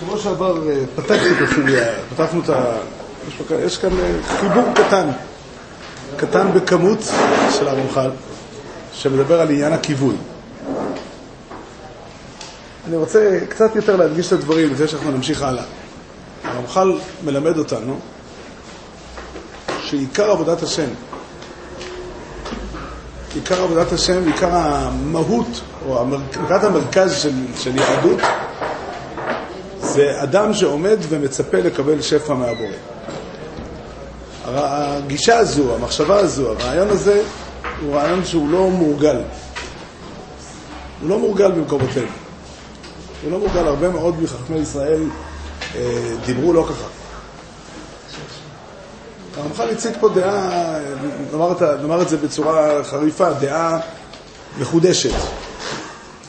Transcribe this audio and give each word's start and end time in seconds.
בשבוע 0.00 0.18
שעבר 0.18 0.68
אה, 0.68 0.84
פתחתי 0.96 1.30
את 1.30 1.48
הסוגיה, 1.48 1.84
פתחנו 2.14 2.40
את 2.40 2.48
ה... 2.48 2.76
יש, 3.64 3.78
כאן 3.78 3.90
אה, 4.00 4.12
חיבור 4.40 4.64
קטן, 4.74 5.08
קטן 6.16 6.52
בכמות 6.52 6.98
של 7.58 7.68
הרמח"ל, 7.68 8.10
שמדבר 8.92 9.40
על 9.40 9.50
עניין 9.50 9.72
הכיוון. 9.72 10.16
אני 12.88 12.96
רוצה 12.96 13.38
קצת 13.48 13.76
יותר 13.76 13.96
להדגיש 13.96 14.26
את 14.26 14.32
הדברים 14.32 14.72
לפני 14.72 14.88
שאנחנו 14.88 15.10
נמשיך 15.10 15.42
הלאה. 15.42 15.64
הרמח"ל 16.44 16.92
מלמד 17.24 17.58
אותנו 17.58 17.98
שעיקר 19.82 20.30
עבודת 20.30 20.62
השם, 20.62 20.88
עיקר 23.34 23.62
עבודת 23.62 23.92
השם, 23.92 24.26
עיקר 24.26 24.50
המהות, 24.52 25.60
או 25.86 26.04
נקודת 26.06 26.64
המרכז 26.64 27.22
של, 27.22 27.32
של 27.56 27.76
יהדות, 27.76 28.20
זה 29.94 30.22
אדם 30.22 30.54
שעומד 30.54 30.96
ומצפה 31.08 31.58
לקבל 31.58 32.02
שפע 32.02 32.34
מהבורא. 32.34 32.70
הגישה 34.44 35.38
הזו, 35.38 35.74
המחשבה 35.74 36.18
הזו, 36.18 36.50
הרעיון 36.50 36.88
הזה, 36.90 37.22
הוא 37.80 37.94
רעיון 37.94 38.24
שהוא 38.24 38.50
לא 38.50 38.70
מורגל. 38.70 39.20
הוא 41.00 41.08
לא 41.08 41.18
מורגל 41.18 41.50
במקומותינו. 41.50 42.08
הוא 43.22 43.32
לא 43.32 43.38
מורגל, 43.38 43.66
הרבה 43.66 43.88
מאוד 43.88 44.22
מחכמי 44.22 44.58
ישראל 44.58 45.02
אה, 45.76 46.14
דיברו 46.26 46.52
לא 46.52 46.66
ככה. 46.68 46.88
הרמח"ל 49.36 49.70
הציג 49.70 49.92
פה 50.00 50.08
דעה, 50.08 50.78
נאמר 51.32 51.52
את, 51.52 51.62
נאמר 51.62 52.02
את 52.02 52.08
זה 52.08 52.16
בצורה 52.16 52.84
חריפה, 52.84 53.32
דעה 53.32 53.78
מחודשת. 54.60 55.14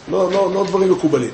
לא, 0.07 0.31
לא, 0.31 0.53
לא 0.53 0.65
דברים 0.67 0.91
מקובלים. 0.91 1.31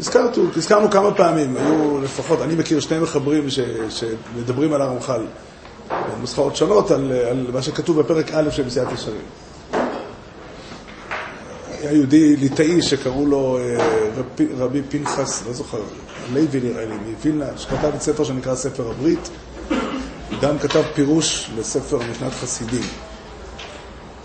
הזכרנו, 0.00 0.30
הזכרנו 0.56 0.90
כמה 0.90 1.14
פעמים, 1.14 1.56
היו 1.56 2.00
לפחות, 2.00 2.42
אני 2.42 2.54
מכיר 2.54 2.80
שני 2.80 2.98
מחברים 2.98 3.50
ש, 3.50 3.60
שמדברים 3.88 4.72
על 4.72 4.82
הרמח"ל, 4.82 5.22
נוסחאות 6.20 6.56
שונות 6.56 6.90
על, 6.90 7.12
על 7.12 7.46
מה 7.52 7.62
שכתוב 7.62 8.00
בפרק 8.00 8.30
א' 8.34 8.50
של 8.50 8.66
מסיעת 8.66 8.92
ישרים. 8.92 9.20
היה 11.80 11.92
יהודי 11.92 12.36
ליטאי 12.36 12.82
שקראו 12.82 13.26
לו 13.26 13.58
אה, 13.58 13.76
רבי, 14.16 14.46
רבי 14.58 14.82
פנחס, 14.88 15.42
לא 15.46 15.52
זוכר, 15.52 15.80
לוי 16.32 16.60
נראה 16.60 16.84
לי, 16.84 16.94
מווילנה, 17.10 17.46
שכתב 17.56 17.90
את 17.96 18.02
ספר 18.02 18.24
שנקרא 18.24 18.54
ספר 18.54 18.90
הברית, 18.90 19.30
גם 20.42 20.58
כתב 20.58 20.82
פירוש 20.94 21.50
לספר 21.58 21.98
משנת 22.10 22.32
חסידים, 22.32 22.84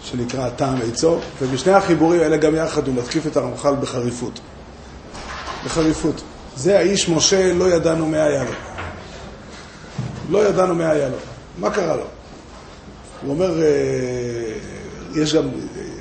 שנקרא 0.01 0.49
טעם 0.49 0.77
עצו, 0.87 1.17
ובשני 1.41 1.73
החיבורים 1.73 2.21
האלה 2.21 2.37
גם 2.37 2.55
יחד 2.55 2.87
הוא 2.87 2.95
מתקיף 2.95 3.27
את 3.27 3.37
הרמח"ל 3.37 3.75
בחריפות. 3.81 4.39
בחריפות. 5.65 6.21
זה 6.55 6.77
האיש 6.77 7.09
משה, 7.09 7.53
לא 7.53 7.65
ידענו 7.65 8.05
מה 8.05 8.23
היה 8.23 8.43
לו. 8.43 8.51
לא 10.29 10.47
ידענו 10.47 10.75
מה 10.75 10.91
היה 10.91 11.09
לו. 11.09 11.17
מה 11.59 11.69
קרה 11.69 11.95
לו? 11.95 12.03
הוא 13.21 13.31
אומר, 13.31 13.61
אה, 13.61 13.67
יש 15.15 15.35
גם, 15.35 15.43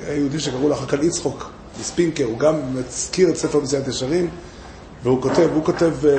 היה 0.07 0.17
יהודי 0.17 0.39
שקראו 0.39 0.69
לו 0.69 0.75
חכ"ל 0.75 1.03
יצחוק, 1.03 1.49
מספינקר, 1.79 2.23
הוא 2.23 2.39
גם 2.39 2.55
מזכיר 2.75 3.29
את 3.29 3.35
ספר 3.35 3.59
מסיעת 3.59 3.87
ישרים, 3.87 4.29
והוא 5.03 5.21
כותב, 5.21 5.49
הוא 5.53 5.65
כותב, 5.65 6.05
אה, 6.05 6.13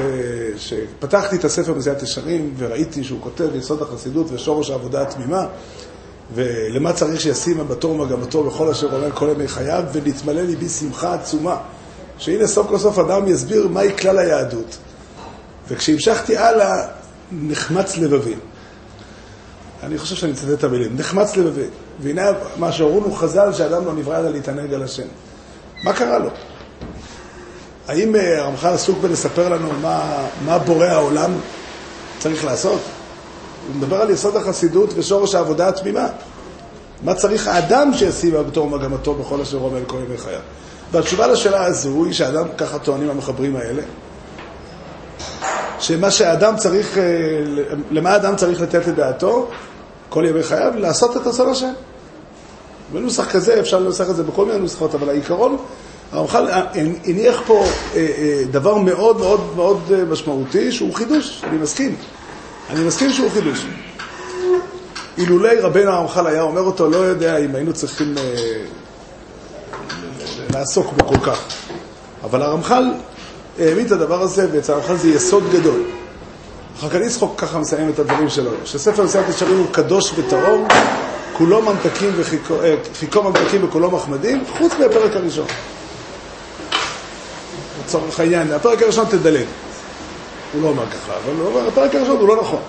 שפתחתי 0.57 1.37
את 1.37 1.45
הספר 1.45 1.75
מסיעת 1.75 2.03
ישרים 2.03 2.55
וראיתי 2.59 3.05
שהוא 3.05 3.21
כותב 3.23 3.49
יסוד 3.55 3.83
החסידות 3.83 4.27
ושורש 4.33 4.71
העבודה 4.71 5.03
התמימה, 5.03 5.47
ולמה 6.35 6.93
צריך 6.93 7.21
שישימה 7.21 7.65
בתור 7.65 7.95
מגמתו 7.95 8.45
בכל 8.45 8.69
אשר 8.69 8.93
עולה 8.93 9.11
כל 9.11 9.29
ימי 9.37 9.49
חייו, 9.49 9.85
ונתמלא 9.93 10.43
ליבי 10.43 10.69
שמחה 10.69 11.15
עצומה. 11.15 11.57
שהנה 12.19 12.47
סוף 12.47 12.67
כל 12.67 12.79
סוף 12.79 12.99
אדם 12.99 13.29
יסביר 13.29 13.69
מהי 13.69 13.97
כלל 13.97 14.19
היהדות. 14.19 14.77
וכשהמשכתי 15.69 16.37
הלאה, 16.37 16.87
נחמץ 17.33 17.97
לבבי. 17.97 18.35
אני 19.83 19.99
חושב 19.99 20.17
שאני 20.17 20.33
אצטט 20.33 20.49
את 20.53 20.65
המילים, 20.65 20.97
נחמץ 20.97 21.37
לבבי. 21.37 21.67
והנה 22.01 22.27
מה 22.57 22.73
שאורונו 22.73 23.13
חז"ל, 23.13 23.53
שאדם 23.53 23.85
לא 23.87 23.93
נברא 23.93 24.19
אלא 24.19 24.31
להתענג 24.31 24.75
על 24.75 24.83
השם. 24.83 25.07
מה 25.83 25.93
קרה 25.93 26.19
לו? 26.19 26.31
האם 27.89 28.17
אה, 28.17 28.43
הרמח"ל 28.43 28.69
עסוק 28.69 28.99
בלספר 28.99 29.49
לנו 29.49 29.69
מה, 29.83 30.27
מה 30.45 30.59
בורא 30.59 30.87
העולם 30.87 31.33
צריך 32.19 32.45
לעשות? 32.45 32.81
הוא 33.67 33.77
מדבר 33.77 34.01
על 34.01 34.11
יסוד 34.11 34.37
החסידות 34.37 34.91
ושורש 34.97 35.35
העבודה 35.35 35.69
התמימה. 35.69 36.07
מה 37.03 37.15
צריך 37.15 37.47
האדם 37.47 37.91
שישים 37.95 38.35
בתור 38.47 38.71
מגמתו 38.71 39.15
בכל 39.15 39.41
אשר 39.41 39.59
עומד 39.59 39.81
כל 39.87 39.99
ימי 40.09 40.19
חייו? 40.19 40.41
והתשובה 40.93 41.27
לשאלה 41.27 41.65
הזו 41.65 42.05
היא 42.05 42.13
שאדם, 42.13 42.45
ככה 42.59 42.79
טוענים 42.79 43.11
המחברים 43.11 43.57
האלה, 43.57 43.83
שמה 45.81 46.11
שאדם 46.11 46.57
צריך, 46.57 46.99
אה, 46.99 47.03
למה 47.91 48.17
אדם 48.17 48.37
צריך 48.37 48.61
לתת 48.61 48.87
לדעתו 48.87 49.49
כל 50.09 50.25
ימי 50.29 50.43
חייו? 50.43 50.73
לעשות 50.77 51.17
את 51.17 51.27
רצון 51.27 51.49
השם. 51.49 51.73
בנוסח 52.93 53.33
כזה 53.33 53.61
אפשר 53.61 53.79
לנסח 53.79 54.11
את 54.11 54.17
זה 54.17 54.23
בכל 54.23 54.45
מיני 54.45 54.59
נוסחות, 54.59 54.95
אבל 54.95 55.09
העיקרון, 55.09 55.57
הרמח"ל 56.13 56.47
הניח 57.05 57.43
פה 57.47 57.65
אה, 57.95 58.07
אה, 58.19 58.43
דבר 58.51 58.79
מאוד 58.79 59.19
מאוד 59.19 59.41
מאוד 59.57 60.05
משמעותי, 60.11 60.73
שהוא 60.73 60.95
חידוש, 60.95 61.43
אני 61.45 61.59
מסכים. 61.59 61.97
אני 62.71 62.85
מסכים 62.85 63.13
שהוא 63.13 63.31
חידוש. 63.31 63.67
אילולי 65.19 65.57
רבנו 65.61 65.91
הרמח"ל 65.91 66.27
היה 66.27 66.43
אומר 66.43 66.61
אותו, 66.61 66.91
לא 66.91 66.97
יודע 66.97 67.37
אם 67.37 67.55
היינו 67.55 67.73
צריכים 67.73 68.15
לעסוק 70.59 70.93
בו 70.93 71.07
כל 71.07 71.31
כך. 71.31 71.41
אבל 72.25 72.43
הרמח"ל 72.43 72.85
העמיד 73.59 73.87
את 73.87 73.93
הדבר 73.93 74.23
הזה, 74.23 74.49
ואצל 74.53 74.73
הרמח"ל 74.73 74.97
זה 74.97 75.09
יסוד 75.09 75.45
גדול. 75.53 75.83
אחר 76.79 76.89
כך 76.89 76.95
יצחוק 77.07 77.41
ככה 77.41 77.59
מסיים 77.59 77.89
את 77.89 77.99
הדברים 77.99 78.29
שלו, 78.29 78.51
שספר 78.65 79.05
מסיעת 79.05 79.29
ישרים 79.29 79.59
הוא 79.59 79.67
קדוש 79.73 80.13
וטהור, 80.17 80.67
כולו 81.33 81.63
ממתקים 81.63 82.11
וחיקו 82.17 82.55
אה, 82.63 83.23
ממתקים 83.23 83.65
וכולו 83.65 83.91
מחמדים, 83.91 84.45
חוץ 84.59 84.73
מהפרק 84.73 85.17
הראשון. 85.17 85.47
לצורך 87.85 88.21
העניין, 88.21 88.53
הפרק 88.53 88.83
הראשון 88.83 89.07
תדלג. 89.11 89.47
הוא 90.53 90.63
לא 90.63 90.69
אומר 90.69 90.87
ככה, 90.87 91.13
אבל 91.25 91.41
הוא 91.41 91.47
אומר, 91.47 91.69
הפרק 91.69 91.95
הראשון 91.95 92.17
הוא 92.17 92.29
לא 92.29 92.37
נכון. 92.37 92.61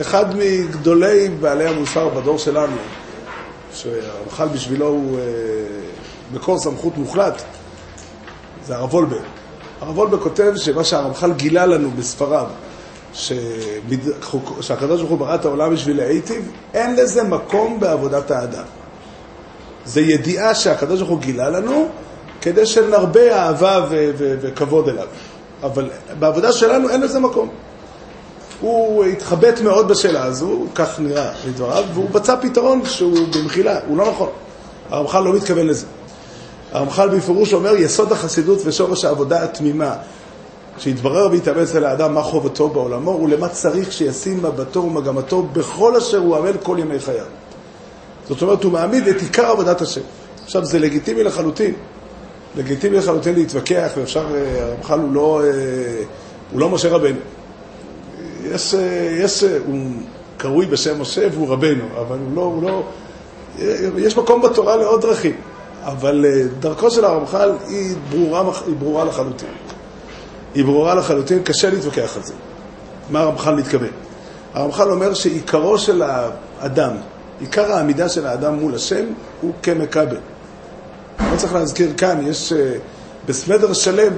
אחד 0.00 0.36
מגדולי 0.36 1.28
בעלי 1.28 1.66
המוסר 1.66 2.08
בדור 2.08 2.38
שלנו, 2.38 2.76
שהרמח"ל 3.74 4.48
בשבילו 4.48 4.86
הוא 4.86 5.18
אה, 5.18 5.24
מקור 6.32 6.58
סמכות 6.58 6.96
מוחלט, 6.96 7.42
זה 8.66 8.76
הרב 8.76 8.94
וולבה. 8.94 9.16
הרב 9.80 9.98
וולבה 9.98 10.18
כותב 10.18 10.52
שמה 10.56 10.84
שהרמח"ל 10.84 11.32
גילה 11.32 11.66
לנו 11.66 11.90
בספריו, 11.90 12.46
שהקדוש 14.60 15.00
ברוך 15.00 15.10
הוא 15.10 15.18
ברא 15.18 15.34
את 15.34 15.44
העולם 15.44 15.74
בשביל 15.74 15.96
להיטיב, 15.96 16.52
אין 16.74 16.96
לזה 16.96 17.22
מקום 17.22 17.80
בעבודת 17.80 18.30
האדם. 18.30 18.64
זו 19.86 20.00
ידיעה 20.00 20.54
שהקדוש 20.54 20.98
ברוך 20.98 21.10
הוא 21.10 21.20
גילה 21.20 21.50
לנו, 21.50 21.88
כדי 22.40 22.66
שנרבה 22.66 23.36
אהבה 23.36 23.86
ו- 23.90 24.10
ו- 24.18 24.36
וכבוד 24.40 24.88
אליו. 24.88 25.06
אבל 25.62 25.90
בעבודה 26.18 26.52
שלנו 26.52 26.90
אין 26.90 27.00
לזה 27.00 27.20
מקום. 27.20 27.48
הוא 28.60 29.04
התחבט 29.04 29.60
מאוד 29.60 29.88
בשאלה 29.88 30.24
הזו, 30.24 30.64
כך 30.74 31.00
נראה 31.00 31.30
לדבריו, 31.46 31.84
והוא 31.94 32.10
מצא 32.14 32.36
פתרון 32.42 32.84
שהוא 32.84 33.18
במחילה, 33.36 33.78
הוא 33.86 33.98
לא 33.98 34.10
נכון. 34.10 34.28
הרמח"ל 34.90 35.20
לא 35.20 35.32
מתכוון 35.32 35.66
לזה. 35.66 35.86
הרמח"ל 36.72 37.08
בפירוש 37.08 37.54
אומר, 37.54 37.76
יסוד 37.76 38.12
החסידות 38.12 38.58
ושורש 38.64 39.04
העבודה 39.04 39.42
התמימה, 39.42 39.94
שיתברר 40.78 41.28
ויתאמץ 41.30 41.76
אל 41.76 41.84
האדם 41.84 42.14
מה 42.14 42.22
חובתו 42.22 42.68
בעולמו 42.68 43.10
ולמה 43.10 43.48
צריך 43.48 43.92
שישים 43.92 44.42
מבטו 44.42 44.82
ומגמתו 44.82 45.42
בכל 45.42 45.96
אשר 45.96 46.18
הוא 46.18 46.36
עמל 46.36 46.52
כל 46.62 46.76
ימי 46.80 46.98
חייו. 46.98 47.26
זאת 48.28 48.42
אומרת, 48.42 48.64
הוא 48.64 48.72
מעמיד 48.72 49.08
את 49.08 49.20
עיקר 49.20 49.46
עבודת 49.46 49.80
השם. 49.80 50.00
עכשיו, 50.44 50.64
זה 50.64 50.78
לגיטימי 50.78 51.22
לחלוטין. 51.22 51.74
לגיטימי 52.56 52.96
לחלוטין 52.96 53.34
להתווכח, 53.34 53.90
ואפשר, 53.96 54.26
אה, 54.34 54.64
הרמח"ל 54.64 54.98
הוא 54.98 55.12
לא, 55.12 55.40
אה, 55.44 55.50
הוא 56.52 56.60
לא 56.60 56.68
משה 56.70 56.88
רבנו. 56.88 57.18
יש, 58.44 58.74
אה, 58.74 59.16
יש, 59.20 59.44
הוא 59.66 59.90
קרוי 60.36 60.66
בשם 60.66 61.00
משה 61.00 61.26
והוא 61.32 61.48
רבנו, 61.48 61.84
אבל 62.00 62.18
הוא 62.18 62.36
לא, 62.36 62.42
הוא 62.42 62.62
לא, 62.62 62.82
יש 63.98 64.16
מקום 64.16 64.42
בתורה 64.42 64.76
לעוד 64.76 65.00
דרכים. 65.00 65.34
אבל 65.88 66.24
אה, 66.24 66.42
דרכו 66.60 66.90
של 66.90 67.04
הרמח"ל 67.04 67.52
היא 67.68 67.96
ברורה, 68.10 68.42
היא 68.66 68.74
ברורה 68.78 69.04
לחלוטין. 69.04 69.48
היא 70.54 70.64
ברורה 70.64 70.94
לחלוטין, 70.94 71.42
קשה 71.42 71.70
להתווכח 71.70 72.16
על 72.16 72.22
זה. 72.22 72.34
מה 73.10 73.20
הרמח"ל 73.20 73.54
מתכוון? 73.54 73.88
הרמח"ל 74.54 74.90
אומר 74.90 75.14
שעיקרו 75.14 75.78
של 75.78 76.02
האדם, 76.02 76.90
עיקר 77.40 77.72
העמידה 77.72 78.08
של 78.08 78.26
האדם 78.26 78.54
מול 78.54 78.74
השם 78.74 79.04
הוא 79.40 79.52
כמקבל. 79.62 80.16
לא 81.32 81.36
צריך 81.36 81.54
להזכיר 81.54 81.92
כאן, 81.96 82.26
יש 82.26 82.52
אה, 82.52 82.72
בסמדר 83.26 83.72
שלם, 83.72 84.12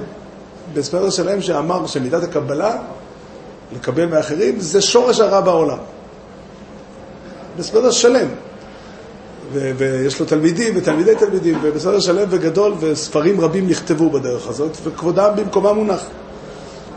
בסמדר 0.73 1.09
שלם 1.09 1.41
שאמר 1.41 1.87
שמידת 1.87 2.23
הקבלה, 2.23 2.77
לקבל 3.75 4.05
מאחרים, 4.05 4.59
זה 4.59 4.81
שורש 4.81 5.19
הרע 5.19 5.41
בעולם. 5.41 5.77
בסמדר 7.57 7.91
שלם. 7.91 8.27
ויש 9.53 10.19
לו 10.19 10.25
תלמידים 10.25 10.73
ותלמידי 10.77 11.15
תלמידים, 11.15 11.59
ובסדר 11.61 11.99
שלם 11.99 12.27
וגדול, 12.29 12.73
וספרים 12.79 13.41
רבים 13.41 13.67
נכתבו 13.67 14.09
בדרך 14.09 14.47
הזאת, 14.47 14.77
וכבודם 14.83 15.29
במקומם 15.35 15.75
מונח. 15.75 16.03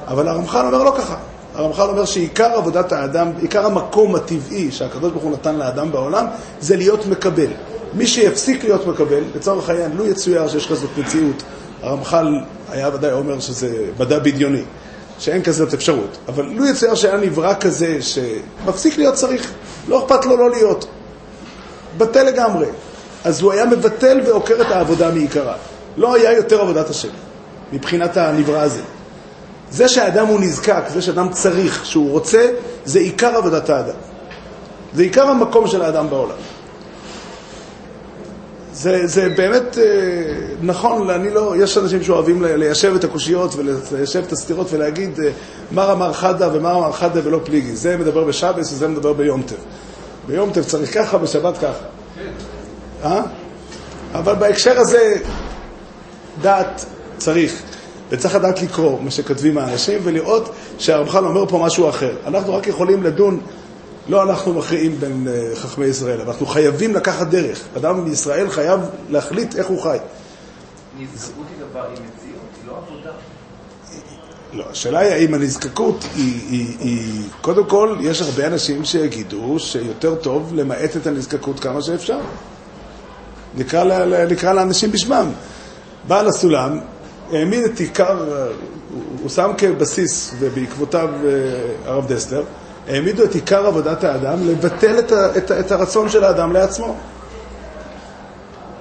אבל 0.07 0.29
הרמח"ל 0.29 0.67
אומר 0.67 0.85
לא 0.85 0.95
ככה. 0.99 1.17
הרמח"ל 1.55 1.83
אומר 1.83 2.05
שעיקר 2.05 2.51
עבודת 2.55 2.93
האדם, 2.93 3.31
עיקר 3.41 3.67
המקום 3.67 4.15
הטבעי 4.15 4.71
שהקדוש 4.71 5.13
ברוך 5.13 5.25
הוא 5.25 5.33
נתן 5.33 5.57
לאדם 5.57 5.93
בעולם, 5.93 6.27
זה 6.61 6.77
להיות 6.77 7.07
מקבל. 7.07 7.47
מי 7.95 8.07
שיפסיק 8.07 8.65
להיות 8.65 8.87
מקבל, 8.87 9.23
לצורך 9.35 9.71
העניין, 9.71 9.93
לו 9.97 10.07
יצויר 10.07 10.49
שיש 10.49 10.67
כזאת 10.67 10.91
מציאות, 10.99 11.43
הרמח"ל 11.83 12.27
היה 12.71 12.91
ודאי 12.95 13.13
אומר 13.13 13.41
שזה 13.41 13.77
מדע 14.01 14.19
בדיוני, 14.19 14.63
שאין 15.19 15.43
כזאת 15.43 15.75
אפשרות, 15.75 16.19
אבל 16.29 16.45
לו 16.45 16.67
יצויר 16.67 16.95
שהיה 16.95 17.17
נברא 17.17 17.55
כזה 17.55 17.99
שמפסיק 18.03 18.99
להיות 18.99 19.15
צריך, 19.15 19.53
לא 19.89 20.05
אכפת 20.05 20.27
לו 20.27 20.37
לא 20.37 20.51
להיות, 20.51 20.87
בטל 21.99 22.23
לגמרי. 22.23 22.67
אז 23.25 23.41
הוא 23.41 23.53
היה 23.53 23.67
מבטל 23.67 24.21
ועוקר 24.27 24.55
את 24.61 24.71
העבודה 24.71 25.11
מעיקרה. 25.11 25.55
לא 25.97 26.15
היה 26.15 26.33
יותר 26.33 26.61
עבודת 26.61 26.91
השם, 26.91 27.09
מבחינת 27.73 28.17
הנברא 28.17 28.61
הזה. 28.61 28.83
זה 29.71 29.89
שהאדם 29.89 30.27
הוא 30.27 30.41
נזקק, 30.41 30.83
זה 30.93 31.03
שאדם 31.03 31.29
צריך, 31.31 31.87
שהוא 31.87 32.11
רוצה, 32.11 32.47
זה 32.85 32.99
עיקר 32.99 33.37
עבודת 33.37 33.71
האדם. 33.71 33.97
זה 34.95 35.03
עיקר 35.03 35.29
המקום 35.29 35.67
של 35.67 35.83
האדם 35.83 36.11
בעולם. 36.11 36.37
זה, 38.75 39.07
זה 39.07 39.29
באמת 39.37 39.79
אה, 39.79 39.85
נכון, 40.63 41.11
אני 41.11 41.31
לא, 41.31 41.55
יש 41.57 41.79
אנשים 41.79 42.03
שאוהבים 42.03 42.43
ליישב 42.45 42.95
את 42.95 43.05
הקושיות 43.05 43.55
וליישב 43.57 44.23
את 44.27 44.33
הסתירות 44.33 44.67
ולהגיד 44.73 45.21
אה, 45.21 45.31
מה 45.71 45.93
אמר 45.93 46.13
חדה 46.13 46.49
ומה 46.53 46.73
אמר 46.73 46.93
חדה 46.93 47.21
ולא 47.25 47.41
פליגי. 47.45 47.77
זה 47.77 47.97
מדבר 47.97 48.25
בשבס 48.25 48.73
וזה 48.73 48.89
מדבר 48.89 49.13
ביום 49.13 49.43
טב. 49.43 49.55
ביום 50.27 50.51
טב 50.51 50.63
צריך 50.63 50.95
ככה, 50.95 51.19
בשבת 51.19 51.59
ככה. 51.59 51.85
אה? 53.05 53.23
אבל 54.15 54.35
בהקשר 54.35 54.79
הזה, 54.79 55.17
דעת 56.41 56.85
צריך. 57.19 57.63
וצריך 58.09 58.35
לדעת 58.35 58.63
לקרוא 58.63 59.01
מה 59.01 59.11
שכותבים 59.11 59.59
האנשים 59.59 60.01
ולראות 60.05 60.55
שהרמח"ל 60.79 61.27
אומר 61.27 61.47
פה 61.47 61.59
משהו 61.59 61.89
אחר. 61.89 62.17
אנחנו 62.27 62.55
רק 62.55 62.67
יכולים 62.67 63.03
לדון, 63.03 63.41
לא 64.09 64.23
אנחנו 64.23 64.55
מכריעים 64.55 64.99
בין 65.01 65.27
uh, 65.29 65.57
חכמי 65.57 65.87
ישראל, 65.87 66.21
אבל 66.21 66.31
אנחנו 66.31 66.47
חייבים 66.47 66.95
לקחת 66.95 67.27
דרך. 67.27 67.61
אדם 67.77 68.05
בישראל 68.05 68.51
חייב 68.51 68.81
להחליט 69.11 69.57
איך 69.57 69.67
הוא 69.67 69.83
חי. 69.83 69.99
נזקקות 70.99 71.47
היא 71.51 71.67
דבר, 71.71 71.83
היא 71.83 71.91
מציאות, 71.93 72.49
היא 72.63 72.69
לא 72.69 72.77
עבודה. 72.87 73.11
לא, 74.55 74.65
השאלה 74.71 74.99
היא 74.99 75.13
האם 75.13 75.35
הנזקקות 75.35 76.05
היא, 76.17 76.41
היא, 76.51 76.77
היא... 76.81 77.23
קודם 77.41 77.65
כל, 77.65 77.97
יש 78.01 78.23
הרבה 78.23 78.47
אנשים 78.47 78.85
שיגידו 78.85 79.59
שיותר 79.59 80.15
טוב 80.15 80.53
למעט 80.55 80.97
את 80.97 81.07
הנזקקות 81.07 81.61
כמה 81.61 81.83
שאפשר. 81.83 82.19
נקרא, 83.57 84.07
נקרא 84.31 84.53
לאנשים 84.53 84.93
בשמם. 84.93 85.31
בעל 86.09 86.29
הסולם 86.29 86.81
העמיד 87.33 87.65
את 87.65 87.81
עיקר, 87.81 88.25
הוא 89.23 89.31
שם 89.31 89.51
כבסיס, 89.59 90.35
ובעקבותיו 90.39 91.09
אה, 91.25 91.31
הרב 91.85 92.13
דסטר, 92.13 92.43
העמידו 92.89 93.25
את 93.25 93.35
עיקר 93.35 93.67
עבודת 93.67 94.05
האדם 94.05 94.49
לבטל 94.49 94.99
את, 94.99 95.13
ה, 95.13 95.37
את, 95.37 95.51
את 95.51 95.73
הרצון 95.73 96.09
של 96.09 96.25
האדם 96.25 96.53
לעצמו. 96.53 96.97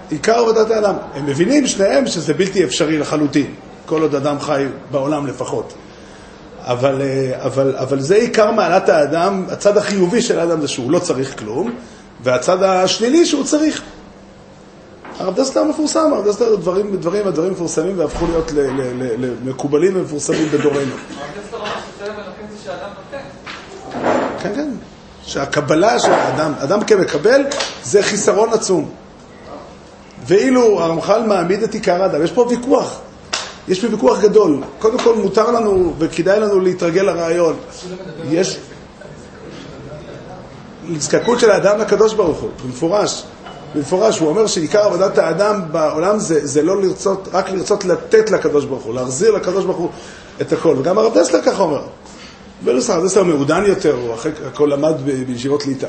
עיקר 0.10 0.36
עבודת 0.36 0.72
האדם. 0.72 0.96
הם 1.14 1.26
מבינים 1.26 1.68
שניהם 1.68 2.08
שזה 2.08 2.34
בלתי 2.34 2.64
אפשרי 2.64 2.98
לחלוטין, 2.98 3.54
כל 3.86 4.02
עוד 4.02 4.16
אדם 4.16 4.40
חי 4.40 4.66
בעולם 4.92 5.28
לפחות. 5.28 5.74
אבל, 6.66 7.02
אה, 7.02 7.46
אבל, 7.46 7.76
אבל 7.78 8.00
זה 8.00 8.16
עיקר 8.16 8.52
מעלת 8.52 8.90
האדם, 8.90 9.46
הצד 9.52 9.78
החיובי 9.78 10.22
של 10.22 10.40
האדם 10.40 10.62
זה 10.62 10.68
שהוא 10.68 10.92
לא 10.92 11.00
צריך 11.00 11.40
כלום, 11.40 11.72
והצד 12.24 12.64
השלילי 12.64 13.26
שהוא 13.26 13.44
צריך. 13.44 13.82
הרב 15.20 15.36
דסלר 15.36 15.64
מפורסם, 15.64 16.14
הרב 16.14 16.28
דסלר 16.28 16.56
דברים, 16.56 16.96
דברים, 16.96 17.28
הדברים 17.28 17.52
מפורסמים 17.52 18.00
והפכו 18.00 18.26
להיות 18.26 18.52
למקובלים 19.20 19.96
ומפורסמים 19.96 20.48
בדורנו. 20.50 20.80
הרב 20.80 20.90
דסלר 21.44 21.58
אמר 21.58 21.66
שצלם 21.66 22.14
אלוקים 22.16 22.46
זה 22.58 22.64
שאדם 22.64 22.90
נותן. 22.96 23.24
כן, 24.44 24.56
כן. 24.56 24.70
שהקבלה 25.24 26.00
של 26.00 26.12
האדם, 26.12 26.54
אדם 26.60 26.84
כמקבל, 26.84 27.42
זה 27.84 28.04
חיסרון 28.04 28.54
עצום. 28.54 28.90
ואילו 30.28 30.84
הרמח"ל 30.84 31.24
מעמיד 31.24 31.64
את 31.64 31.74
עיקר 31.74 32.04
האדם, 32.04 32.24
יש 32.24 32.32
פה 32.32 32.46
ויכוח. 32.50 33.00
יש 33.68 33.86
פה 33.86 33.88
ויכוח 33.92 34.20
גדול. 34.22 34.62
קודם 34.80 35.00
כל 35.00 35.16
מותר 35.16 35.52
לנו 35.52 35.94
וכדאי 36.00 36.40
לנו 36.40 36.60
להתרגל 36.60 37.02
לרעיון. 37.02 37.56
יש 38.30 38.60
נזקקות 40.90 41.40
של 41.40 41.52
האדם 41.52 41.80
לקדוש 41.80 42.14
ברוך 42.14 42.40
הוא, 42.40 42.50
במפורש. 42.66 43.24
במפורש, 43.76 44.20
הוא 44.20 44.30
אומר 44.30 44.48
שעיקר 44.48 44.80
עבודת 44.80 45.18
האדם 45.18 45.62
בעולם 45.72 46.20
זה, 46.20 46.48
זה 46.48 46.62
לא 46.62 46.82
לרצות, 46.82 47.28
רק 47.34 47.50
לרצות 47.50 47.86
לתת 47.86 48.32
לקדוש 48.32 48.66
ברוך 48.66 48.84
הוא, 48.84 48.96
להחזיר 48.96 49.32
לקדוש 49.32 49.66
ברוך 49.66 49.78
הוא 49.78 49.90
את 50.42 50.54
הכל. 50.54 50.76
וגם 50.80 50.98
הרב 50.98 51.18
דסלר 51.18 51.42
ככה 51.42 51.64
אומר. 51.64 51.82
בנוסח, 52.64 52.90
הרב 52.90 53.06
דסלר 53.06 53.24
מעודן 53.24 53.64
יותר, 53.66 53.96
הוא 53.96 54.14
אחרי 54.14 54.32
הכל 54.48 54.70
למד 54.72 54.94
בישיבות 55.28 55.66
ליטא. 55.66 55.88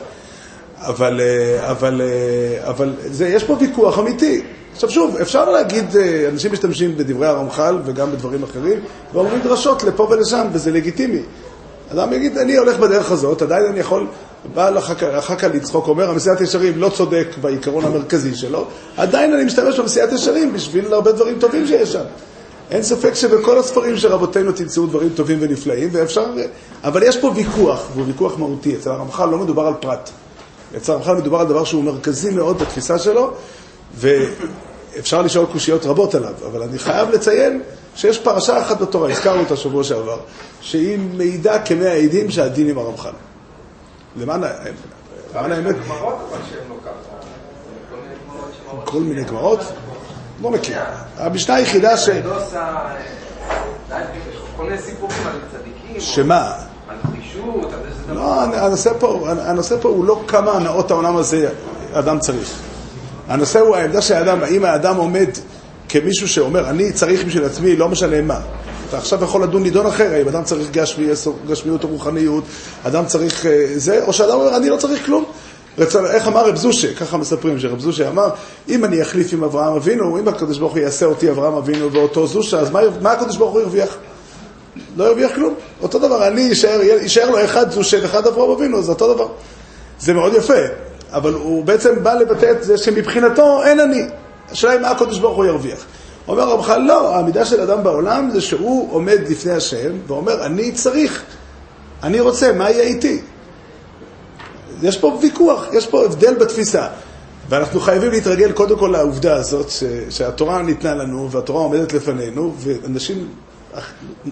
אבל, 0.86 1.20
אה, 1.20 1.70
אבל, 1.70 2.00
אה, 2.00 2.70
אבל 2.70 2.92
זה, 3.06 3.28
יש 3.28 3.44
פה 3.44 3.56
ויכוח 3.60 3.98
אמיתי. 3.98 4.42
עכשיו 4.72 4.90
שוב, 4.90 5.16
אפשר 5.16 5.50
להגיד, 5.50 5.96
אה, 5.96 6.28
אנשים 6.28 6.52
משתמשים 6.52 6.96
בדברי 6.96 7.26
הרמח"ל 7.26 7.78
וגם 7.84 8.12
בדברים 8.12 8.42
אחרים, 8.42 8.78
ואומרים 9.12 9.40
דרשות 9.40 9.82
לפה 9.84 10.08
ולשם, 10.10 10.46
וזה 10.52 10.70
לגיטימי. 10.70 11.22
אדם 11.92 12.12
יגיד, 12.12 12.38
אני 12.38 12.56
הולך 12.56 12.78
בדרך 12.78 13.12
הזאת, 13.12 13.42
עדיין 13.42 13.66
אני 13.66 13.80
יכול 13.80 14.06
בא 14.54 14.80
כך 14.80 15.44
לצחוק, 15.54 15.88
אומר, 15.88 16.10
המסיעת 16.10 16.40
ישרים 16.40 16.72
לא 16.76 16.88
צודק 16.88 17.26
בעיקרון 17.40 17.84
המרכזי 17.84 18.34
שלו, 18.34 18.66
עדיין 18.96 19.32
אני 19.32 19.44
משתמש 19.44 19.78
במסיעת 19.78 20.12
ישרים 20.12 20.52
בשביל 20.52 20.94
הרבה 20.94 21.12
דברים 21.12 21.38
טובים 21.38 21.66
שיש 21.66 21.92
שם. 21.92 22.04
אין 22.70 22.82
ספק 22.82 23.14
שבכל 23.14 23.58
הספרים 23.58 23.96
של 23.96 24.08
רבותינו 24.08 24.52
תמצאו 24.52 24.86
דברים 24.86 25.08
טובים 25.08 25.38
ונפלאים, 25.40 25.88
ואפשר... 25.92 26.26
אבל 26.84 27.02
יש 27.02 27.16
פה 27.16 27.32
ויכוח, 27.36 27.88
והוא 27.94 28.06
ויכוח 28.06 28.38
מהותי. 28.38 28.76
אצל 28.76 28.90
הרמח"ל 28.90 29.26
לא 29.26 29.38
מדובר 29.38 29.66
על 29.66 29.74
פרט. 29.80 30.10
אצל 30.76 30.92
הרמח"ל 30.92 31.14
מדובר 31.14 31.40
על 31.40 31.46
דבר 31.46 31.64
שהוא 31.64 31.84
מרכזי 31.84 32.30
מאוד 32.30 32.58
בתפיסה 32.58 32.98
שלו, 32.98 33.30
ואפשר 33.94 35.22
לשאול 35.22 35.46
קושיות 35.52 35.86
רבות 35.86 36.14
עליו, 36.14 36.34
אבל 36.46 36.62
אני 36.62 36.78
חייב 36.78 37.10
לציין 37.10 37.62
שיש 37.96 38.18
פרשה 38.18 38.62
אחת 38.62 38.80
בתורה, 38.80 39.10
הזכרנו 39.10 39.40
אותה 39.40 39.56
שבוע 39.56 39.84
שעבר, 39.84 40.18
שהיא 40.60 40.98
מעידה 40.98 41.58
כמאה 41.58 41.92
עדים 41.92 42.30
שהדין 42.30 42.68
עם 42.68 42.78
הרמח"ל. 42.78 43.10
למען 44.16 44.44
האמת... 44.44 45.74
כל 48.84 49.00
מיני 49.00 49.24
גמרות? 49.24 49.60
לא 50.42 50.50
מכיר. 50.50 50.78
המשנה 51.16 51.54
היחידה 51.54 51.96
ש... 51.96 52.08
על 55.26 55.40
צדיקים. 55.52 56.00
שמה? 56.00 56.52
על 56.88 56.96
פרישות, 57.02 57.72
על 57.72 57.78
איזה 57.90 58.02
דבר. 58.06 58.14
לא, 58.14 58.42
הנושא 59.40 59.76
פה 59.80 59.88
הוא 59.88 60.04
לא 60.04 60.22
כמה 60.28 60.52
הנאות 60.52 60.90
העולם 60.90 61.16
הזה 61.16 61.48
אדם 61.92 62.18
צריך. 62.18 62.50
הנושא 63.28 63.60
הוא 63.60 63.76
העמדה 63.76 64.02
של 64.02 64.14
האדם, 64.14 64.42
האם 64.42 64.64
האדם 64.64 64.96
עומד 64.96 65.28
כמישהו 65.88 66.28
שאומר, 66.28 66.70
אני 66.70 66.92
צריך 66.92 67.24
בשביל 67.24 67.44
עצמי, 67.44 67.76
לא 67.76 67.88
משנה 67.88 68.22
מה. 68.22 68.40
אתה 68.88 68.98
עכשיו 68.98 69.24
יכול 69.24 69.42
לדון 69.42 69.62
נידון 69.62 69.86
אחר, 69.86 70.12
האם 70.12 70.28
אדם 70.28 70.44
צריך 70.44 70.70
גשמי, 70.70 71.06
גשמיות 71.48 71.84
או 71.84 71.88
רוחניות, 71.88 72.44
אדם 72.82 73.06
צריך 73.06 73.46
אה, 73.46 73.66
זה, 73.76 74.04
או 74.04 74.12
שאדם 74.12 74.34
אומר, 74.34 74.56
אני 74.56 74.70
לא 74.70 74.76
צריך 74.76 75.06
כלום. 75.06 75.24
רצה, 75.78 76.06
איך 76.06 76.28
אמר 76.28 76.48
רב 76.48 76.56
זושה, 76.56 76.94
ככה 76.94 77.16
מספרים, 77.16 77.58
שרב 77.58 77.80
זושה 77.80 78.08
אמר, 78.08 78.28
אם 78.68 78.84
אני 78.84 79.02
אחליף 79.02 79.32
עם 79.32 79.44
אברהם 79.44 79.74
אבינו, 79.74 80.18
אם 80.18 80.28
הקדוש 80.28 80.58
ברוך 80.58 80.72
הוא 80.72 80.80
יעשה 80.80 81.06
אותי 81.06 81.30
אברהם 81.30 81.54
אבינו 81.54 81.92
ואותו 81.92 82.26
זושה, 82.26 82.60
אז 82.60 82.70
מה, 82.70 82.80
מה 83.02 83.12
הקדוש 83.12 83.36
ברוך 83.36 83.52
הוא 83.52 83.60
ירוויח? 83.60 83.96
לא 84.96 85.04
ירוויח 85.04 85.30
כלום. 85.34 85.54
אותו 85.82 85.98
דבר, 85.98 86.28
אני, 86.28 86.40
יישאר, 86.40 86.80
יישאר 86.82 87.30
לו 87.30 87.44
אחד 87.44 87.70
זושה 87.70 87.98
ואחד 88.02 88.26
אברהם 88.26 88.50
אבינו, 88.50 88.82
זה 88.82 88.92
אותו 88.92 89.14
דבר. 89.14 89.28
זה 90.00 90.12
מאוד 90.12 90.34
יפה, 90.34 90.62
אבל 91.12 91.32
הוא 91.32 91.64
בעצם 91.64 92.02
בא 92.02 92.14
לבטא 92.14 92.50
את 92.50 92.64
זה 92.64 92.78
שמבחינתו 92.78 93.62
אין 93.64 93.80
אני. 93.80 94.02
השאלה 94.50 94.72
היא 94.72 94.80
מה 94.80 94.90
הקדוש 94.90 95.18
ברוך 95.18 95.36
הוא 95.36 95.44
ירוויח. 95.44 95.84
אומר 96.28 96.48
רבך, 96.48 96.68
לא, 96.86 97.14
העמידה 97.14 97.44
של 97.44 97.60
אדם 97.60 97.82
בעולם 97.82 98.30
זה 98.32 98.40
שהוא 98.40 98.92
עומד 98.92 99.18
לפני 99.28 99.52
השם 99.52 99.92
ואומר, 100.06 100.46
אני 100.46 100.72
צריך, 100.72 101.22
אני 102.02 102.20
רוצה, 102.20 102.52
מה 102.52 102.70
יהיה 102.70 102.82
איתי? 102.82 103.20
יש 104.82 104.98
פה 104.98 105.18
ויכוח, 105.22 105.66
יש 105.72 105.86
פה 105.86 106.04
הבדל 106.04 106.34
בתפיסה. 106.34 106.86
ואנחנו 107.48 107.80
חייבים 107.80 108.10
להתרגל 108.10 108.52
קודם 108.52 108.78
כל 108.78 108.86
לעובדה 108.86 109.36
הזאת, 109.36 109.70
ש, 109.70 109.84
שהתורה 110.10 110.62
ניתנה 110.62 110.94
לנו 110.94 111.30
והתורה 111.30 111.60
עומדת 111.60 111.92
לפנינו, 111.92 112.54
ואנשים 112.58 113.28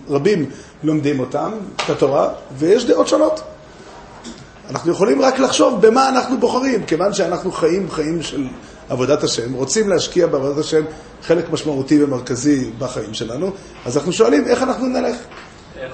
רבים 0.08 0.50
לומדים 0.82 1.20
אותם, 1.20 1.52
את 1.76 1.90
התורה, 1.90 2.28
ויש 2.58 2.84
דעות 2.84 3.08
שונות. 3.08 3.40
אנחנו 4.70 4.92
יכולים 4.92 5.22
רק 5.22 5.38
לחשוב 5.38 5.86
במה 5.86 6.08
אנחנו 6.08 6.38
בוחרים, 6.38 6.86
כיוון 6.86 7.12
שאנחנו 7.12 7.52
חיים 7.52 7.90
חיים 7.90 8.22
של 8.22 8.46
עבודת 8.88 9.22
השם, 9.22 9.52
רוצים 9.52 9.88
להשקיע 9.88 10.26
בעבודת 10.26 10.58
השם 10.58 10.84
חלק 11.22 11.50
משמעותי 11.50 12.04
ומרכזי 12.04 12.70
בחיים 12.78 13.14
שלנו, 13.14 13.50
אז 13.86 13.96
אנחנו 13.96 14.12
שואלים 14.12 14.46
איך 14.46 14.62
אנחנו 14.62 14.86
נלך. 14.86 15.16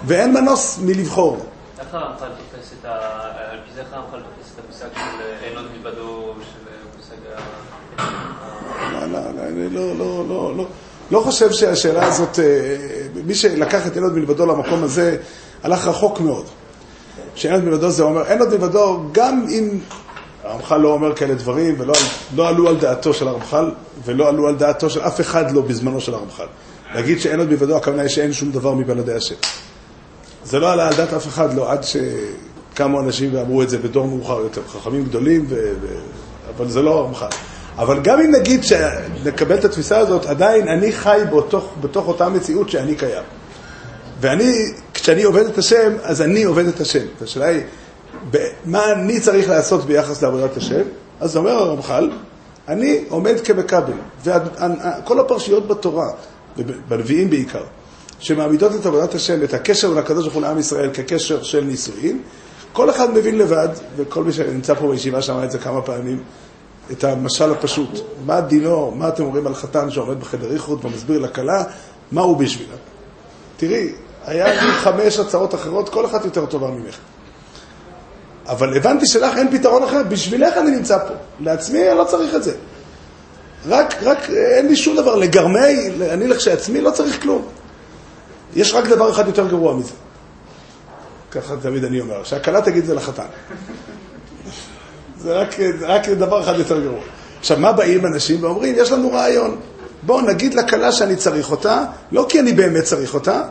ואין 0.06 0.34
מנוס 0.34 0.78
מלבחור. 0.82 1.46
איך 1.78 1.94
הרמח"ל 1.94 2.26
תופס 2.26 2.72
את 2.80 2.84
ה... 2.84 2.90
על 3.50 3.58
פי 3.66 3.74
זה 3.74 3.80
איך 3.80 3.88
הרמח"ל 3.92 4.16
תופס 4.16 4.52
את 4.54 4.64
המושג 4.64 4.88
של 4.94 5.22
אין 5.42 5.56
עוד 5.56 5.66
מלבדו, 5.72 6.34
של 6.40 6.70
מושג 6.96 7.16
לא, 8.92 9.06
לא, 9.06 9.34
לא, 9.36 9.42
אני 9.48 9.74
לא, 9.74 9.98
לא, 10.56 10.66
לא, 11.10 11.20
חושב 11.20 11.52
שהשאלה 11.52 12.06
הזאת, 12.06 12.38
אה, 12.38 12.44
מי 13.26 13.34
שלקח 13.34 13.86
את 13.86 13.96
אין 13.96 14.04
עוד 14.04 14.12
מלבדו 14.12 14.46
למקום 14.46 14.84
הזה, 14.84 15.16
הלך 15.62 15.86
רחוק 15.86 16.20
מאוד. 16.20 16.44
שאין 17.34 17.54
עוד 17.54 17.64
מלבדו 17.64 17.90
זה 17.90 18.02
אומר, 18.02 18.26
אין 18.26 18.40
עוד 18.40 18.48
מלבדו, 18.48 19.00
גם 19.12 19.46
אם 19.50 19.78
הרמח"ל 20.44 20.76
לא 20.76 20.92
אומר 20.92 21.14
כאלה 21.14 21.34
דברים, 21.34 21.74
ולא 21.78 21.94
לא 22.36 22.48
עלו 22.48 22.68
על 22.68 22.76
דעתו 22.76 23.14
של 23.14 23.28
הרמח"ל, 23.28 23.70
ולא 24.04 24.28
עלו 24.28 24.48
על 24.48 24.56
דעתו 24.56 24.90
של 24.90 25.00
אף 25.00 25.20
אחד 25.20 25.50
לא 25.50 25.62
בזמנו 25.62 26.00
של 26.00 26.14
הרמח"ל. 26.14 26.46
להגיד 26.94 27.20
שאין 27.20 27.38
עוד 27.38 27.48
מלבדו, 27.48 27.76
הכוונה 27.76 28.02
היא 28.02 28.08
שאין 28.08 28.32
שום 28.32 28.52
דבר 28.52 28.74
מבלעדי 28.74 29.14
השם. 29.14 29.34
זה 30.44 30.58
לא 30.58 30.72
עלה 30.72 30.88
על 30.88 30.94
דעת 30.94 31.12
אף 31.12 31.26
אחד, 31.26 31.54
לא, 31.54 31.72
עד 31.72 31.80
שקמו 31.82 33.00
אנשים 33.00 33.34
ואמרו 33.34 33.62
את 33.62 33.70
זה 33.70 33.78
בדור 33.78 34.06
מאוחר 34.06 34.40
יותר, 34.40 34.60
חכמים 34.68 35.04
גדולים, 35.04 35.46
ו... 35.48 35.54
ו... 35.80 35.86
אבל 36.56 36.68
זה 36.68 36.82
לא 36.82 36.98
הרמח"ל. 36.98 37.47
אבל 37.78 38.00
גם 38.00 38.20
אם 38.20 38.30
נגיד 38.34 38.64
שנקבל 38.64 39.58
את 39.58 39.64
התפיסה 39.64 39.98
הזאת, 39.98 40.26
עדיין 40.26 40.68
אני 40.68 40.92
חי 40.92 41.20
בתוך, 41.36 41.74
בתוך 41.80 42.08
אותה 42.08 42.28
מציאות 42.28 42.70
שאני 42.70 42.94
קיים. 42.94 43.22
ואני, 44.20 44.54
כשאני 44.94 45.22
עובד 45.22 45.46
את 45.46 45.58
השם, 45.58 45.92
אז 46.02 46.22
אני 46.22 46.44
עובד 46.44 46.66
את 46.66 46.80
השם. 46.80 47.04
השאלה 47.22 47.46
היא, 47.46 47.62
מה 48.64 48.92
אני 48.92 49.20
צריך 49.20 49.48
לעשות 49.48 49.84
ביחס 49.84 50.22
לעבודת 50.22 50.56
השם? 50.56 50.82
אז 51.20 51.36
אומר 51.36 51.50
הרמח"ל, 51.50 52.10
אני 52.68 53.04
עומד 53.08 53.40
כמכבל. 53.40 53.92
וכל 54.24 55.20
הפרשיות 55.20 55.68
בתורה, 55.68 56.10
בנביאים 56.88 57.30
בעיקר, 57.30 57.64
שמעמידות 58.18 58.74
את 58.74 58.86
עבודת 58.86 59.14
השם, 59.14 59.44
את 59.44 59.54
הקשר 59.54 59.88
בין 59.88 59.98
הקדוש 59.98 60.22
ברוך 60.22 60.34
הוא 60.34 60.42
לעם 60.42 60.58
ישראל 60.58 60.90
כקשר 60.92 61.42
של 61.42 61.64
נישואין, 61.64 62.22
כל 62.72 62.90
אחד 62.90 63.14
מבין 63.14 63.38
לבד, 63.38 63.68
וכל 63.96 64.24
מי 64.24 64.32
שנמצא 64.32 64.74
פה 64.74 64.88
בישיבה 64.90 65.22
שמע 65.22 65.44
את 65.44 65.50
זה 65.50 65.58
כמה 65.58 65.82
פעמים, 65.82 66.22
את 66.92 67.04
המשל 67.04 67.52
הפשוט. 67.52 68.00
מה 68.26 68.40
דינו, 68.40 68.90
מה 68.96 69.08
אתם 69.08 69.24
אומרים 69.24 69.46
על 69.46 69.54
חתן 69.54 69.90
שעומד 69.90 70.20
בחדר 70.20 70.52
איחוד 70.52 70.84
ומסביר 70.84 71.18
לכלה, 71.18 71.64
מה 72.12 72.20
הוא 72.20 72.36
בשבילה. 72.36 72.74
תראי, 73.56 73.92
היה 74.26 74.64
לי 74.64 74.72
חמש 74.72 75.18
הצעות 75.18 75.54
אחרות, 75.54 75.88
כל 75.88 76.06
אחת 76.06 76.24
יותר 76.24 76.46
טובה 76.46 76.70
ממך. 76.70 76.96
אבל 78.46 78.76
הבנתי 78.76 79.06
שלך 79.06 79.36
אין 79.36 79.58
פתרון 79.58 79.82
אחר, 79.82 80.02
בשבילך 80.02 80.56
אני 80.56 80.70
נמצא 80.70 80.98
פה. 80.98 81.14
לעצמי 81.40 81.88
אני 81.88 81.98
לא 81.98 82.04
צריך 82.04 82.34
את 82.34 82.42
זה. 82.42 82.54
רק, 83.68 83.94
רק 84.02 84.30
אין 84.30 84.68
לי 84.68 84.76
שום 84.76 84.96
דבר. 84.96 85.16
לגרמי, 85.16 85.90
אני 86.10 86.28
לכשעצמי 86.28 86.80
לא 86.80 86.90
צריך 86.90 87.22
כלום. 87.22 87.46
יש 88.56 88.74
רק 88.74 88.86
דבר 88.86 89.10
אחד 89.10 89.26
יותר 89.26 89.48
גרוע 89.48 89.74
מזה. 89.74 89.92
ככה 91.30 91.54
תמיד 91.62 91.84
אני 91.84 92.00
אומר, 92.00 92.24
שהכלה 92.24 92.62
תגיד 92.62 92.84
זה 92.84 92.94
לחתן. 92.94 93.26
זה 95.22 95.32
רק, 95.32 95.56
רק 95.80 96.08
דבר 96.08 96.40
אחד 96.40 96.58
יותר 96.58 96.80
גרוע. 96.80 97.00
עכשיו, 97.40 97.58
מה 97.58 97.72
באים 97.72 98.06
אנשים 98.06 98.44
ואומרים? 98.44 98.74
יש 98.78 98.92
לנו 98.92 99.12
רעיון. 99.12 99.56
בואו 100.02 100.20
נגיד 100.20 100.54
לכלה 100.54 100.92
שאני 100.92 101.16
צריך 101.16 101.50
אותה, 101.50 101.84
לא 102.12 102.26
כי 102.28 102.40
אני 102.40 102.52
באמת 102.52 102.84
צריך 102.84 103.14
אותה, 103.14 103.42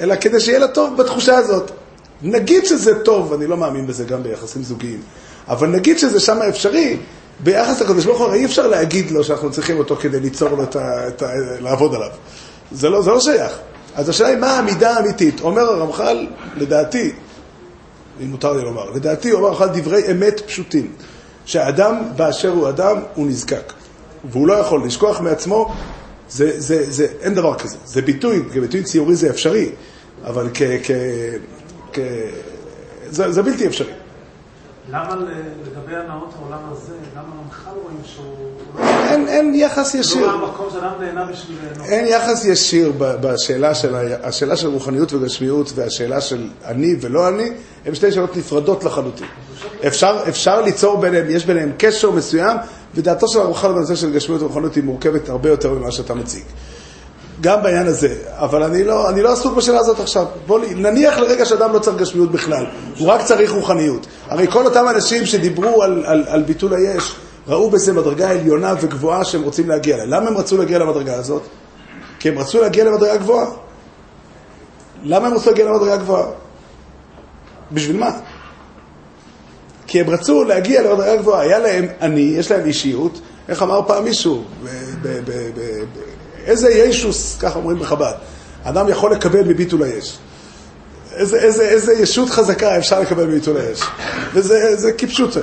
אלא 0.00 0.14
כדי 0.16 0.40
שיהיה 0.40 0.58
לה 0.58 0.68
טוב 0.68 0.96
בתחושה 0.96 1.36
הזאת. 1.36 1.70
נגיד 2.22 2.66
שזה 2.66 3.04
טוב, 3.04 3.32
אני 3.32 3.46
לא 3.46 3.56
מאמין 3.56 3.86
בזה 3.86 4.04
גם 4.04 4.22
ביחסים 4.22 4.62
זוגיים, 4.62 5.00
אבל 5.48 5.68
נגיד 5.68 5.98
שזה 5.98 6.20
שם 6.20 6.42
אפשרי, 6.42 6.96
ביחס 7.40 7.80
לקדוש 7.80 8.04
ברוך 8.04 8.20
הוא 8.20 8.32
אי 8.32 8.44
אפשר 8.44 8.66
להגיד 8.66 9.10
לו 9.10 9.24
שאנחנו 9.24 9.50
צריכים 9.50 9.78
אותו 9.78 9.96
כדי 9.96 10.20
ליצור 10.20 10.48
לו 10.48 10.62
את 10.62 10.76
ה... 10.76 11.08
את 11.08 11.22
ה 11.22 11.30
לעבוד 11.60 11.94
עליו. 11.94 12.10
זה 12.72 12.88
לא, 12.88 13.02
זה 13.02 13.10
לא 13.10 13.20
שייך. 13.20 13.52
אז 13.94 14.08
השאלה 14.08 14.28
היא 14.28 14.38
מה 14.38 14.58
המידה 14.58 14.96
האמיתית. 14.96 15.40
אומר 15.40 15.62
הרמח"ל, 15.62 16.26
לדעתי, 16.56 17.12
אם 18.20 18.30
מותר 18.30 18.52
לי 18.52 18.62
לומר, 18.62 18.90
לדעתי 18.90 19.30
הוא 19.30 19.40
אמר 19.40 19.48
הרמח"ל 19.48 19.80
דברי 19.80 20.10
אמת 20.10 20.40
פשוטים, 20.46 20.92
שהאדם 21.44 22.02
באשר 22.16 22.48
הוא 22.48 22.68
אדם 22.68 22.96
הוא 23.14 23.26
נזקק, 23.26 23.72
והוא 24.24 24.48
לא 24.48 24.54
יכול 24.54 24.84
לשכוח 24.86 25.20
מעצמו, 25.20 25.74
זה, 26.28 26.60
זה, 26.60 26.90
זה, 26.90 27.06
אין 27.20 27.34
דבר 27.34 27.54
כזה. 27.54 27.76
זה 27.84 28.02
ביטוי, 28.02 28.42
כביטוי 28.52 28.82
ציורי 28.82 29.14
זה 29.16 29.30
אפשרי, 29.30 29.70
אבל 30.24 30.48
כ... 30.54 30.62
כ, 30.82 30.90
כ 31.92 31.98
זה, 33.10 33.32
זה 33.32 33.42
בלתי 33.42 33.66
אפשרי. 33.66 33.92
למה 34.90 35.16
לגבי 35.66 35.96
הנאות 35.96 36.34
העולם 36.38 36.58
הזה, 36.72 36.94
למה 37.16 37.34
רמח"ל 37.44 37.70
רואים 37.82 37.98
שהוא... 38.04 38.24
אין, 38.80 39.28
אין 39.28 39.54
יחס 39.54 39.94
ישיר. 39.94 40.26
לא 40.26 40.46
המקום 40.46 40.66
שאדם 40.72 40.92
נהנה 41.00 41.24
בשביל 41.24 41.58
ליהנות. 41.62 41.86
אין 41.86 42.06
יחס 42.06 42.44
ישיר 42.44 42.92
בשאלה 42.98 43.74
של, 43.74 43.94
השאלה 44.22 44.56
של 44.56 44.68
רוחניות 44.68 45.12
וגשמיות 45.12 45.72
והשאלה 45.74 46.20
של 46.20 46.48
אני 46.64 46.96
ולא 47.00 47.28
אני, 47.28 47.50
הן 47.86 47.94
שתי 47.94 48.12
שאלות 48.12 48.36
נפרדות 48.36 48.84
לחלוטין. 48.84 49.26
אפשר, 49.86 50.16
אפשר 50.28 50.62
ליצור 50.62 51.00
ביניהם, 51.00 51.26
יש 51.30 51.46
ביניהם 51.46 51.72
קשר 51.78 52.10
מסוים, 52.10 52.56
ודעתו 52.94 53.28
של 53.28 53.40
הרמח"ל 53.40 53.72
בנושא 53.72 53.94
של 53.94 54.12
גשמיות 54.12 54.42
ורוחניות 54.42 54.74
היא 54.74 54.84
מורכבת 54.84 55.28
הרבה 55.28 55.48
יותר 55.48 55.72
ממה 55.72 55.92
שאתה 55.92 56.14
מציג. 56.14 56.44
גם 57.42 57.62
בעניין 57.62 57.86
הזה, 57.86 58.14
אבל 58.30 58.62
אני 58.62 58.84
לא, 58.84 59.08
אני 59.08 59.22
לא 59.22 59.32
עסוק 59.32 59.56
בשאלה 59.56 59.78
הזאת 59.78 60.00
עכשיו. 60.00 60.26
בוא 60.46 60.60
נניח 60.76 61.18
לרגע 61.18 61.44
שאדם 61.44 61.72
לא 61.72 61.78
צריך 61.78 61.96
גשמיות 61.96 62.32
בכלל, 62.32 62.66
הוא 62.98 63.08
רק 63.08 63.22
צריך 63.22 63.50
רוחניות. 63.50 64.06
הרי 64.28 64.46
כל 64.50 64.64
אותם 64.64 64.84
אנשים 64.90 65.26
שדיברו 65.26 65.82
על, 65.82 66.04
על, 66.06 66.24
על 66.28 66.42
ביטול 66.42 66.74
היש, 66.74 67.14
ראו 67.48 67.70
בזה 67.70 67.92
מדרגה 67.92 68.30
עליונה 68.30 68.74
וגבוהה 68.80 69.24
שהם 69.24 69.42
רוצים 69.42 69.68
להגיע 69.68 69.94
אליה. 69.94 70.06
למה 70.06 70.28
הם 70.28 70.36
רצו 70.36 70.56
להגיע 70.56 70.78
למדרגה 70.78 71.14
הזאת? 71.14 71.42
כי 72.18 72.28
הם 72.28 72.38
רצו 72.38 72.60
להגיע 72.60 72.84
למדרגה 72.84 73.16
גבוהה. 73.16 73.46
למה 75.02 75.26
הם 75.26 75.34
רצו 75.34 75.50
להגיע 75.50 75.66
למדרגה 75.66 75.96
גבוהה? 75.96 76.26
בשביל 77.72 77.96
מה? 77.96 78.10
כי 79.86 80.00
הם 80.00 80.10
רצו 80.10 80.44
להגיע 80.44 80.82
למדרגה 80.82 81.16
גבוהה. 81.16 81.40
היה 81.40 81.58
להם 81.58 81.86
אני, 82.00 82.20
יש 82.20 82.50
להם 82.50 82.66
אישיות, 82.66 83.20
איך 83.48 83.62
אמר 83.62 83.80
פעם 83.86 84.04
מישהו, 84.04 84.44
איזה 86.46 86.70
ישוס, 86.70 87.36
ככה 87.40 87.58
אומרים 87.58 87.78
בחב"ד, 87.78 88.12
אדם 88.62 88.88
יכול 88.88 89.12
לקבל 89.12 89.44
מביטול 89.44 89.82
היש. 89.82 90.18
איזה, 91.12 91.38
איזה, 91.38 91.62
איזה 91.62 91.92
ישות 91.92 92.30
חזקה 92.30 92.78
אפשר 92.78 93.00
לקבל 93.00 93.26
מביטול 93.26 93.56
היש. 93.56 93.82
וזה 94.34 94.92
כפשוטה. 94.98 95.40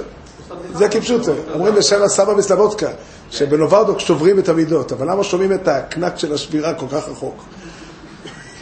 זה 0.73 0.89
כפשוטה. 0.89 1.31
אומרים 1.53 1.75
בשם 1.75 2.01
הסבא 2.01 2.33
מסלבודקה, 2.33 2.89
שבנוברדוק 3.31 3.99
שוברים 3.99 4.39
את 4.39 4.49
המידות, 4.49 4.91
אבל 4.91 5.11
למה 5.11 5.23
שומעים 5.23 5.53
את 5.53 5.67
הקנק 5.67 6.17
של 6.17 6.33
השבירה 6.33 6.73
כל 6.73 6.85
כך 6.91 7.09
רחוק? 7.09 7.43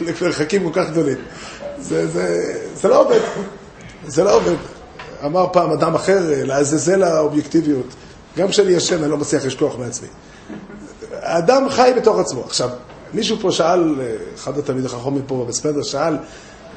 למרחקים 0.00 0.72
כל 0.72 0.82
כך 0.82 0.90
גדולים. 0.90 1.16
זה, 1.78 2.06
זה, 2.06 2.54
זה 2.74 2.88
לא 2.88 3.00
עובד. 3.00 3.20
זה 4.06 4.24
לא 4.24 4.36
עובד. 4.36 4.56
אמר 5.24 5.46
פעם 5.52 5.70
אדם 5.70 5.94
אחר, 5.94 6.18
לעזאזל 6.28 7.02
האובייקטיביות. 7.02 7.86
גם 8.38 8.48
כשאני 8.48 8.72
ישן 8.72 9.02
אני 9.02 9.10
לא 9.10 9.16
מצליח 9.16 9.44
לשכוח 9.44 9.78
מעצמי. 9.78 10.08
האדם 11.28 11.68
חי 11.70 11.92
בתוך 11.96 12.18
עצמו. 12.18 12.44
עכשיו, 12.44 12.68
מישהו 13.14 13.36
פה 13.40 13.52
שאל, 13.52 13.94
אחד 14.34 14.58
התלמידי 14.58 14.86
החכמים 14.86 15.22
פה 15.26 15.44
בספנדר 15.48 15.82
שאל, 15.82 16.16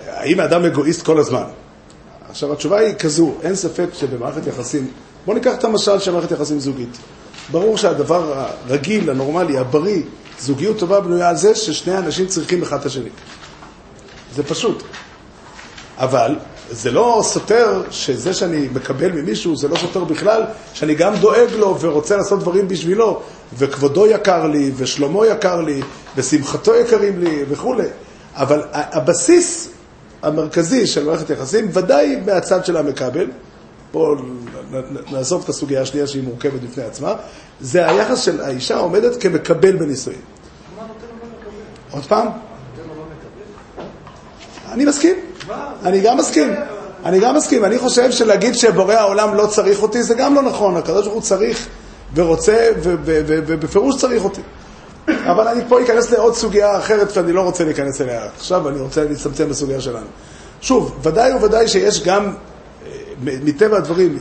האם 0.08 0.40
האדם 0.40 0.66
אגואיסט 0.66 1.02
כל 1.02 1.20
הזמן? 1.20 1.44
עכשיו, 2.30 2.54
התשובה 2.54 2.80
היא 2.80 2.96
כזו, 2.96 3.34
אין 3.42 3.56
ספק 3.56 3.88
שבמערכת 3.94 4.48
יחסים, 4.48 4.88
בואו 5.26 5.38
ניקח 5.38 5.54
את 5.54 5.64
המשל 5.64 6.00
של 6.00 6.12
מערכת 6.12 6.32
יחסים 6.32 6.60
זוגית. 6.60 6.98
ברור 7.52 7.78
שהדבר 7.78 8.46
הרגיל, 8.68 9.10
הנורמלי, 9.10 9.58
הבריא, 9.58 10.02
זוגיות 10.40 10.80
טובה 10.80 11.00
בנויה 11.00 11.30
על 11.30 11.36
זה 11.38 11.56
ששני 11.56 11.98
אנשים 11.98 12.28
צריכים 12.28 12.62
אחד 12.62 12.80
את 12.80 12.86
השני. 12.86 13.10
זה 14.36 14.44
פשוט. 14.44 14.84
אבל 16.02 16.36
זה 16.72 16.92
לא 16.92 17.22
סותר 17.26 17.84
שזה 17.92 18.34
שאני 18.34 18.68
מקבל 18.74 19.12
ממישהו, 19.12 19.56
זה 19.56 19.68
לא 19.68 19.78
סותר 19.78 20.04
בכלל 20.04 20.44
שאני 20.74 20.96
גם 20.96 21.16
דואג 21.16 21.50
לו 21.52 21.78
ורוצה 21.82 22.18
לעשות 22.18 22.40
דברים 22.40 22.68
בשבילו, 22.68 23.22
וכבודו 23.58 24.08
יקר 24.08 24.48
לי, 24.48 24.72
ושלומו 24.78 25.26
יקר 25.26 25.62
לי, 25.62 25.82
ושמחתו 26.16 26.76
יקרים 26.76 27.20
לי 27.20 27.44
וכולי. 27.50 27.88
אבל 28.36 28.62
הבסיס 28.74 29.70
המרכזי 30.22 30.88
של 30.88 31.06
מערכת 31.06 31.30
יחסים, 31.30 31.70
ודאי 31.74 32.18
מהצד 32.26 32.66
של 32.66 32.78
המקבל, 32.78 33.28
בואו 33.92 34.16
נעזוב 35.12 35.42
את 35.44 35.50
הסוגיה 35.50 35.82
השנייה 35.82 36.08
שהיא 36.08 36.24
מורכבת 36.24 36.62
בפני 36.62 36.84
עצמה, 36.84 37.14
זה 37.62 37.90
היחס 37.90 38.20
של 38.20 38.42
האישה 38.42 38.78
עומדת 38.78 39.22
כמקבל 39.22 39.76
בנישואים. 39.76 40.22
עוד 41.92 42.06
פעם? 42.06 42.28
אני 44.72 44.86
מסכים. 44.86 45.31
אני 45.86 46.02
גם 46.02 46.18
מסכים. 46.18 46.54
אני 47.06 47.20
גם 47.20 47.36
מסכים. 47.36 47.66
אני 47.66 47.78
חושב 47.78 48.12
שלהגיד 48.12 48.56
שבורא 48.56 48.94
העולם 48.94 49.36
לא 49.36 49.46
צריך 49.48 49.82
אותי, 49.82 50.04
זה 50.04 50.14
גם 50.14 50.36
לא 50.36 50.42
נכון. 50.42 50.78
הקדוש 50.78 51.04
ברוך 51.04 51.14
הוא 51.14 51.22
צריך 51.22 51.68
ורוצה, 52.16 52.70
ובפירוש 53.24 53.98
צריך 53.98 54.24
אותי. 54.24 54.42
אבל 55.08 55.48
אני 55.48 55.62
פה 55.68 55.82
אכנס 55.82 56.12
לעוד 56.12 56.36
סוגיה 56.36 56.78
אחרת 56.78 57.18
ואני 57.18 57.32
לא 57.32 57.42
רוצה 57.42 57.64
להיכנס 57.64 58.02
אליה 58.02 58.26
עכשיו, 58.36 58.70
אני 58.70 58.80
רוצה 58.80 59.04
להצטמצם 59.04 59.50
בסוגיה 59.50 59.82
שלנו. 59.82 60.06
שוב, 60.62 61.00
ודאי 61.04 61.34
וודאי 61.34 61.68
שיש 61.68 62.04
גם, 62.04 62.26
אה, 62.26 62.92
מטבע 63.24 63.78
הדברים, 63.78 64.18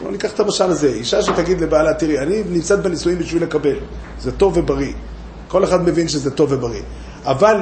בואו 0.00 0.10
ניקח 0.10 0.32
את 0.32 0.40
המשל 0.40 0.64
הזה, 0.64 0.88
אישה 0.88 1.22
שתגיד 1.22 1.60
לבעלה, 1.60 1.94
תראי, 1.94 2.18
אני 2.18 2.42
נמצאת 2.50 2.82
בנישואים 2.82 3.18
בשביל 3.18 3.42
לקבל, 3.42 3.76
זה 4.20 4.32
טוב 4.32 4.56
ובריא. 4.56 4.92
כל 5.48 5.64
אחד 5.64 5.88
מבין 5.88 6.08
שזה 6.08 6.30
טוב 6.30 6.52
ובריא. 6.52 6.82
אבל 7.24 7.56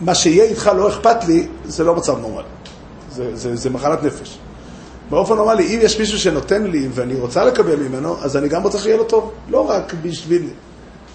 מה 0.00 0.14
שיהיה 0.14 0.44
איתך 0.44 0.70
לא 0.76 0.88
אכפת 0.88 1.24
לי, 1.24 1.46
זה 1.64 1.84
לא 1.84 1.94
מצב 1.94 2.18
נורמלי. 2.18 2.46
זה, 3.12 3.36
זה, 3.36 3.56
זה 3.56 3.70
מחלת 3.70 4.02
נפש. 4.02 4.38
באופן 5.10 5.34
נורמלי, 5.34 5.74
אם 5.74 5.78
יש 5.82 6.00
מישהו 6.00 6.18
שנותן 6.18 6.64
לי 6.64 6.88
ואני 6.94 7.14
רוצה 7.14 7.44
לקבל 7.44 7.76
ממנו, 7.76 8.16
אז 8.22 8.36
אני 8.36 8.48
גם 8.48 8.62
רוצה 8.62 8.78
שיהיה 8.78 8.96
לו 8.96 9.04
טוב. 9.04 9.32
לא 9.50 9.70
רק 9.70 9.94
בשביל... 10.02 10.48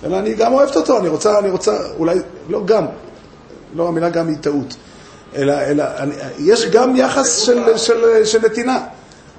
אלא 0.04 0.20
אני 0.20 0.34
גם 0.34 0.54
אוהבת 0.54 0.76
אותו, 0.76 0.98
אני 0.98 1.08
רוצה, 1.08 1.40
אני 1.40 1.50
רוצה, 1.50 1.78
אולי, 1.98 2.20
לא 2.50 2.62
גם, 2.66 2.86
לא, 3.76 3.88
המילה 3.88 4.10
גם 4.10 4.28
היא 4.28 4.38
טעות. 4.42 4.76
אלא, 5.36 5.54
אלא 5.54 5.84
אני, 5.98 6.14
יש 6.40 6.66
גם 6.66 6.96
יחס 6.96 7.38
של, 7.38 7.78
של, 7.78 8.26
של 8.26 8.40
נתינה. 8.46 8.80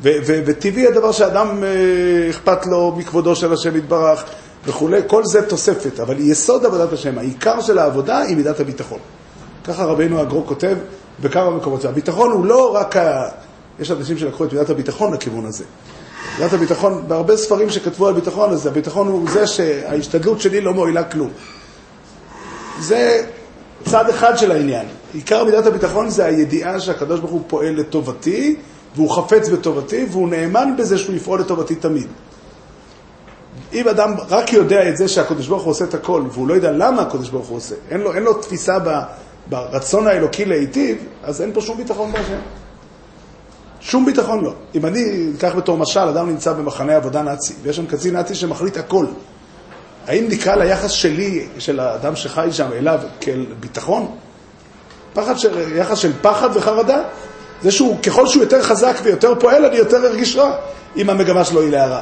ו, 0.03 0.11
ו, 0.27 0.41
וטבעי 0.47 0.87
הדבר 0.87 1.13
שאדם 1.13 1.65
אה, 1.65 2.31
אכפת 2.31 2.67
לו 2.67 2.95
מכבודו 2.97 3.37
של 3.37 3.53
השם 3.53 3.77
יתברך 3.77 4.25
וכולי, 4.67 5.01
כל 5.07 5.25
זה 5.25 5.43
תוספת. 5.43 6.01
אבל 6.01 6.21
יסוד 6.21 6.67
עבודת 6.67 6.93
השם, 6.93 7.19
העיקר 7.19 7.61
של 7.61 7.79
העבודה 7.79 8.19
היא 8.19 8.37
מידת 8.37 8.61
הביטחון. 8.61 8.99
ככה 9.65 9.85
רבינו 9.85 10.21
הגרו 10.21 10.47
כותב 10.47 10.77
בכמה 11.21 11.51
מקומות. 11.51 11.85
הביטחון 11.85 12.31
הוא 12.31 12.45
לא 12.45 12.75
רק 12.75 12.97
ה... 12.97 13.29
יש 13.81 13.91
אנשים 13.91 14.19
שלקחו 14.19 14.45
את 14.45 14.53
מידת 14.53 14.71
הביטחון 14.71 15.15
לכיוון 15.15 15.47
הזה. 15.47 15.65
מידת 16.39 16.53
הביטחון, 16.53 17.05
בהרבה 17.09 17.37
ספרים 17.37 17.71
שכתבו 17.71 18.09
על 18.09 18.15
ביטחון, 18.15 18.51
אז 18.51 18.67
הביטחון 18.67 19.09
הוא 19.09 19.31
זה 19.31 19.47
שההשתדלות 19.47 20.41
שלי 20.41 20.61
לא 20.61 20.75
מועילה 20.75 21.05
כלום. 21.05 21.31
זה 22.81 23.27
צד 23.85 24.09
אחד 24.09 24.39
של 24.39 24.51
העניין. 24.51 24.87
עיקר 25.15 25.45
מידת 25.45 25.67
הביטחון 25.67 26.11
זה 26.11 26.25
הידיעה 26.25 26.81
שהקדוש 26.81 27.21
ברוך 27.21 27.33
הוא 27.33 27.43
פועל 27.47 27.75
לטובתי, 27.75 28.57
והוא 28.97 29.11
חפץ 29.11 29.49
בטובתי, 29.49 30.07
והוא 30.11 30.29
נאמן 30.29 30.75
בזה 30.79 30.99
שהוא 30.99 31.17
יפעול 31.17 31.41
לטובתי 31.41 31.75
תמיד. 31.75 32.07
אם 33.73 33.89
אדם 33.89 34.15
רק 34.29 34.53
יודע 34.53 34.89
את 34.89 34.97
זה 34.97 35.09
שהקדוש 35.09 35.49
ברוך 35.49 35.63
הוא 35.63 35.71
עושה 35.71 35.85
את 35.85 35.95
הכל, 35.95 36.23
והוא 36.33 36.49
לא 36.49 36.55
יודע 36.55 36.73
למה 36.73 37.03
הקדוש 37.03 37.31
ברוך 37.31 37.47
הוא 37.47 37.57
עושה, 37.57 37.75
אין 37.91 38.01
לו, 38.01 38.15
אין 38.15 38.23
לו 38.23 38.35
תפיסה 38.35 38.79
ברצון 39.49 40.07
האלוקי 40.07 40.45
להיטיב, 40.45 40.97
אז 41.25 41.43
אין 41.43 41.51
פה 41.55 41.61
שום 41.61 41.77
ביטחון 41.77 42.13
בהשם. 42.13 42.39
שום 43.81 44.07
ביטחון 44.07 44.45
לא. 44.45 44.53
אם 44.75 44.87
אני 44.87 45.31
אקח 45.39 45.55
בתור 45.55 45.79
משל, 45.79 46.01
אדם 46.01 46.29
נמצא 46.29 46.53
במחנה 46.53 46.97
עבודה 46.97 47.23
נאצי, 47.23 47.55
ויש 47.63 47.77
שם 47.77 47.87
קצין 47.87 48.17
נאצי 48.17 48.35
שמחליט 48.35 48.77
הכל. 48.77 49.07
האם 50.07 50.25
נקרא 50.29 50.55
ליחס 50.55 50.91
שלי, 50.91 51.47
של 51.59 51.81
האדם 51.81 52.17
שחי 52.17 52.49
שם, 52.51 52.73
אליו, 52.73 53.01
כאל 53.21 53.47
ביטחון? 53.61 54.17
פחד 55.15 55.39
של, 55.39 55.77
יחס 55.77 55.99
של 55.99 56.13
פחד 56.23 56.49
וחרדה? 56.55 57.03
זה 57.63 57.71
שהוא, 57.71 57.99
ככל 58.03 58.27
שהוא 58.27 58.43
יותר 58.43 58.63
חזק 58.63 58.97
ויותר 59.03 59.35
פועל, 59.41 59.65
אני 59.65 59.77
יותר 59.77 60.07
ארגיש 60.07 60.37
רע, 60.37 60.57
אם 60.97 61.11
המגמה 61.11 61.45
שלו 61.45 61.61
היא 61.61 61.71
להרע. 61.71 62.01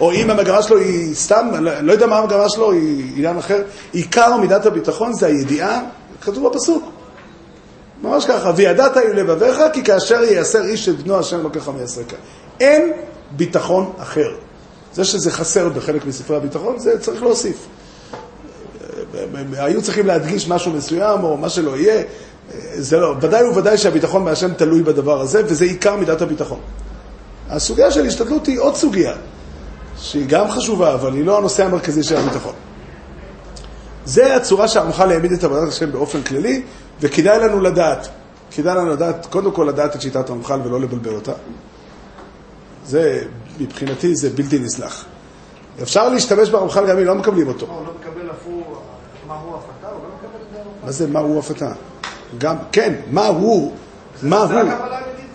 או 0.00 0.12
אם 0.12 0.30
המגמה 0.30 0.62
שלו 0.62 0.78
היא 0.78 1.14
סתם, 1.14 1.48
לא, 1.60 1.80
לא 1.80 1.92
יודע 1.92 2.06
מה 2.06 2.18
המגמה 2.18 2.48
שלו, 2.48 2.72
היא 2.72 3.12
עניין 3.16 3.38
אחר. 3.38 3.62
עיקר 3.92 4.36
מידת 4.36 4.66
הביטחון 4.66 5.12
זה 5.12 5.26
הידיעה, 5.26 5.80
כתוב 6.20 6.48
בפסוק. 6.48 6.84
ממש 8.02 8.24
ככה, 8.24 8.52
וידעת 8.56 8.96
עם 8.96 9.12
לבביך, 9.12 9.58
כי 9.72 9.84
כאשר 9.84 10.22
ייאסר 10.22 10.64
איש 10.64 10.88
את 10.88 11.02
בנו 11.02 11.18
השם 11.18 11.42
לוקח 11.42 11.68
מיסרקה. 11.68 12.16
אין 12.60 12.92
ביטחון 13.30 13.92
אחר. 13.98 14.28
זה 14.94 15.04
שזה 15.04 15.30
חסר 15.30 15.68
בחלק 15.68 16.06
מספרי 16.06 16.36
הביטחון, 16.36 16.78
זה 16.78 17.00
צריך 17.00 17.22
להוסיף. 17.22 17.66
היו 19.56 19.82
צריכים 19.82 20.06
להדגיש 20.06 20.48
משהו 20.48 20.72
מסוים, 20.72 21.24
או 21.24 21.36
מה 21.36 21.48
שלא 21.48 21.76
יהיה, 21.76 22.02
זה 22.74 22.96
לא, 22.98 23.14
ודאי 23.20 23.48
וודאי 23.48 23.78
שהביטחון 23.78 24.24
מהשם 24.24 24.54
תלוי 24.54 24.82
בדבר 24.82 25.20
הזה, 25.20 25.42
וזה 25.46 25.64
עיקר 25.64 25.96
מידת 25.96 26.22
הביטחון. 26.22 26.60
הסוגיה 27.48 27.90
של 27.90 28.06
השתדלות 28.06 28.46
היא 28.46 28.58
עוד 28.60 28.74
סוגיה, 28.74 29.14
שהיא 29.96 30.26
גם 30.28 30.50
חשובה, 30.50 30.94
אבל 30.94 31.12
היא 31.12 31.24
לא 31.24 31.38
הנושא 31.38 31.64
המרכזי 31.64 32.02
של 32.02 32.16
הביטחון. 32.16 32.54
זה 34.06 34.36
הצורה 34.36 34.68
שהרמח"ל 34.68 35.10
העמיד 35.10 35.32
את 35.32 35.44
עבודת 35.44 35.68
השם 35.68 35.92
באופן 35.92 36.22
כללי, 36.22 36.62
וכדאי 37.00 37.38
לנו 37.38 37.60
לדעת, 37.60 38.08
כדאי 38.50 38.74
לנו 38.74 38.90
לדעת, 38.90 39.26
קודם 39.26 39.52
כל 39.52 39.64
לדעת 39.68 39.96
את 39.96 40.00
שיטת 40.00 40.30
הרמח"ל 40.30 40.60
ולא 40.64 40.80
לבלבל 40.80 41.14
אותה. 41.14 41.32
זה, 42.86 43.22
מבחינתי, 43.60 44.16
זה 44.16 44.30
בלתי 44.30 44.58
נסלח. 44.58 45.04
אפשר 45.82 46.08
להשתמש 46.08 46.48
ברמח"ל 46.48 46.86
גם 46.86 46.98
אם 46.98 47.04
לא 47.04 47.14
מקבלים 47.14 47.48
אותו. 47.48 47.66
הוא 47.66 47.86
לא 47.86 47.92
מקבל 48.00 48.30
אף 48.30 48.36
הוא, 48.44 48.62
מה 49.28 49.34
הוא 49.34 49.56
הפתה? 49.56 49.88
הוא 49.88 50.00
לא 50.02 50.08
מקבל 50.16 50.42
את 50.42 50.52
זה? 50.52 50.86
מה 50.86 50.92
זה 50.92 51.06
מה 51.06 51.20
הוא 51.20 51.38
הפתה? 51.38 51.72
גם, 52.38 52.56
כן, 52.72 52.94
מה 53.10 53.26
הוא, 53.26 53.72
מה 54.22 54.38
הוא, 54.38 54.70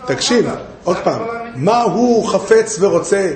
תקשיב, 0.06 0.50
עוד 0.84 0.96
פעם, 1.04 1.22
מה 1.54 1.82
הוא 1.82 2.28
חפץ 2.28 2.76
ורוצה, 2.80 3.32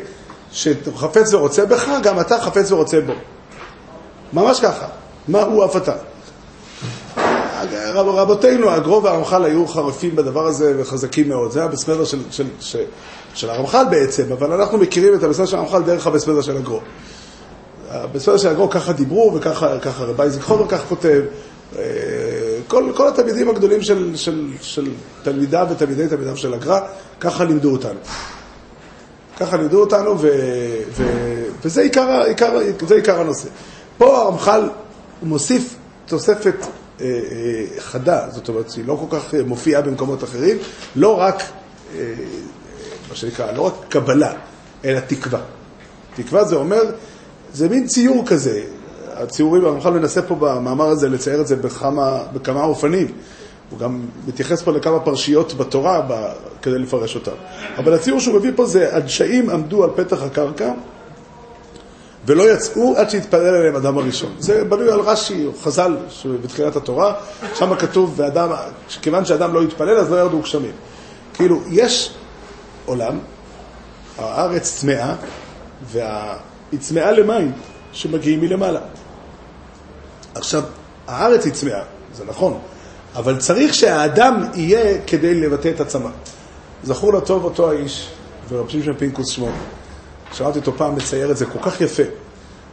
שחפץ 0.53 1.35
ורוצה 1.35 1.67
בך, 1.67 1.89
גם 2.03 2.21
אתה 2.21 2.39
חפץ 2.39 2.73
ורוצה 2.73 3.01
בו. 3.01 3.13
ממש 4.33 4.61
ככה, 4.61 4.87
מה 5.29 5.43
הוא 5.43 5.65
אף 5.65 5.77
אתה. 5.77 5.93
רבותינו, 7.95 8.71
הגרו 8.71 9.03
והרמח"ל 9.03 9.45
היו 9.45 9.67
חרפים 9.67 10.17
בדבר 10.17 10.47
הזה 10.47 10.75
וחזקים 10.79 11.29
מאוד. 11.29 11.51
זה 11.51 11.61
היה 11.61 11.69
בסמדר 11.69 12.05
של, 12.05 12.19
של, 12.31 12.47
של, 12.61 12.85
של 13.35 13.51
הרמח"ל 13.51 13.85
בעצם, 13.91 14.33
אבל 14.33 14.53
אנחנו 14.53 14.79
מכירים 14.79 15.15
את 15.15 15.23
הבסמדר 15.23 15.47
של 15.47 15.57
הרמח"ל 15.57 15.83
דרך 15.83 16.07
הבסמדר 16.07 16.43
של 16.43 16.57
הגרו. 16.57 16.81
בסמדר 18.13 18.39
של 18.39 18.49
הגרו 18.49 18.71
ככה 18.71 18.93
דיברו 18.93 19.35
וככה 19.35 20.05
רבי 20.05 20.23
איזיק 20.23 20.43
חומר 20.43 20.69
כך 20.69 20.81
כותב. 20.89 21.23
אה, 21.79 21.83
כל, 22.69 22.93
כל 22.97 23.09
התלמידים 23.09 23.49
הגדולים 23.49 23.83
של, 23.83 24.17
של, 24.17 24.49
של 24.61 24.91
תלמידיו 25.23 25.67
ותלמידי 25.71 26.09
תלמידיו 26.09 26.37
של 26.37 26.55
הגר"א, 26.55 26.81
ככה 27.21 27.45
לימדו 27.45 27.73
אותנו. 27.73 27.99
ככה 29.41 29.57
לימדו 29.57 29.81
אותנו, 29.81 30.21
ו, 30.21 30.29
ו, 30.91 31.05
וזה 31.65 31.81
עיקר, 31.81 32.23
עיקר, 32.27 32.59
עיקר 32.95 33.21
הנושא. 33.21 33.49
פה 33.99 34.19
הרמח"ל 34.19 34.69
מוסיף 35.23 35.77
תוספת 36.07 36.55
אה, 37.01 37.07
אה, 37.07 37.81
חדה, 37.81 38.27
זאת 38.31 38.49
אומרת 38.49 38.71
שהיא 38.71 38.85
לא 38.87 39.07
כל 39.09 39.17
כך 39.17 39.35
אה, 39.35 39.43
מופיעה 39.43 39.83
במקומות 39.83 40.25
אחרים, 40.25 40.57
לא 40.97 41.21
רק, 41.21 41.43
מה 43.09 43.15
שנקרא, 43.15 43.53
לא 43.53 43.63
רק 43.63 43.75
קבלה, 43.89 44.33
אלא 44.85 45.01
תקווה. 45.01 45.41
תקווה 46.15 46.45
זה 46.45 46.57
אומר, 46.57 46.83
זה 47.53 47.69
מין 47.69 47.87
ציור 47.87 48.27
כזה. 48.27 48.63
הציורים, 49.13 49.65
הרמח"ל 49.65 49.91
מנסה 49.91 50.23
פה 50.23 50.35
במאמר 50.35 50.87
הזה 50.87 51.09
לצייר 51.09 51.41
את 51.41 51.47
זה 51.47 51.57
בכמה, 51.57 52.23
בכמה 52.33 52.65
אופנים. 52.65 53.07
הוא 53.71 53.79
גם 53.79 54.01
מתייחס 54.27 54.63
פה 54.63 54.73
לכמה 54.73 55.01
פרשיות 55.01 55.55
בתורה 55.55 56.01
ב, 56.09 56.33
כדי 56.63 56.79
לפרש 56.79 57.15
אותם. 57.15 57.33
אבל 57.77 57.95
הציור 57.95 58.21
שהוא 58.21 58.35
מביא 58.35 58.51
פה 58.57 58.67
זה, 58.67 58.97
הדשאים 58.97 59.51
עמדו 59.51 59.85
על 59.85 59.91
פתח 59.97 60.23
הקרקע, 60.23 60.73
ולא 62.27 62.53
יצאו 62.53 62.97
עד 62.97 63.11
שהתפלל 63.11 63.55
עליהם 63.55 63.77
אדם 63.77 63.99
הראשון. 63.99 64.35
זה 64.39 64.65
בנוי 64.65 64.93
על 64.93 65.01
רש"י, 65.01 65.47
או 65.47 65.53
חז"ל, 65.63 65.97
בתחילת 66.43 66.77
התורה, 66.77 67.15
שם 67.55 67.77
כתוב, 67.77 68.15
ואדם, 68.17 68.51
כיוון 69.03 69.25
שאדם 69.25 69.55
לא 69.55 69.63
התפלל, 69.63 69.97
אז 69.99 70.13
לא 70.13 70.17
ירדו 70.17 70.41
גשמים. 70.41 70.73
כאילו, 71.35 71.61
יש 71.71 72.15
עולם, 72.87 73.19
הארץ 74.19 74.75
צמאה, 74.81 75.15
והיא 75.93 76.81
צמאה 76.81 77.11
למים 77.13 77.53
שמגיעים 77.93 78.41
מלמעלה. 78.41 78.81
עכשיו, 80.35 80.63
הארץ 81.07 81.45
היא 81.45 81.53
צמאה, 81.53 81.83
זה 82.15 82.25
נכון, 82.25 82.59
אבל 83.17 83.39
צריך 83.39 83.75
שהאדם 83.75 84.45
יהיה 84.55 84.99
כדי 85.07 85.35
לבטא 85.35 85.69
את 85.69 85.81
הצמא. 85.81 86.11
זכור 86.85 87.13
לטוב 87.13 87.45
אותו 87.45 87.71
האיש, 87.71 88.11
ורב 88.49 88.69
שמשון 88.69 88.95
פינקוס 88.95 89.29
שמו, 89.29 89.49
שמעתי 90.33 90.59
אותו 90.59 90.73
פעם 90.73 90.97
מצייר 90.97 91.31
את 91.31 91.37
זה 91.37 91.47
כל 91.47 91.59
כך 91.63 91.81
יפה. 91.81 92.03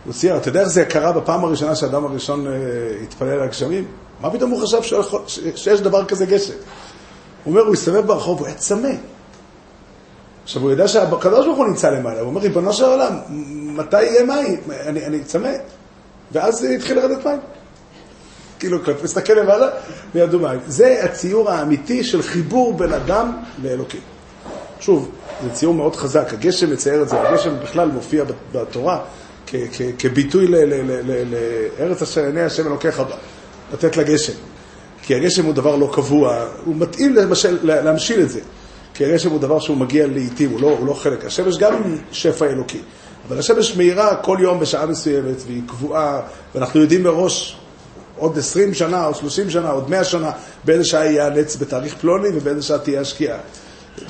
הוא 0.05 0.13
צייר, 0.13 0.37
אתה 0.37 0.49
יודע 0.49 0.59
איך 0.61 0.69
זה 0.69 0.85
קרה 0.85 1.11
בפעם 1.11 1.43
הראשונה 1.43 1.75
שהאדם 1.75 2.05
הראשון 2.05 2.47
אה, 2.47 2.53
התפלל 3.03 3.29
על 3.29 3.41
הגשמים? 3.41 3.85
מה 4.21 4.29
פתאום 4.29 4.51
הוא 4.51 4.61
חשב 4.61 4.97
שיש 5.55 5.81
דבר 5.81 6.05
כזה 6.05 6.25
גשם? 6.25 6.53
הוא 7.43 7.51
אומר, 7.51 7.61
הוא 7.61 7.73
הסתובב 7.73 8.07
ברחוב, 8.07 8.39
הוא 8.39 8.47
היה 8.47 8.55
צמא. 8.55 8.89
עכשיו, 10.43 10.61
הוא 10.61 10.71
יודע 10.71 10.87
שהקדוש 10.87 11.45
ברוך 11.45 11.57
הוא 11.57 11.67
נמצא 11.67 11.89
למעלה, 11.89 12.19
הוא 12.19 12.27
אומר, 12.27 12.41
ריבונו 12.41 12.73
של 12.73 12.83
עולם, 12.83 13.17
מתי 13.75 14.03
יהיה 14.03 14.23
מים? 14.23 14.61
אני, 14.85 15.05
אני 15.05 15.23
צמא. 15.23 15.51
ואז 16.31 16.63
התחיל 16.63 16.97
לרדת 16.97 17.25
מים. 17.25 17.39
כאילו, 18.59 18.77
מסתכל 19.03 19.33
למעלה, 19.33 19.67
וירדו 20.15 20.39
מים. 20.39 20.59
זה 20.67 21.03
הציור 21.03 21.49
האמיתי 21.49 22.03
של 22.03 22.21
חיבור 22.21 22.73
בין 22.73 22.93
אדם 22.93 23.31
לאלוקים. 23.63 24.01
שוב, 24.79 25.11
זה 25.41 25.49
ציור 25.49 25.73
מאוד 25.73 25.95
חזק, 25.95 26.33
הגשם 26.33 26.71
מצייר 26.71 27.01
את 27.01 27.09
זה, 27.09 27.21
הגשם 27.21 27.59
בכלל 27.63 27.91
מופיע 27.91 28.23
בתורה 28.53 28.99
כביטוי 29.99 30.47
לארץ 31.79 32.01
אשר 32.01 32.25
עיני 32.25 32.41
השם 32.41 32.67
אלוקיך 32.67 32.99
בה, 32.99 33.15
לתת 33.73 33.97
לגשם. 33.97 34.33
כי 35.01 35.15
הגשם 35.15 35.45
הוא 35.45 35.53
דבר 35.53 35.75
לא 35.75 35.89
קבוע, 35.93 36.45
הוא 36.65 36.75
מתאים 36.75 37.15
למשל, 37.15 37.57
להמשיל 37.63 38.21
את 38.21 38.29
זה. 38.29 38.39
כי 38.93 39.05
הגשם 39.05 39.29
הוא 39.29 39.39
דבר 39.39 39.59
שהוא 39.59 39.77
מגיע 39.77 40.07
לעיתים, 40.07 40.51
הוא, 40.51 40.61
לא, 40.61 40.67
הוא 40.67 40.87
לא 40.87 40.93
חלק. 40.93 41.25
השמש 41.25 41.57
גם 41.57 41.97
שפע 42.11 42.45
אלוקי, 42.45 42.81
אבל 43.27 43.39
השמש 43.39 43.75
מאירה 43.75 44.15
כל 44.15 44.37
יום 44.41 44.59
בשעה 44.59 44.85
מסוימת, 44.85 45.35
והיא 45.47 45.61
קבועה, 45.67 46.21
ואנחנו 46.55 46.81
יודעים 46.81 47.03
מראש 47.03 47.57
עוד 48.17 48.37
20 48.37 48.73
שנה, 48.73 49.05
עוד 49.05 49.15
30 49.15 49.49
שנה, 49.49 49.69
עוד 49.69 49.89
100 49.89 50.03
שנה, 50.03 50.31
באיזה 50.65 50.83
שעה 50.83 51.05
יהיה 51.05 51.27
הנץ 51.27 51.55
בתאריך 51.55 51.95
פלוני 51.95 52.27
ובאיזה 52.33 52.61
שעה 52.61 52.77
תהיה 52.77 53.01
השקיעה. 53.01 53.37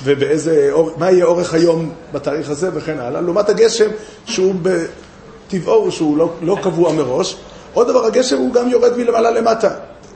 ובאיזה, 0.04 0.70
מה 0.96 1.10
יהיה 1.10 1.24
אורך 1.24 1.54
היום 1.54 1.90
בתאריך 2.12 2.50
הזה 2.50 2.70
וכן 2.74 2.98
הלאה, 2.98 3.20
לעומת 3.20 3.48
הגשם 3.48 3.90
שהוא 4.26 4.54
בטבעו, 4.62 5.92
שהוא 5.92 6.16
לא, 6.16 6.32
לא 6.42 6.56
קבוע 6.62 6.92
מראש. 6.92 7.36
עוד 7.72 7.88
דבר, 7.88 8.06
הגשם 8.06 8.38
הוא 8.38 8.54
גם 8.54 8.68
יורד 8.68 8.96
מלמעלה 8.96 9.30
למטה, 9.30 9.70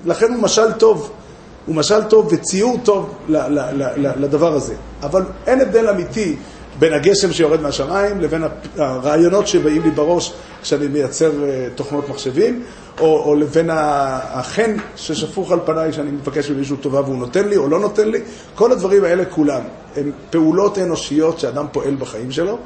לכן 0.06 0.32
הוא 0.32 0.42
משל 0.42 0.72
טוב 0.72 1.10
הוא 1.68 1.76
משל 1.76 2.02
טוב 2.04 2.28
וציור 2.32 2.78
טוב 2.82 3.14
לדבר 4.16 4.54
הזה. 4.54 4.74
אבל 5.02 5.22
אין 5.46 5.60
הבדל 5.60 5.88
אמיתי 5.88 6.36
בין 6.78 6.92
הגשם 6.92 7.32
שיורד 7.32 7.60
מהשמיים 7.60 8.20
לבין 8.20 8.44
הרעיונות 8.76 9.46
שבאים 9.46 9.82
לי 9.82 9.90
בראש 9.90 10.32
כשאני 10.62 10.88
מייצר 10.88 11.44
אה, 11.44 11.68
תוכנות 11.74 12.08
מחשבים, 12.08 12.62
או, 13.00 13.22
או 13.24 13.34
לבין 13.34 13.70
החן 13.72 14.76
ששפוך 14.96 15.52
על 15.52 15.58
פניי 15.64 15.92
כשאני 15.92 16.10
מבקש 16.10 16.50
ממישהו 16.50 16.76
טובה 16.76 17.00
והוא 17.00 17.16
נותן 17.16 17.48
לי 17.48 17.56
או 17.56 17.68
לא 17.68 17.80
נותן 17.80 18.08
לי. 18.08 18.18
כל 18.54 18.72
הדברים 18.72 19.04
האלה 19.04 19.24
כולם 19.24 19.60
הם 19.96 20.10
פעולות 20.30 20.78
אנושיות 20.78 21.38
שאדם 21.38 21.66
פועל 21.72 21.94
בחיים 21.94 22.32
שלו. 22.32 22.58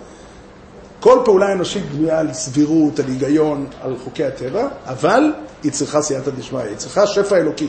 כל 1.01 1.19
פעולה 1.25 1.53
אנושית 1.53 1.83
בנויה 1.93 2.19
על 2.19 2.33
סבירות, 2.33 2.99
על 2.99 3.05
היגיון, 3.09 3.67
על 3.83 3.95
חוקי 4.05 4.25
הטבע, 4.25 4.69
אבל 4.87 5.33
היא 5.63 5.73
צריכה 5.73 6.03
סייעתא 6.03 6.31
דשמיא, 6.31 6.61
היא 6.61 6.77
צריכה 6.77 7.07
שפע 7.07 7.37
אלוקי. 7.37 7.69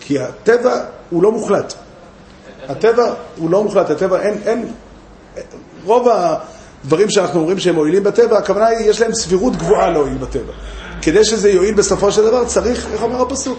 כי 0.00 0.18
הטבע 0.18 0.84
הוא 1.10 1.22
לא 1.22 1.32
מוחלט. 1.32 1.74
הטבע 2.68 3.14
הוא 3.36 3.50
לא 3.50 3.64
מוחלט, 3.64 3.90
הטבע 3.90 4.20
אין, 4.20 4.38
אין, 4.44 4.66
רוב 5.84 6.08
הדברים 6.84 7.10
שאנחנו 7.10 7.40
אומרים 7.40 7.58
שהם 7.58 7.74
מועילים 7.74 8.02
בטבע, 8.02 8.38
הכוונה 8.38 8.66
היא, 8.66 8.90
יש 8.90 9.00
להם 9.00 9.14
סבירות 9.14 9.56
גבוהה 9.56 9.90
להועיל 9.90 10.16
בטבע. 10.18 10.52
כדי 11.02 11.24
שזה 11.24 11.50
יועיל 11.50 11.74
בסופו 11.74 12.12
של 12.12 12.22
דבר, 12.22 12.44
צריך, 12.44 12.86
איך 12.92 13.02
אומר 13.02 13.22
הפסוק? 13.22 13.58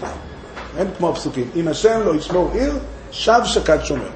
אין 0.78 0.86
כמו 0.98 1.08
הפסוקים. 1.08 1.50
אם 1.56 1.68
השם 1.68 2.00
לא 2.04 2.14
ישמור 2.14 2.50
עיר, 2.54 2.72
שב 3.10 3.40
שקד 3.44 3.78
שומר. 3.84 4.08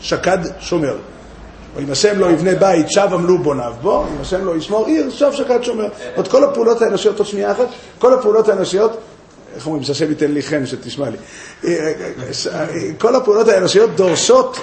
שקד 0.00 0.38
שומר. 0.60 0.96
או 1.76 1.80
אם 1.80 1.90
השם 1.90 2.18
לא 2.18 2.30
יבנה 2.30 2.54
בית, 2.54 2.90
שב 2.90 3.08
עמלו 3.12 3.38
בוניו 3.38 3.72
בו, 3.82 4.04
אם 4.16 4.20
השם 4.20 4.44
לא 4.44 4.56
ישמור 4.56 4.86
עיר, 4.86 5.10
שב 5.10 5.32
שקד 5.32 5.62
שומר. 5.62 5.88
עוד 6.16 6.28
כל 6.28 6.44
הפעולות 6.44 6.82
האנושיות, 6.82 7.18
עוד 7.18 7.26
שנייה 7.28 7.52
אחת, 7.52 7.66
כל 7.98 8.14
הפעולות 8.14 8.48
האנושיות, 8.48 8.96
איך 9.54 9.66
אומרים, 9.66 9.82
שהשם 9.82 10.08
ייתן 10.08 10.30
לי 10.32 10.42
חן, 10.42 10.66
שתשמע 10.66 11.08
לי. 11.10 11.16
אה, 11.64 11.92
ש- 12.32 12.46
אה, 12.46 12.66
כל 12.98 13.16
הפעולות 13.16 13.48
האנושיות 13.48 13.90
דורשות 13.96 14.58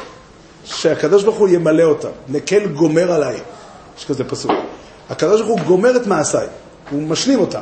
שהקדוש 0.76 1.24
ברוך 1.24 1.38
הוא 1.38 1.48
ימלא 1.50 1.84
אותן. 1.84 2.10
נקל 2.28 2.68
גומר 2.68 3.12
עליי. 3.12 3.40
יש 3.98 4.06
כזה 4.06 4.24
פסוק. 4.24 4.52
הקדוש 5.10 5.42
ברוך 5.42 5.60
הוא 5.60 5.68
גומר 5.68 5.96
את 5.96 6.08
מעשיי, 6.08 6.48
הוא 6.92 7.02
משלים 7.02 7.40
אותם. 7.40 7.62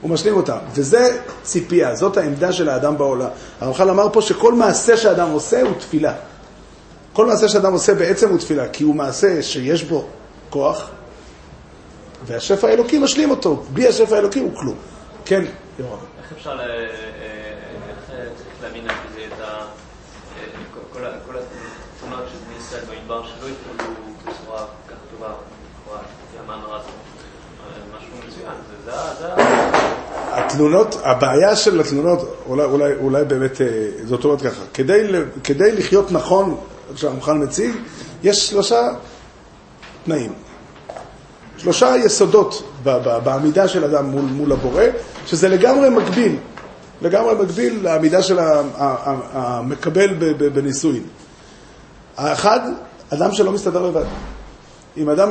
הוא 0.00 0.10
משלים 0.10 0.36
אותם, 0.36 0.56
וזה 0.74 1.18
ציפייה, 1.42 1.94
זאת 1.94 2.16
העמדה 2.16 2.52
של 2.52 2.68
האדם 2.68 2.98
בעולם. 2.98 3.28
הרמח"ל 3.60 3.90
אמר 3.90 4.08
פה 4.12 4.22
שכל 4.22 4.52
מעשה 4.54 4.96
שאדם 4.96 5.30
עושה 5.30 5.62
הוא 5.62 5.72
תפילה. 5.78 6.14
כל 7.12 7.26
מעשה 7.26 7.48
שאדם 7.48 7.72
עושה 7.72 7.94
בעצם 7.94 8.28
הוא 8.30 8.38
תפילה, 8.38 8.68
כי 8.68 8.84
הוא 8.84 8.94
מעשה 8.94 9.42
שיש 9.42 9.82
בו 9.84 10.06
כוח, 10.50 10.90
והשפע 12.26 12.68
האלוקי 12.68 12.98
משלים 12.98 13.30
אותו. 13.30 13.62
בלי 13.72 13.88
השפע 13.88 14.16
האלוקי 14.16 14.40
הוא 14.40 14.50
כלום. 14.56 14.74
כן, 15.24 15.44
יורם. 15.78 15.90
איך 16.22 16.32
אפשר, 16.38 16.54
ל- 16.54 16.60
אה, 16.60 16.66
איך 17.88 18.10
אה, 18.10 18.24
צריך 18.36 18.48
להאמין 18.62 18.88
על 18.90 18.96
זה 19.14 19.20
את 19.34 19.40
ה... 19.40 19.44
אה, 19.44 19.64
כל- 20.74 20.98
כל 20.98 21.04
ה- 21.06 21.10
כל 21.26 21.32
התמונות 21.38 22.24
של 22.32 22.38
במדבר 23.06 23.22
שלא 23.22 23.48
התפלגו 23.48 23.92
בצורה 24.22 24.58
כל 24.58 24.94
כך 24.94 24.96
טובה, 25.10 25.28
לכאורה, 25.28 26.00
המאמר 26.44 26.74
הזה. 26.74 26.88
התלונות, 30.30 30.96
הבעיה 31.04 31.56
של 31.56 31.80
התלונות, 31.80 32.36
אולי, 32.46 32.64
אולי, 32.64 32.92
אולי 32.94 33.24
באמת, 33.24 33.60
אה, 33.60 33.66
זאת 34.04 34.24
אומרת 34.24 34.42
ככה, 34.42 34.62
כדי, 34.74 35.02
כדי 35.44 35.72
לחיות 35.72 36.12
נכון, 36.12 36.56
שהרמח"ל 36.96 37.32
מציג, 37.32 37.74
יש 38.22 38.48
שלושה 38.48 38.88
תנאים. 40.04 40.32
שלושה 41.56 41.96
יסודות 41.96 42.62
ב- 42.82 42.90
ב- 42.90 43.18
בעמידה 43.24 43.68
של 43.68 43.84
אדם 43.84 44.04
מול, 44.04 44.24
מול 44.24 44.52
הבורא, 44.52 44.84
שזה 45.26 45.48
לגמרי 45.48 45.90
מקביל, 45.90 46.36
לגמרי 47.02 47.34
מקביל 47.34 47.78
לעמידה 47.82 48.22
של 48.22 48.38
המקבל 49.32 50.14
בנישואין. 50.52 51.02
האחד, 52.16 52.60
אדם 53.14 53.32
שלא 53.32 53.52
מסתדר 53.52 53.82
לבד. 53.82 54.04
אם 54.96 55.10
אדם 55.10 55.28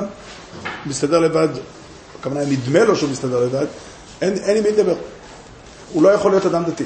מסתדר 0.85 1.19
לבד, 1.19 1.47
הכוונה 2.19 2.45
נדמה 2.45 2.83
לו 2.83 2.95
שהוא 2.95 3.09
מסתדר 3.09 3.45
לבד, 3.45 3.65
אין, 4.21 4.33
אין 4.33 4.57
עם 4.57 4.63
מי 4.63 4.71
לדבר. 4.71 4.95
הוא 5.93 6.03
לא 6.03 6.09
יכול 6.09 6.31
להיות 6.31 6.45
אדם 6.45 6.63
דתי. 6.63 6.83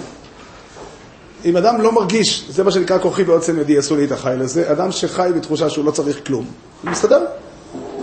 אם 1.45 1.57
אדם 1.57 1.81
לא 1.81 1.91
מרגיש, 1.91 2.45
זה 2.49 2.63
מה 2.63 2.71
שנקרא 2.71 2.97
כוחי 2.97 3.23
ועוצם 3.23 3.59
ידי, 3.59 3.77
עשו 3.77 3.95
לי 3.95 4.05
את 4.05 4.11
החי 4.11 4.33
לזה, 4.39 4.71
אדם 4.71 4.91
שחי 4.91 5.29
בתחושה 5.35 5.69
שהוא 5.69 5.85
לא 5.85 5.91
צריך 5.91 6.27
כלום, 6.27 6.45
הוא 6.83 6.91
מסתדר. 6.91 7.25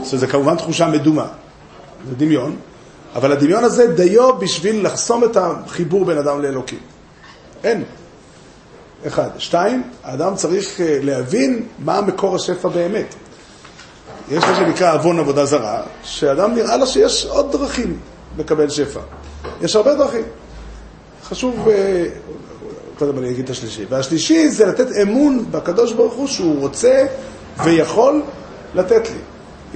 שזה 0.05 0.27
כמובן 0.27 0.57
תחושה 0.57 0.89
מדומה, 0.89 1.27
זה 2.09 2.15
דמיון, 2.15 2.57
אבל 3.15 3.33
הדמיון 3.33 3.65
הזה 3.65 3.87
דיו 3.87 4.39
בשביל 4.39 4.87
לחסום 4.87 5.25
את 5.25 5.37
החיבור 5.37 6.05
בין 6.05 6.19
אדם 6.19 6.43
לאלוקים. 6.43 6.79
אין. 7.65 7.85
אחד. 9.07 9.29
שתיים, 9.39 9.83
האדם 10.05 10.35
צריך 10.35 10.81
אה, 10.81 10.99
להבין 11.03 11.67
מה 11.79 12.01
מקור 12.01 12.37
השפע 12.37 12.69
באמת. 12.69 13.15
יש 14.31 14.45
מה 14.45 14.57
שנקרא 14.57 14.95
עוון 14.95 15.19
עבודה 15.19 15.45
זרה, 15.45 15.83
שאדם 16.03 16.55
נראה 16.55 16.77
לו 16.77 16.87
שיש 16.87 17.27
עוד 17.27 17.53
דרכים 17.53 17.99
לקבל 18.39 18.69
שפע. 18.69 19.01
יש 19.63 19.77
הרבה 19.77 19.95
דרכים. 19.95 20.25
חשוב, 21.25 21.69
אה, 21.69 22.07
קודם 22.99 23.19
אני 23.19 23.31
אגיד 23.31 23.45
את 23.45 23.51
השלישי. 23.51 23.85
והשלישי 23.89 24.49
זה 24.49 24.67
לתת 24.67 24.87
אמון 25.03 25.45
בקדוש 25.51 25.93
ברוך 25.93 26.15
הוא 26.15 26.27
שהוא 26.27 26.61
רוצה 26.61 27.07
ויכול 27.65 28.23
לתת 28.75 29.11
לי. 29.11 29.19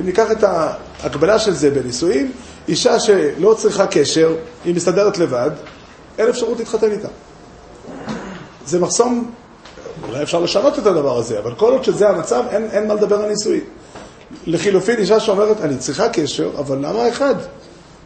אם 0.01 0.07
ניקח 0.07 0.31
את 0.31 0.45
ההקבלה 0.45 1.39
של 1.39 1.53
זה 1.55 1.71
בנישואים, 1.71 2.33
אישה 2.69 3.01
שלא 3.01 3.55
צריכה 3.59 3.87
קשר, 3.87 4.35
היא 4.65 4.75
מסתדרת 4.75 5.19
לבד, 5.19 5.51
אין 6.19 6.29
אפשרות 6.29 6.59
להתחתן 6.59 6.91
איתה. 6.91 7.09
זה 8.69 8.81
מחסום, 8.81 9.31
אולי 10.09 10.23
אפשר 10.23 10.41
לשנות 10.41 10.79
את 10.79 10.87
הדבר 10.87 11.19
הזה, 11.19 11.39
אבל 11.39 11.55
כל 11.55 11.73
עוד 11.73 11.85
שזה 11.85 12.09
המצב, 12.09 12.43
אין, 12.51 12.69
אין 12.73 12.89
מה 12.89 12.95
לדבר 12.95 13.21
על 13.21 13.29
נישואים. 13.29 13.65
לחילופין, 14.47 14.99
אישה 14.99 15.21
שאומרת, 15.21 15.61
אני 15.61 15.77
צריכה 15.77 16.09
קשר, 16.09 16.51
אבל 16.59 16.79
למה 16.79 17.09
אחד? 17.09 17.35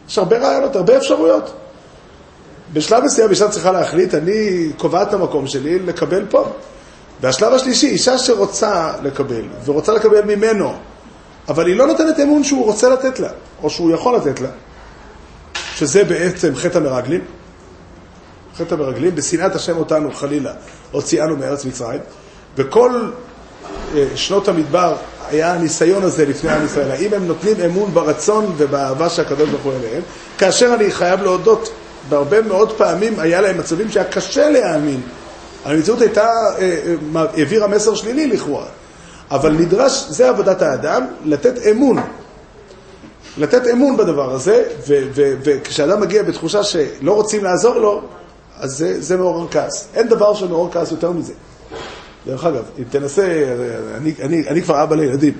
יש 0.09 0.17
הרבה 0.17 0.37
רעיונות, 0.37 0.75
הרבה 0.75 0.97
אפשרויות. 0.97 1.53
בשלב 2.73 3.03
מסוים 3.03 3.29
אישה 3.29 3.49
צריכה 3.49 3.71
להחליט, 3.71 4.13
אני 4.13 4.69
קובעת 4.77 5.07
את 5.07 5.13
המקום 5.13 5.47
שלי 5.47 5.79
לקבל 5.79 6.25
פה. 6.29 6.45
והשלב 7.21 7.53
השלישי, 7.53 7.87
אישה 7.87 8.17
שרוצה 8.17 8.91
לקבל, 9.03 9.43
ורוצה 9.65 9.93
לקבל 9.93 10.21
ממנו, 10.35 10.73
אבל 11.47 11.67
היא 11.67 11.75
לא 11.75 11.87
נותנת 11.87 12.19
אמון 12.19 12.43
שהוא 12.43 12.65
רוצה 12.65 12.89
לתת 12.89 13.19
לה, 13.19 13.29
או 13.63 13.69
שהוא 13.69 13.91
יכול 13.91 14.15
לתת 14.15 14.41
לה, 14.41 14.49
שזה 15.75 16.03
בעצם 16.03 16.55
חטא 16.55 16.77
המרגלים. 16.77 17.21
חטא 18.57 18.73
המרגלים, 18.73 19.15
בשנאת 19.15 19.55
השם 19.55 19.77
אותנו 19.77 20.11
חלילה, 20.13 20.51
הוציאנו 20.91 21.37
מארץ 21.37 21.65
מצרים, 21.65 21.99
וכל 22.57 23.09
אה, 23.95 24.07
שנות 24.15 24.47
המדבר 24.47 24.95
היה 25.29 25.53
הניסיון 25.53 26.03
הזה 26.03 26.25
לפני 26.25 26.51
עם 26.51 26.65
ישראל, 26.65 26.91
האם 26.91 27.13
הם 27.13 27.27
נותנים 27.27 27.55
אמון 27.65 27.93
ברצון 27.93 28.53
ובאהבה 28.57 29.09
שהקדוש 29.09 29.49
ברוך 29.49 29.63
הוא 29.63 29.73
אליהם, 29.73 30.01
כאשר 30.37 30.73
אני 30.73 30.91
חייב 30.91 31.23
להודות, 31.23 31.69
בהרבה 32.09 32.41
מאוד 32.41 32.71
פעמים 32.71 33.19
היה 33.19 33.41
להם 33.41 33.57
מצבים 33.57 33.91
שהיה 33.91 34.05
קשה 34.05 34.49
להאמין. 34.49 35.01
המציאות 35.65 36.01
הייתה, 36.01 36.29
אה, 36.59 36.79
אה, 37.15 37.25
העבירה 37.37 37.67
מסר 37.67 37.95
שלילי 37.95 38.27
לכאורה, 38.27 38.65
אבל 39.31 39.51
נדרש, 39.51 40.05
זה 40.09 40.29
עבודת 40.29 40.61
האדם, 40.61 41.05
לתת 41.25 41.67
אמון. 41.71 41.97
לתת 43.37 43.67
אמון 43.67 43.97
בדבר 43.97 44.33
הזה, 44.33 44.63
וכשאדם 45.17 46.01
מגיע 46.01 46.23
בתחושה 46.23 46.63
שלא 46.63 47.13
רוצים 47.13 47.43
לעזור 47.43 47.75
לו, 47.75 48.01
אז 48.59 48.77
זה, 48.77 49.01
זה 49.01 49.17
מעורר 49.17 49.47
כעס. 49.51 49.87
אין 49.93 50.07
דבר 50.07 50.33
שמעורר 50.33 50.71
כעס 50.71 50.91
יותר 50.91 51.11
מזה. 51.11 51.33
דרך 52.25 52.45
אגב, 52.45 52.63
אם 52.79 52.83
תנסה, 52.89 53.55
אני, 53.97 54.13
אני, 54.21 54.47
אני 54.47 54.61
כבר 54.61 54.83
אבא 54.83 54.95
לילדים. 54.95 55.33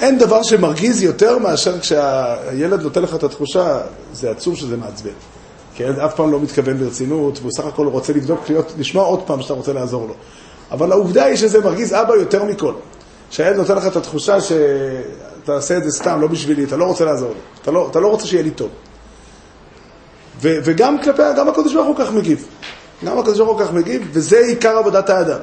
אין 0.00 0.18
דבר 0.18 0.42
שמרגיז 0.42 1.02
יותר 1.02 1.38
מאשר 1.38 1.80
כשהילד 1.80 2.82
נותן 2.82 3.02
לך 3.02 3.14
את 3.14 3.22
התחושה, 3.22 3.80
זה 4.12 4.30
עצוב 4.30 4.56
שזה 4.56 4.76
מעצבן. 4.76 5.10
כי 5.74 5.84
הילד 5.84 5.98
אף 5.98 6.14
פעם 6.14 6.32
לא 6.32 6.40
מתכוון 6.40 6.78
ברצינות, 6.78 7.38
והוא 7.38 7.50
סך 7.50 7.66
הכל 7.66 7.86
רוצה 7.86 8.12
לבדוק, 8.12 8.40
להיות, 8.48 8.72
לשמוע 8.78 9.04
עוד 9.04 9.22
פעם 9.22 9.42
שאתה 9.42 9.54
רוצה 9.54 9.72
לעזור 9.72 10.06
לו. 10.08 10.14
אבל 10.70 10.92
העובדה 10.92 11.24
היא 11.24 11.36
שזה 11.36 11.60
מרגיז 11.60 11.92
אבא 11.92 12.14
יותר 12.14 12.44
מכל. 12.44 12.72
שהילד 13.30 13.56
נותן 13.56 13.76
לך 13.76 13.86
את 13.86 13.96
התחושה 13.96 14.40
שאתה 14.40 15.52
עושה 15.52 15.76
את 15.76 15.84
זה 15.84 15.90
סתם, 15.90 16.20
לא 16.20 16.26
בשבילי, 16.26 16.64
אתה 16.64 16.76
לא 16.76 16.84
רוצה 16.84 17.04
לעזור 17.04 17.28
לי. 17.28 17.40
אתה 17.62 17.70
לא, 17.70 17.88
אתה 17.90 18.00
לא 18.00 18.08
רוצה 18.08 18.26
שיהיה 18.26 18.42
לי 18.42 18.50
טוב. 18.50 18.68
ו, 20.42 20.58
וגם 20.64 21.02
כלפי, 21.02 21.22
גם 21.36 21.48
הקדוש 21.48 21.74
ברוך 21.74 21.86
הוא 21.86 21.96
כך 21.96 22.12
מגיב. 22.12 22.46
גם 23.04 23.18
הקדוש 23.18 23.38
ברוך 23.38 23.58
הוא 23.58 23.66
כך 23.66 23.72
מגיב, 23.72 24.08
וזה 24.12 24.38
עיקר 24.38 24.76
עבודת 24.78 25.10
האדם. 25.10 25.38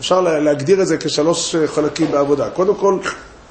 אפשר 0.00 0.20
לה- 0.20 0.40
להגדיר 0.40 0.82
את 0.82 0.86
זה 0.86 0.96
כשלוש 0.98 1.54
אה, 1.54 1.66
חלקים 1.66 2.10
בעבודה. 2.10 2.50
קודם 2.50 2.74
כל, 2.74 2.98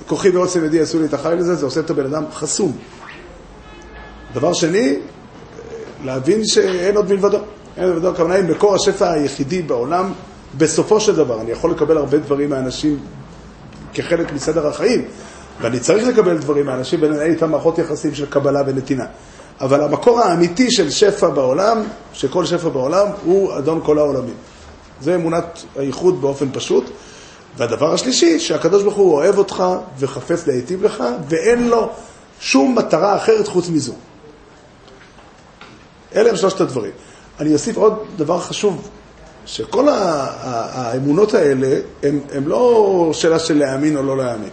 כוחי 0.08 0.30
ועוצם 0.30 0.66
ידי 0.66 0.80
עשו 0.80 1.00
לי 1.00 1.06
את 1.06 1.14
החי 1.14 1.34
לזה, 1.38 1.56
זה 1.56 1.66
עושה 1.66 1.80
את 1.80 1.90
הבן 1.90 2.06
אדם 2.06 2.24
חסום. 2.34 2.72
דבר 4.34 4.54
שני, 4.54 4.90
אה, 4.90 4.96
להבין 6.06 6.46
שאין 6.46 6.96
עוד 6.96 7.10
מלבדו. 7.10 7.38
אין 7.78 7.84
עוד 7.86 7.94
מלבדו, 7.94 8.10
הכוונה 8.10 8.34
היא 8.36 8.44
מקור 8.44 8.76
השפע 8.76 9.12
היחידי 9.12 9.62
בעולם, 9.62 10.12
בסופו 10.58 11.00
של 11.00 11.16
דבר. 11.16 11.42
אני 11.42 11.52
יכול 11.52 11.72
לקבל 11.72 11.98
הרבה 11.98 12.18
דברים 12.18 12.50
מאנשים 12.50 13.00
כחלק 13.94 14.34
מסדר 14.34 14.68
החיים, 14.68 15.06
ואני 15.62 15.80
צריך 15.80 16.08
לקבל 16.08 16.38
דברים 16.38 16.66
מאנשים 16.66 17.00
ולנהל 17.02 17.30
איתם 17.32 17.52
מערכות 17.52 17.78
יחסים 17.80 18.16
של 18.16 18.26
קבלה 18.26 18.62
ונתינה. 18.68 19.06
אבל 19.62 19.82
המקור 19.82 20.20
האמיתי 20.20 20.72
של 20.72 20.90
שפע 20.90 21.30
בעולם, 21.30 21.84
של 22.14 22.28
כל 22.28 22.46
שפע 22.46 22.70
בעולם, 22.70 23.08
הוא 23.26 23.58
אדון 23.58 23.82
כל 23.84 23.98
העולמים. 23.98 24.36
זה 25.02 25.16
אמונת 25.16 25.64
הייחוד 25.76 26.22
באופן 26.22 26.48
פשוט. 26.54 26.90
והדבר 27.58 27.94
השלישי, 27.94 28.40
שהקדוש 28.40 28.84
ברוך 28.84 28.96
הוא 28.96 29.14
אוהב 29.14 29.38
אותך 29.38 29.64
וחפץ 30.00 30.48
להיטיב 30.48 30.84
לך, 30.84 31.04
ואין 31.30 31.68
לו 31.68 31.90
שום 32.40 32.76
מטרה 32.78 33.18
אחרת 33.18 33.48
חוץ 33.48 33.70
מזו. 33.70 33.94
אלה 36.16 36.30
הם 36.30 36.36
שלושת 36.36 36.62
הדברים. 36.62 36.92
אני 37.40 37.54
אוסיף 37.54 37.78
עוד 37.78 37.94
דבר 38.18 38.40
חשוב, 38.40 38.90
שכל 39.46 39.88
האמונות 39.90 41.34
האלה, 41.34 41.80
הם 42.04 42.48
לא 42.48 43.10
שאלה 43.14 43.40
של 43.40 43.58
להאמין 43.58 43.98
או 43.98 44.04
לא 44.04 44.18
להאמין. 44.18 44.50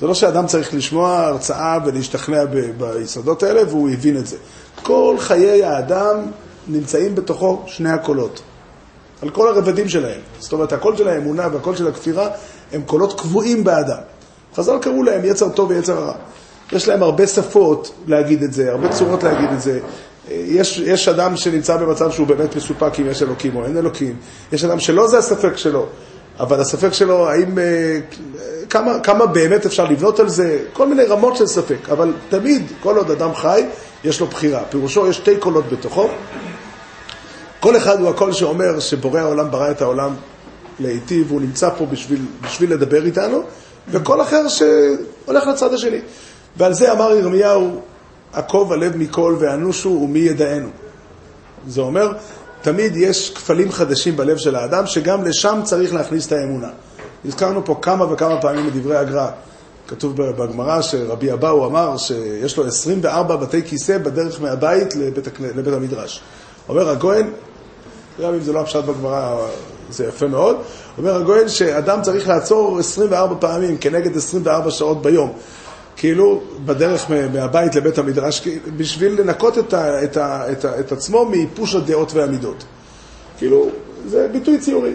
זה 0.00 0.06
לא 0.06 0.14
שאדם 0.14 0.46
צריך 0.46 0.74
לשמוע 0.74 1.18
הרצאה 1.18 1.78
ולהשתכנע 1.86 2.44
ב- 2.44 2.70
ביסודות 2.78 3.42
האלה, 3.42 3.62
והוא 3.68 3.90
הבין 3.90 4.16
את 4.16 4.26
זה. 4.26 4.36
כל 4.82 5.16
חיי 5.18 5.64
האדם 5.64 6.16
נמצאים 6.68 7.14
בתוכו 7.14 7.62
שני 7.66 7.90
הקולות. 7.90 8.42
על 9.22 9.30
כל 9.30 9.48
הרבדים 9.48 9.88
שלהם. 9.88 10.20
זאת 10.38 10.52
אומרת, 10.52 10.72
הקול 10.72 10.96
של 10.96 11.08
האמונה 11.08 11.48
והקול 11.52 11.76
של 11.76 11.88
הכפירה 11.88 12.28
הם 12.72 12.82
קולות 12.86 13.20
קבועים 13.20 13.64
באדם. 13.64 13.98
חז"ל 14.56 14.78
קראו 14.80 15.02
להם 15.02 15.24
יצר 15.24 15.48
טוב 15.48 15.70
ויצר 15.70 15.98
רע. 16.04 16.12
יש 16.72 16.88
להם 16.88 17.02
הרבה 17.02 17.26
שפות 17.26 17.94
להגיד 18.06 18.42
את 18.42 18.52
זה, 18.52 18.70
הרבה 18.70 18.88
צורות 18.88 19.22
להגיד 19.22 19.48
את 19.52 19.60
זה. 19.60 19.80
יש, 20.30 20.78
יש 20.78 21.08
אדם 21.08 21.36
שנמצא 21.36 21.76
במצב 21.76 22.10
שהוא 22.10 22.26
באמת 22.26 22.56
מסופק 22.56 23.00
אם 23.00 23.10
יש 23.10 23.22
אלוקים 23.22 23.56
או 23.56 23.64
אין 23.64 23.76
אלוקים. 23.76 24.16
יש 24.52 24.64
אדם 24.64 24.80
שלא 24.80 25.08
זה 25.08 25.18
הספק 25.18 25.56
שלו, 25.56 25.86
אבל 26.40 26.60
הספק 26.60 26.92
שלו, 26.92 27.28
האם, 27.28 27.58
אה, 27.58 27.98
כמה, 28.70 29.00
כמה 29.00 29.26
באמת 29.26 29.66
אפשר 29.66 29.84
לבנות 29.84 30.20
על 30.20 30.28
זה, 30.28 30.58
כל 30.72 30.88
מיני 30.88 31.04
רמות 31.04 31.36
של 31.36 31.46
ספק. 31.46 31.88
אבל 31.90 32.12
תמיד, 32.28 32.62
כל 32.82 32.96
עוד 32.96 33.10
אדם 33.10 33.34
חי, 33.34 33.64
יש 34.04 34.20
לו 34.20 34.26
בחירה. 34.26 34.62
פירושו, 34.70 35.06
יש 35.06 35.16
שתי 35.16 35.36
קולות 35.36 35.64
בתוכו. 35.68 36.08
כל 37.60 37.76
אחד 37.76 38.00
הוא 38.00 38.08
הקול 38.08 38.32
שאומר 38.32 38.80
שבורא 38.80 39.20
העולם 39.20 39.50
ברא 39.50 39.70
את 39.70 39.82
העולם 39.82 40.14
להיטיב, 40.80 41.26
והוא 41.28 41.40
נמצא 41.40 41.70
פה 41.78 41.86
בשביל, 41.86 42.20
בשביל 42.40 42.72
לדבר 42.72 43.04
איתנו, 43.04 43.42
וקול 43.88 44.22
אחר 44.22 44.48
שהולך 44.48 45.46
לצד 45.46 45.74
השני. 45.74 46.00
ועל 46.56 46.72
זה 46.72 46.92
אמר 46.92 47.16
ירמיהו, 47.16 47.80
עקוב 48.32 48.72
הלב 48.72 48.96
מכל 48.96 49.36
ואנושו 49.38 49.88
ומי 49.88 50.18
ידענו. 50.18 50.68
זה 51.68 51.80
אומר, 51.80 52.12
תמיד 52.64 52.96
יש 52.96 53.30
כפלים 53.34 53.72
חדשים 53.72 54.16
בלב 54.16 54.36
של 54.36 54.56
האדם, 54.56 54.86
שגם 54.86 55.24
לשם 55.24 55.60
צריך 55.64 55.94
להכניס 55.94 56.26
את 56.26 56.32
האמונה. 56.32 56.68
הזכרנו 57.24 57.64
פה 57.64 57.78
כמה 57.82 58.12
וכמה 58.12 58.40
פעמים 58.40 58.66
בדברי 58.66 58.96
הגר"א. 58.96 59.28
כתוב 59.88 60.16
בגמרא 60.16 60.82
שרבי 60.82 61.32
אבאו 61.32 61.66
אמר 61.66 61.96
שיש 61.96 62.56
לו 62.56 62.66
24 62.66 63.36
בתי 63.36 63.62
כיסא 63.62 63.98
בדרך 63.98 64.40
מהבית 64.40 64.94
לבית, 64.94 65.28
לבית 65.40 65.74
המדרש. 65.74 66.20
אומר 66.68 66.88
הגויין, 66.88 67.32
גם 68.22 68.34
אם 68.34 68.40
זה 68.40 68.52
לא 68.52 68.60
הפשט 68.60 68.84
בגמרא, 68.84 69.36
זה 69.90 70.06
יפה 70.06 70.26
מאוד, 70.26 70.56
אומר 70.98 71.16
הגויין 71.16 71.48
שאדם 71.48 72.02
צריך 72.02 72.28
לעצור 72.28 72.78
24 72.78 73.34
פעמים 73.40 73.78
כנגד 73.78 74.16
24 74.16 74.70
שעות 74.70 75.02
ביום. 75.02 75.32
כאילו 75.96 76.42
בדרך 76.64 77.10
מה- 77.10 77.28
מהבית 77.28 77.74
לבית 77.74 77.98
המדרש, 77.98 78.48
בשביל 78.76 79.20
לנקות 79.20 79.58
את, 79.58 79.72
ה, 79.72 80.04
את, 80.04 80.16
ה, 80.16 80.52
את, 80.52 80.64
ה, 80.64 80.80
את 80.80 80.92
עצמו 80.92 81.24
מייפוש 81.24 81.74
הדעות 81.74 82.12
והמידות. 82.12 82.64
כאילו, 83.38 83.68
זה 84.06 84.28
ביטוי 84.32 84.58
ציורי. 84.60 84.94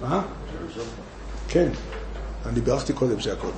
מה? 0.00 0.22
כן, 1.48 1.68
אני 2.46 2.60
בירכתי 2.60 2.92
קודם 2.92 3.20
שהיה 3.20 3.36
קודם. 3.36 3.52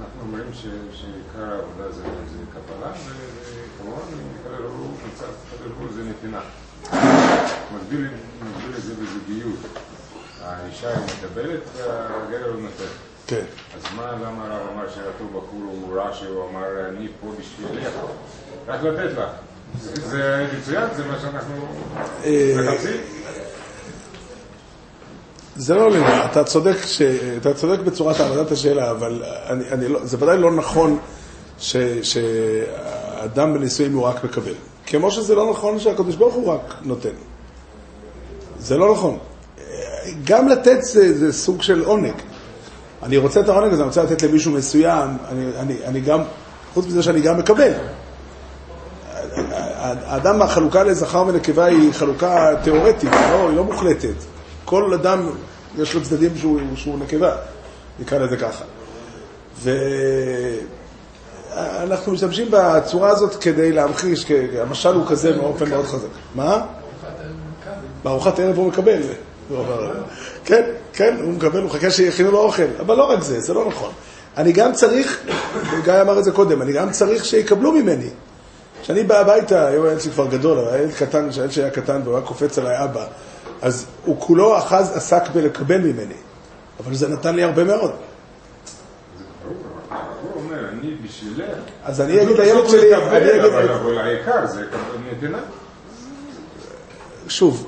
אנחנו 0.00 0.20
אומרים 0.22 0.44
שעיקר 0.92 1.44
העבודה 1.52 1.92
זה 1.92 2.02
זה 2.02 2.38
קבלה, 2.52 2.92
וכמובן, 2.92 4.00
הקדוש 4.46 5.68
ברוך 5.68 5.78
הוא 5.80 5.88
זה 5.94 6.02
נתינה. 6.04 6.40
מקביל 7.74 8.00
מקביל 8.42 8.76
לזה 8.76 8.94
בזוגיות. 8.94 9.56
האישה 10.44 10.88
היא 10.88 10.98
מקבלת 11.04 11.60
והגבר 11.76 12.46
הוא 12.52 12.60
נותן. 12.60 12.84
כן. 13.26 13.44
אז 13.76 13.94
מה, 13.96 14.12
למה 14.12 14.44
הרב 14.44 14.66
אמר 14.74 14.88
שאותו 14.94 15.24
בחור 15.28 15.44
הוא 15.70 15.96
רע 15.96 16.10
שהוא 16.14 16.44
אמר 16.50 16.64
אני 16.88 17.08
פה 17.20 17.26
בשבילך? 17.40 17.92
רק 18.68 18.82
לתת 18.82 19.12
לך. 19.18 19.28
זה- 19.82 20.46
מצוין, 20.58 20.84
זה 20.96 21.04
מה 21.04 21.18
שאנחנו 21.20 21.54
אה, 22.24 22.56
מחפשים. 22.72 23.00
זה 25.56 25.74
לא 25.74 25.90
לגמרי, 25.90 26.24
אתה 26.24 26.44
צודק, 26.44 26.76
ש... 26.86 27.02
אתה 27.40 27.54
צודק 27.54 27.80
בצורת 27.80 28.20
העמדת 28.20 28.52
השאלה, 28.52 28.90
אבל 28.90 29.22
אני, 29.48 29.64
אני 29.72 29.88
לא, 29.88 30.04
זה 30.06 30.16
ודאי 30.20 30.38
לא 30.38 30.50
נכון 30.52 30.98
ש... 31.58 31.76
שאדם 32.02 33.54
בנישואים 33.54 33.92
הוא 33.94 34.02
רק 34.06 34.24
מקבל. 34.24 34.54
כמו 34.86 35.10
שזה 35.10 35.34
לא 35.34 35.50
נכון 35.50 35.78
שהקדוש 35.78 36.16
ברוך 36.16 36.34
הוא 36.34 36.52
רק 36.52 36.74
נותן. 36.82 37.14
זה 38.58 38.76
לא 38.78 38.92
נכון. 38.92 39.18
גם 40.24 40.48
לתת 40.48 40.82
זה, 40.82 41.18
זה 41.18 41.32
סוג 41.32 41.62
של 41.62 41.84
עונג. 41.84 42.14
אני 43.02 43.16
רוצה 43.16 43.40
את 43.40 43.48
העונג 43.48 43.72
הזה, 43.72 43.82
אני 43.82 43.88
רוצה 43.88 44.02
לתת 44.02 44.22
למישהו 44.22 44.52
מסוים, 44.52 45.10
אני, 45.28 45.46
אני, 45.58 45.76
אני 45.84 46.00
גם, 46.00 46.20
חוץ 46.74 46.86
מזה 46.86 47.02
שאני 47.02 47.20
גם 47.20 47.38
מקבל. 47.38 47.72
האדם, 49.84 50.42
החלוקה 50.42 50.82
לזכר 50.82 51.24
ונקבה 51.28 51.64
היא 51.64 51.92
חלוקה 51.92 52.54
תיאורטית, 52.64 53.12
לא, 53.12 53.48
היא 53.48 53.56
לא 53.56 53.64
מוחלטת. 53.64 54.14
כל 54.64 54.94
אדם, 54.94 55.30
יש 55.78 55.94
לו 55.94 56.02
צדדים 56.02 56.36
שהוא, 56.36 56.60
שהוא 56.74 56.98
נקבה, 56.98 57.36
נקרא 58.00 58.18
לזה 58.18 58.36
ככה. 58.36 58.64
ואנחנו 61.62 62.12
משתמשים 62.12 62.48
בצורה 62.50 63.10
הזאת 63.10 63.34
כדי 63.34 63.72
להמחיש, 63.72 64.24
כי 64.24 64.60
המשל 64.60 64.94
הוא 64.94 65.06
כזה 65.06 65.32
באופן 65.32 65.70
מאוד 65.70 65.86
חזק. 65.86 66.08
מה? 66.34 66.62
בארוחת 68.04 68.38
ערב 68.38 68.56
הוא 68.56 68.68
מקבל. 68.68 69.00
הוא 69.50 69.64
אמר, 69.64 69.92
כן, 70.44 70.62
כן, 70.92 71.16
הוא 71.22 71.32
מקבל, 71.32 71.58
הוא 71.58 71.66
מחכה 71.66 71.90
שיכינו 71.90 72.30
לו 72.30 72.38
אוכל. 72.38 72.62
אבל 72.80 72.96
לא 72.96 73.04
רק 73.04 73.22
זה, 73.22 73.40
זה 73.40 73.54
לא 73.54 73.68
נכון. 73.68 73.92
אני 74.36 74.52
גם 74.52 74.72
צריך, 74.72 75.20
גיא 75.84 75.92
אמר 76.02 76.18
את 76.18 76.24
זה 76.24 76.32
קודם, 76.32 76.62
אני 76.62 76.72
גם 76.72 76.90
צריך 76.90 77.24
שיקבלו 77.24 77.72
ממני. 77.72 78.10
כשאני 78.82 79.04
בא 79.04 79.18
הביתה, 79.20 79.66
היום 79.66 79.86
הילד 79.86 80.00
שלי 80.00 80.12
כבר 80.12 80.26
גדול, 80.26 80.58
אבל 80.58 80.74
הילד 80.74 80.92
קטן, 80.92 81.30
כשהילד 81.30 81.52
שלי 81.52 81.62
היה 81.62 81.72
קטן 81.72 82.00
והוא 82.04 82.16
היה 82.16 82.26
קופץ 82.26 82.58
עליי 82.58 82.84
אבא, 82.84 83.06
אז 83.62 83.86
הוא 84.04 84.16
כולו 84.18 84.58
אחז 84.58 84.96
עסק 84.96 85.22
בלקבל 85.32 85.78
ממני. 85.78 86.14
אבל 86.80 86.94
זה 86.94 87.08
נתן 87.08 87.34
לי 87.34 87.42
הרבה 87.42 87.64
מאוד. 87.64 87.90
אני 90.82 90.94
בשבילך. 91.04 91.46
אז 91.84 92.00
אני 92.00 92.16
אגיד 92.16 92.28
הוא 92.28 92.38
לילד 92.38 92.56
בסוף 92.56 92.70
שלי, 92.70 92.94
הוא 92.94 93.02
יקבל, 93.02 93.16
אני 93.16 93.30
אגיד, 93.30 93.44
אבל 93.44 93.98
העיקר 93.98 94.46
זה 94.46 94.64
נתינה. 95.10 95.38
שוב, 97.28 97.66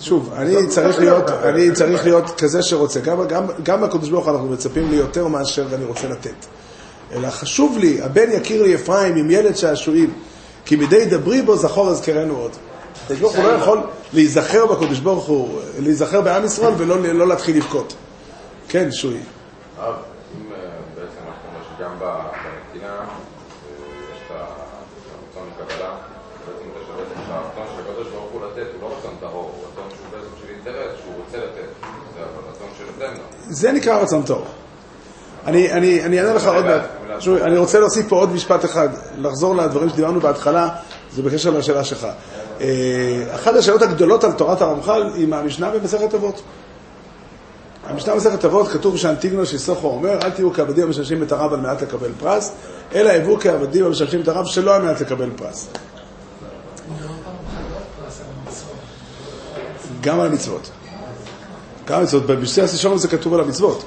שוב, 0.00 0.32
אני 0.36 0.66
צריך 0.66 0.98
להיות, 0.98 1.30
אני 1.30 1.72
צריך 1.72 2.04
להיות 2.04 2.40
כזה 2.40 2.62
שרוצה. 2.62 3.00
גם, 3.00 3.26
גם, 3.28 3.46
גם 3.62 3.80
מהקדוש 3.80 4.08
ברוך 4.08 4.26
הוא 4.26 4.34
אנחנו 4.34 4.48
מצפים 4.48 4.90
לי 4.90 4.96
יותר 4.96 5.26
מאשר 5.26 5.66
אני 5.74 5.84
רוצה 5.84 6.08
לתת. 6.08 6.46
אלא 7.12 7.30
חשוב 7.30 7.78
לי, 7.78 8.02
הבן 8.02 8.30
יכיר 8.32 8.62
לי 8.62 8.74
אפרים 8.74 9.16
עם 9.16 9.30
ילד 9.30 9.56
שעשועים, 9.56 10.12
כי 10.64 10.76
מדי 10.76 11.04
דברי 11.04 11.42
בו 11.42 11.56
זכור 11.56 11.90
אזכרנו 11.90 12.36
עוד. 12.36 12.50
הקדוש 13.04 13.20
ברוך 13.20 13.36
הוא 13.36 13.44
לא 13.44 13.48
יכול 13.48 13.80
להיזכר 14.12 14.66
בקדוש 14.66 14.98
ברוך 14.98 15.24
הוא, 15.24 15.60
להיזכר 15.78 16.20
בעם 16.20 16.44
ישראל 16.44 16.72
ולא 16.76 17.02
לא 17.02 17.28
להתחיל 17.28 17.56
לבכות. 17.56 17.94
כן, 18.68 18.92
שוי. 18.92 19.16
זה 33.48 33.72
נקרא 33.72 33.96
רצון 33.96 34.22
טוב. 34.22 34.44
אני, 35.46 35.72
אני, 35.72 36.04
אני 36.04 36.20
אענה 36.20 36.32
לך 36.32 36.46
עוד 36.46 36.64
מעט. 36.64 36.82
שוב, 37.20 37.36
אני 37.36 37.58
רוצה 37.58 37.80
להוסיף 37.80 38.08
פה 38.08 38.16
עוד 38.16 38.32
משפט 38.32 38.64
אחד, 38.64 38.88
לחזור 39.18 39.56
לדברים 39.56 39.88
שדיברנו 39.88 40.20
בהתחלה, 40.20 40.68
זה 41.12 41.22
בקשר 41.22 41.50
לשאלה 41.50 41.84
שלך. 41.84 42.06
אה, 42.60 42.66
אחת 43.34 43.54
השאלות 43.54 43.82
הגדולות 43.82 44.24
על 44.24 44.32
תורת 44.32 44.62
הרמח"ל 44.62 45.10
היא 45.14 45.28
מהמשנה 45.28 45.70
במסכת 45.70 46.14
אבות. 46.14 46.42
המשנה 47.86 48.14
במסכת 48.14 48.44
אבות 48.44 48.68
כתוב 48.68 48.96
שאנטיגנוס 48.96 49.50
שיסוכו 49.50 49.88
אומר, 49.88 50.18
אל 50.22 50.30
תהיו 50.30 50.52
כעבדים 50.52 50.84
המשמשים 50.84 51.22
את 51.22 51.32
הרב 51.32 51.52
על 51.52 51.60
מנת 51.60 51.82
לקבל 51.82 52.10
פרס, 52.18 52.52
אלא 52.94 53.10
הביאו 53.10 53.40
כעבדים 53.40 53.84
המשמשים 53.84 54.20
את 54.20 54.28
הרב 54.28 54.46
שלא 54.46 54.74
על 54.74 54.82
מנת 54.82 55.00
לקבל 55.00 55.30
פרס. 55.36 55.68
גם 60.00 60.20
על 60.20 60.26
המצוות. 60.26 60.70
גם 61.88 62.00
המצוות. 62.00 62.26
במסכת 62.26 62.64
השורם 62.74 62.98
זה 62.98 63.08
כתוב 63.08 63.34
על 63.34 63.40
המצוות. 63.40 63.84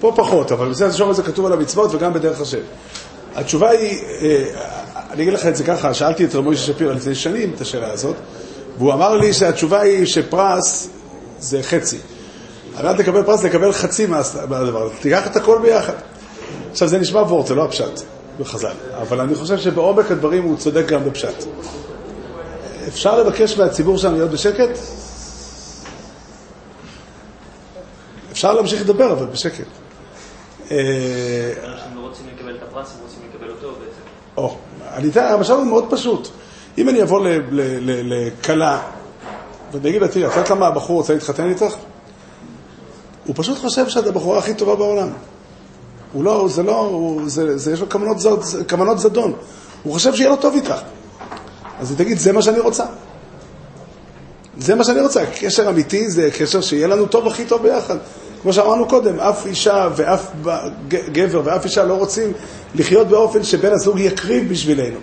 פה 0.00 0.12
פחות, 0.16 0.52
אבל 0.52 0.68
בסדר 0.70 0.88
השורם 0.88 1.12
זה 1.12 1.22
כתוב 1.22 1.46
על 1.46 1.52
המצוות 1.52 1.94
וגם 1.94 2.12
בדרך 2.12 2.40
השם. 2.40 2.58
התשובה 3.34 3.70
היא, 3.70 3.98
אה, 4.22 4.44
אני 5.10 5.22
אגיד 5.22 5.32
לך 5.32 5.46
את 5.46 5.56
זה 5.56 5.64
ככה, 5.64 5.94
שאלתי 5.94 6.24
את 6.24 6.34
רב 6.34 6.44
מוישה 6.44 6.62
שפירא 6.66 6.92
לפני 6.92 7.14
שנים 7.14 7.52
את 7.56 7.60
השאלה 7.60 7.92
הזאת, 7.92 8.16
והוא 8.78 8.92
אמר 8.92 9.14
לי 9.16 9.32
שהתשובה 9.32 9.80
היא 9.80 10.06
שפרס 10.06 10.88
זה 11.38 11.62
חצי. 11.62 11.98
על 12.76 12.86
מנת 12.86 12.98
לקבל 12.98 13.22
פרס, 13.22 13.44
לקבל 13.44 13.72
חצי 13.72 14.06
מה- 14.06 14.20
מהדבר 14.48 14.82
הזה. 14.82 14.94
תיקח 15.00 15.26
את 15.26 15.36
הכל 15.36 15.58
ביחד. 15.62 15.92
עכשיו, 16.72 16.88
זה 16.88 16.98
נשמע 16.98 17.20
וורט, 17.20 17.46
זה 17.46 17.54
לא 17.54 17.64
הפשט 17.64 18.00
בחז"ל, 18.40 18.72
אבל 19.02 19.20
אני 19.20 19.34
חושב 19.34 19.58
שבעומק 19.58 20.10
הדברים 20.10 20.42
הוא 20.42 20.56
צודק 20.56 20.86
גם 20.88 21.04
בפשט. 21.04 21.44
אפשר 22.88 23.18
לבקש 23.22 23.58
מהציבור 23.58 23.98
שלנו 23.98 24.16
להיות 24.16 24.30
בשקט? 24.30 24.78
אפשר 28.44 28.54
להמשיך 28.54 28.80
לדבר, 28.80 29.12
אבל 29.12 29.26
בשקט. 29.26 29.64
אה, 30.70 30.76
אנשים 31.64 31.96
לא 31.96 32.00
רוצים 32.00 32.26
לקבל 32.34 32.56
את 32.56 32.62
הפרס, 32.62 32.92
הם 32.96 33.02
רוצים 33.02 33.18
לקבל 33.30 33.50
אותו 33.50 33.68
בעצם. 33.68 34.00
או, 34.36 34.56
אני 34.94 35.08
אתן, 35.08 35.24
המשל 35.24 35.52
הוא 35.52 35.66
מאוד 35.66 35.84
פשוט. 35.90 36.28
אם 36.78 36.88
אני 36.88 37.02
אבוא 37.02 37.26
לכלה, 37.86 38.82
ואני 39.72 39.88
אגיד 39.88 40.02
לה, 40.02 40.08
תראי, 40.08 40.26
את 40.26 40.30
יודעת 40.30 40.50
למה 40.50 40.66
הבחור 40.66 40.96
רוצה 40.96 41.14
להתחתן 41.14 41.48
איתך? 41.48 41.74
הוא 43.26 43.34
פשוט 43.38 43.58
חושב 43.58 43.88
שאת 43.88 44.06
הבחורה 44.06 44.38
הכי 44.38 44.54
טובה 44.54 44.76
בעולם. 44.76 45.08
הוא 46.12 46.24
לא, 46.24 46.48
זה 46.48 46.62
לא, 46.62 46.80
הוא, 46.80 47.22
זה, 47.26 47.58
זה, 47.58 47.72
יש 47.72 47.80
לו 47.80 47.90
כוונות, 47.90 48.20
זד, 48.20 48.68
כוונות 48.68 48.98
זדון. 48.98 49.32
הוא 49.82 49.92
חושב 49.92 50.14
שיהיה 50.14 50.30
לו 50.30 50.36
טוב 50.36 50.54
איתך. 50.54 50.74
אז 51.80 51.90
היא 51.90 51.98
תגיד, 51.98 52.18
זה 52.18 52.32
מה 52.32 52.42
שאני 52.42 52.60
רוצה. 52.60 52.84
זה 54.58 54.74
מה 54.74 54.84
שאני 54.84 55.00
רוצה. 55.00 55.24
קשר 55.26 55.68
אמיתי 55.68 56.10
זה 56.10 56.30
קשר 56.38 56.60
שיהיה 56.60 56.86
לנו 56.86 57.06
טוב 57.06 57.26
הכי 57.26 57.44
טוב 57.44 57.62
ביחד. 57.62 57.96
כמו 58.44 58.52
שאמרנו 58.52 58.88
קודם, 58.88 59.20
אף 59.20 59.46
אישה 59.46 59.88
ואף 59.96 60.30
גבר 60.88 61.40
ואף 61.44 61.64
אישה 61.64 61.84
לא 61.84 61.94
רוצים 61.94 62.32
לחיות 62.74 63.08
באופן 63.08 63.42
שבן 63.42 63.72
הזוג 63.72 63.98
יקריב 63.98 64.52
בשבילנו. 64.52 64.98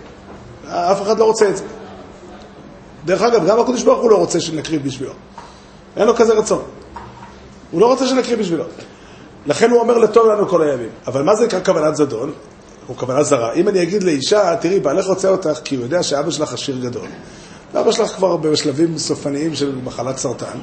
אף 0.68 1.02
אחד 1.02 1.18
לא 1.18 1.24
רוצה 1.24 1.48
את 1.48 1.56
זה. 1.56 1.64
דרך 3.04 3.22
אגב, 3.22 3.46
גם 3.46 3.60
הקדוש 3.60 3.82
ברוך 3.82 4.02
הוא 4.02 4.10
לא 4.10 4.16
רוצה 4.16 4.40
שנקריב 4.40 4.84
בשבילו. 4.84 5.12
אין 5.96 6.06
לו 6.06 6.16
כזה 6.16 6.32
רצון. 6.34 6.62
הוא 7.70 7.80
לא 7.80 7.86
רוצה 7.86 8.06
שנקריב 8.06 8.38
בשבילו. 8.38 8.64
לכן 9.46 9.70
הוא 9.70 9.80
אומר 9.80 9.98
לטוב 9.98 10.28
לנו 10.28 10.48
כל 10.48 10.62
הימים. 10.62 10.90
אבל 11.06 11.22
מה 11.22 11.36
זה 11.36 11.46
נקרא 11.46 11.60
כוונת 11.64 11.96
זדון? 11.96 12.32
או 12.88 12.96
כוונה 12.96 13.22
זרה. 13.22 13.52
אם 13.52 13.68
אני 13.68 13.82
אגיד 13.82 14.02
לאישה, 14.02 14.56
תראי, 14.60 14.80
בעלך 14.80 15.06
רוצה 15.06 15.28
אותך 15.28 15.58
כי 15.64 15.76
הוא 15.76 15.84
יודע 15.84 16.02
שאבא 16.02 16.30
שלך 16.30 16.52
עשיר 16.52 16.78
גדול. 16.78 17.06
ואבא 17.72 17.92
שלך 17.92 18.10
כבר 18.10 18.36
בשלבים 18.36 18.98
סופניים 18.98 19.54
של 19.54 19.74
מחלת 19.84 20.18
סרטן, 20.18 20.58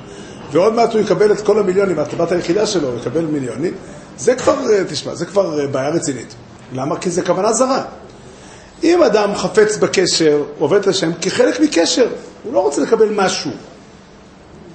ועוד 0.52 0.74
מעט 0.74 0.94
הוא 0.94 1.02
יקבל 1.02 1.32
את 1.32 1.42
כל 1.42 1.60
המיליונים, 1.60 2.00
הטבת 2.00 2.32
היחידה 2.32 2.66
שלו, 2.66 2.98
יקבל 2.98 3.26
מיליונים. 3.26 3.74
זה 4.18 4.36
כבר, 4.36 4.56
אה, 4.72 4.84
תשמע, 4.90 5.16
זה 5.16 5.26
כבר 5.26 5.60
אה, 5.60 5.68
בעיה 5.68 5.90
רצינית. 5.90 6.36
למה? 6.74 7.00
כי 7.00 7.10
זה 7.10 7.22
כוונה 7.22 7.54
זרה. 7.54 7.84
אם 8.84 9.04
אדם 9.04 9.36
חפץ 9.36 9.78
בקשר, 9.78 10.44
עובד 10.60 10.80
את 10.80 10.88
השם 10.88 11.12
כחלק 11.22 11.60
מקשר, 11.60 12.08
הוא 12.44 12.54
לא 12.54 12.60
רוצה 12.60 12.82
לקבל 12.82 13.10
משהו. 13.16 13.52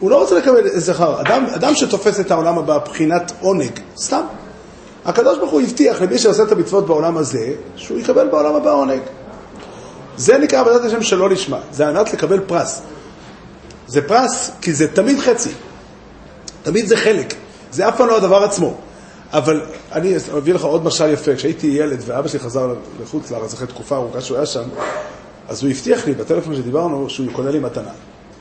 הוא 0.00 0.10
לא 0.10 0.20
רוצה 0.20 0.38
לקבל 0.38 0.78
זכר. 0.78 1.20
אדם, 1.20 1.46
אדם 1.54 1.74
שתופס 1.74 2.20
את 2.20 2.30
העולם 2.30 2.58
הבא 2.58 2.78
בחינת 2.78 3.32
עונג, 3.40 3.70
סתם. 3.96 4.22
הקדוש 5.04 5.38
ברוך 5.38 5.50
הוא 5.50 5.60
הבטיח 5.60 6.02
למי 6.02 6.18
שעושה 6.18 6.42
את 6.42 6.52
המצוות 6.52 6.86
בעולם 6.86 7.16
הזה, 7.16 7.52
שהוא 7.76 7.98
יקבל 7.98 8.28
בעולם 8.28 8.54
הבא 8.54 8.72
עונג. 8.72 9.00
זה 10.16 10.38
נקרא 10.38 10.60
עבודת 10.60 10.84
השם 10.84 11.02
שלא 11.02 11.30
לשמה, 11.30 11.58
זה 11.72 11.86
על 11.86 11.94
מנת 11.94 12.12
לקבל 12.12 12.40
פרס. 12.40 12.82
זה 13.86 14.08
פרס 14.08 14.50
כי 14.60 14.72
זה 14.72 14.88
תמיד 14.88 15.20
חצי, 15.20 15.50
תמיד 16.62 16.86
זה 16.86 16.96
חלק, 16.96 17.34
זה 17.70 17.88
אף 17.88 17.96
פעם 17.96 18.08
לא 18.08 18.16
הדבר 18.16 18.44
עצמו. 18.44 18.74
אבל 19.32 19.62
אני 19.92 20.14
אביא 20.36 20.54
לך 20.54 20.64
עוד 20.64 20.84
משל 20.84 21.10
יפה, 21.10 21.36
כשהייתי 21.36 21.66
ילד 21.66 22.02
ואבא 22.06 22.28
שלי 22.28 22.38
חזר 22.38 22.74
לחוץ 23.02 23.30
לארץ 23.30 23.54
אחרי 23.54 23.66
תקופה 23.66 23.96
ארוכה 23.96 24.20
שהוא 24.20 24.36
היה 24.36 24.46
שם, 24.46 24.62
אז 25.48 25.62
הוא 25.62 25.70
הבטיח 25.70 26.06
לי 26.06 26.14
בטלפון 26.14 26.56
שדיברנו 26.56 27.10
שהוא 27.10 27.26
קונה 27.32 27.50
לי 27.50 27.58
מתנה. 27.58 27.90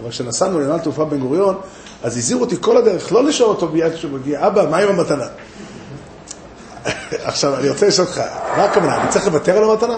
אבל 0.01 0.10
כשנסענו 0.10 0.60
לנמל 0.60 0.79
תעופה 0.79 1.06
בן 1.06 1.19
גוריון, 1.19 1.56
אז 2.03 2.17
הזהירו 2.17 2.41
אותי 2.41 2.56
כל 2.60 2.77
הדרך 2.77 3.12
לא 3.12 3.23
לשאול 3.23 3.49
אותו 3.49 3.67
מיד 3.67 3.93
כשהוא 3.93 4.12
מגיע, 4.12 4.47
אבא, 4.47 4.69
מה 4.69 4.77
עם 4.77 4.89
המתנה? 4.89 5.25
עכשיו, 7.12 7.56
אני 7.60 7.69
רוצה 7.69 7.88
לשאול 7.88 8.08
אותך, 8.08 8.21
מה 8.58 8.63
הכוונה, 8.63 9.01
אני 9.01 9.10
צריך 9.10 9.25
לוותר 9.25 9.58
על 9.58 9.63
המתנה? 9.69 9.97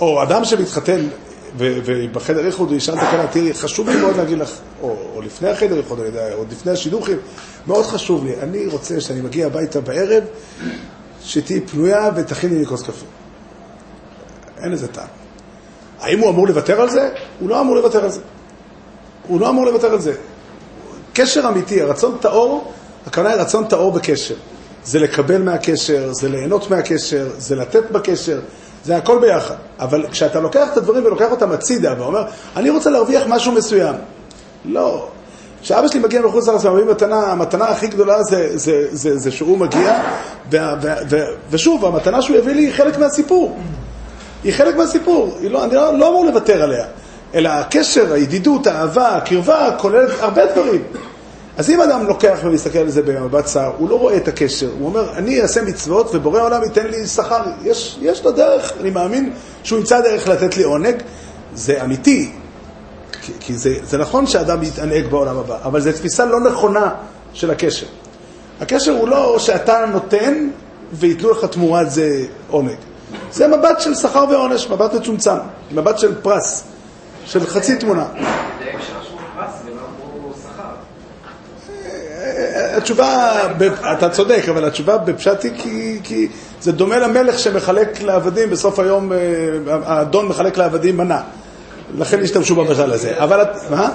או 0.00 0.22
אדם 0.22 0.44
שמתחתן 0.44 1.08
ובחדר 1.56 2.46
איחוד 2.46 2.68
הוא 2.68 2.76
ישאל 2.76 2.94
את 2.94 3.02
הכלה, 3.02 3.26
תראי, 3.26 3.54
חשוב 3.54 3.88
לי 3.88 3.96
מאוד 3.96 4.16
להגיד 4.16 4.38
לך, 4.38 4.50
או, 4.82 4.96
או 5.14 5.22
לפני 5.22 5.48
החדר 5.48 5.76
איחוד, 5.76 5.98
אני 5.98 6.08
יודע, 6.08 6.34
או 6.34 6.44
לפני 6.50 6.72
השידוכים, 6.72 7.16
מאוד 7.66 7.86
חשוב 7.86 8.24
לי, 8.24 8.34
אני 8.42 8.66
רוצה 8.66 9.00
שאני 9.00 9.20
מגיע 9.20 9.46
הביתה 9.46 9.80
בערב, 9.80 10.24
שתהיי 11.22 11.60
פנויה 11.60 12.10
ותכיני 12.16 12.58
לי 12.58 12.66
כוס 12.66 12.82
קפה. 12.82 13.06
אין 14.62 14.72
לזה 14.72 14.88
טעם. 14.88 15.06
האם 16.00 16.18
הוא 16.18 16.30
אמור 16.30 16.48
לוותר 16.48 16.80
על 16.80 16.90
זה? 16.90 17.10
הוא 17.40 17.48
לא 17.48 17.60
אמור 17.60 17.76
לוותר 17.76 18.04
על 18.04 18.10
זה. 18.10 18.20
הוא 19.28 19.40
לא 19.40 19.48
אמור 19.48 19.66
לוותר 19.66 19.92
על 19.92 20.00
זה. 20.00 20.12
קשר 21.12 21.48
אמיתי, 21.48 21.82
הרצון 21.82 22.16
טהור, 22.20 22.72
הכוונה 23.06 23.28
היא 23.28 23.40
רצון 23.40 23.64
טהור 23.68 23.92
בקשר. 23.92 24.34
זה 24.84 24.98
לקבל 24.98 25.42
מהקשר, 25.42 26.12
זה 26.12 26.28
ליהנות 26.28 26.70
מהקשר, 26.70 27.28
זה 27.38 27.56
לתת 27.56 27.90
בקשר, 27.90 28.40
זה 28.84 28.96
הכל 28.96 29.18
ביחד. 29.18 29.54
אבל 29.80 30.06
כשאתה 30.10 30.40
לוקח 30.40 30.68
את 30.72 30.76
הדברים 30.76 31.04
ולוקח 31.04 31.30
אותם 31.30 31.52
הצידה 31.52 31.94
ואומר, 31.98 32.24
אני 32.56 32.70
רוצה 32.70 32.90
להרוויח 32.90 33.22
משהו 33.28 33.52
מסוים. 33.52 33.94
לא. 34.64 35.08
כשאבא 35.62 35.88
שלי 35.88 36.00
מגיע 36.00 36.22
מחוץ 36.22 36.48
לארץ 36.48 36.64
ומביא 36.64 36.84
מתנה, 36.84 37.16
המתנה 37.16 37.64
הכי 37.64 37.86
גדולה 37.86 38.22
זה, 38.22 38.58
זה, 38.58 38.86
זה, 38.90 39.18
זה 39.18 39.30
שהוא 39.30 39.58
מגיע, 39.58 40.00
ו, 40.52 40.56
ו, 40.82 40.88
ו, 41.10 41.16
ושוב, 41.50 41.84
המתנה 41.84 42.22
שהוא 42.22 42.36
יביא 42.36 42.54
לי 42.54 42.62
היא 42.62 42.72
חלק 42.74 42.98
מהסיפור. 42.98 43.58
היא 44.44 44.52
חלק 44.52 44.76
מהסיפור, 44.76 45.36
היא 45.40 45.50
לא, 45.50 45.64
אני 45.64 45.74
לא, 45.74 45.98
לא 45.98 46.08
אמור 46.08 46.24
לוותר 46.26 46.62
עליה. 46.62 46.84
אלא 47.34 47.48
הקשר, 47.48 48.12
הידידות, 48.12 48.66
האהבה, 48.66 49.16
הקרבה, 49.16 49.70
כוללת 49.78 50.10
הרבה 50.20 50.46
דברים. 50.46 50.82
אז 51.58 51.70
אם 51.70 51.80
אדם 51.80 52.06
לוקח 52.06 52.38
ומסתכל 52.42 52.78
על 52.78 52.88
זה 52.88 53.02
במבט 53.02 53.44
צר, 53.44 53.72
הוא 53.78 53.90
לא 53.90 53.98
רואה 53.98 54.16
את 54.16 54.28
הקשר, 54.28 54.70
הוא 54.78 54.86
אומר, 54.86 55.12
אני 55.12 55.42
אעשה 55.42 55.62
מצוות 55.62 56.14
ובורא 56.14 56.40
העולם 56.40 56.62
ייתן 56.62 56.86
לי 56.86 57.06
שכר. 57.06 57.42
יש, 57.64 57.98
יש 58.02 58.24
לו 58.24 58.32
דרך, 58.32 58.72
אני 58.80 58.90
מאמין 58.90 59.32
שהוא 59.62 59.78
ימצא 59.78 60.00
דרך 60.00 60.28
לתת 60.28 60.56
לי 60.56 60.62
עונג, 60.62 60.96
זה 61.54 61.84
אמיתי, 61.84 62.32
כי, 63.22 63.32
כי 63.40 63.54
זה, 63.54 63.74
זה 63.82 63.98
נכון 63.98 64.26
שאדם 64.26 64.62
יתענג 64.62 65.06
בעולם 65.06 65.38
הבא, 65.38 65.58
אבל 65.64 65.80
זו 65.80 65.92
תפיסה 65.92 66.24
לא 66.24 66.40
נכונה 66.40 66.90
של 67.32 67.50
הקשר. 67.50 67.86
הקשר 68.60 68.92
הוא 68.92 69.08
לא 69.08 69.38
שאתה 69.38 69.84
נותן 69.92 70.48
וייתנו 70.92 71.30
לך 71.30 71.44
תמורת 71.44 71.90
זה 71.90 72.24
עונג. 72.50 72.76
זה 73.32 73.48
מבט 73.48 73.80
של 73.80 73.94
שכר 73.94 74.24
ועונש, 74.30 74.68
מבט 74.68 74.94
מצומצם, 74.94 75.36
מבט 75.72 75.98
של 75.98 76.14
פרס, 76.22 76.64
של 77.24 77.46
חצי 77.46 77.76
תמונה. 77.76 78.06
דייק 78.14 78.76
שרשמו 78.80 79.18
פרס 79.36 79.52
ולא 79.64 79.80
אמרו 80.16 80.32
שכר. 80.42 80.70
התשובה, 82.90 83.38
אתה 83.92 84.08
צודק, 84.10 84.42
אבל 84.50 84.64
התשובה 84.64 84.98
בפשט 84.98 85.44
היא 85.44 85.52
כי, 85.58 86.00
כי 86.04 86.28
זה 86.60 86.72
דומה 86.72 86.98
למלך 86.98 87.38
שמחלק 87.38 88.02
לעבדים, 88.02 88.50
בסוף 88.50 88.78
היום 88.78 89.12
אה, 89.12 89.18
האדון 89.84 90.26
מחלק 90.28 90.56
לעבדים 90.58 90.96
מנה. 90.96 91.20
לכן 91.98 92.22
השתמשו 92.22 92.54
במשל 92.54 92.92
הזה. 92.92 93.14
אבל, 93.24 93.42
את- 93.42 93.70
מה? 93.70 93.90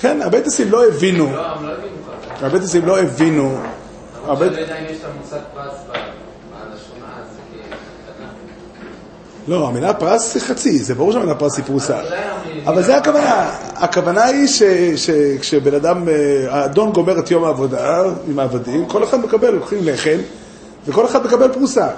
כן, 0.00 0.22
הבייתוסים 0.22 0.70
לא 0.70 0.86
הבינו, 0.88 1.30
לא, 1.32 1.42
לא. 1.42 2.46
הבייתוסים 2.46 2.86
לא 2.86 2.98
הבינו, 3.00 3.58
למרות 4.26 4.38
שאני 4.38 4.56
לא 4.56 4.60
יודע 4.60 4.78
אם 4.78 4.84
יש 4.90 4.96
את 4.96 5.04
המושג 5.04 5.38
פרס 5.54 5.72
ב- 5.88 5.92
בלשון 5.92 6.98
אז, 7.20 7.26
כי... 7.52 7.58
לא, 9.48 9.68
המילה 9.68 9.94
פרס 9.94 10.34
היא 10.34 10.42
חצי, 10.42 10.78
זה 10.78 10.94
ברור 10.94 11.12
שהמילה 11.12 11.34
פרס 11.34 11.56
היא 11.56 11.64
פרוסה. 11.64 12.00
אבל 12.66 12.82
זה 12.82 12.96
הכוונה, 12.96 13.50
הכוונה 13.74 14.24
היא 14.24 14.46
שכשבן 14.96 15.74
אדם, 15.74 16.08
אה, 16.08 16.14
האדון 16.48 16.92
גומר 16.92 17.18
את 17.18 17.30
יום 17.30 17.44
העבודה 17.44 18.02
עם 18.28 18.38
העבדים, 18.38 18.86
כל 18.86 19.04
אחד 19.04 19.20
מקבל, 19.20 19.50
לוקחים 19.50 19.78
לחם, 19.82 20.18
וכל 20.86 21.06
אחד 21.06 21.26
מקבל 21.26 21.52
פרוסה. 21.52 21.88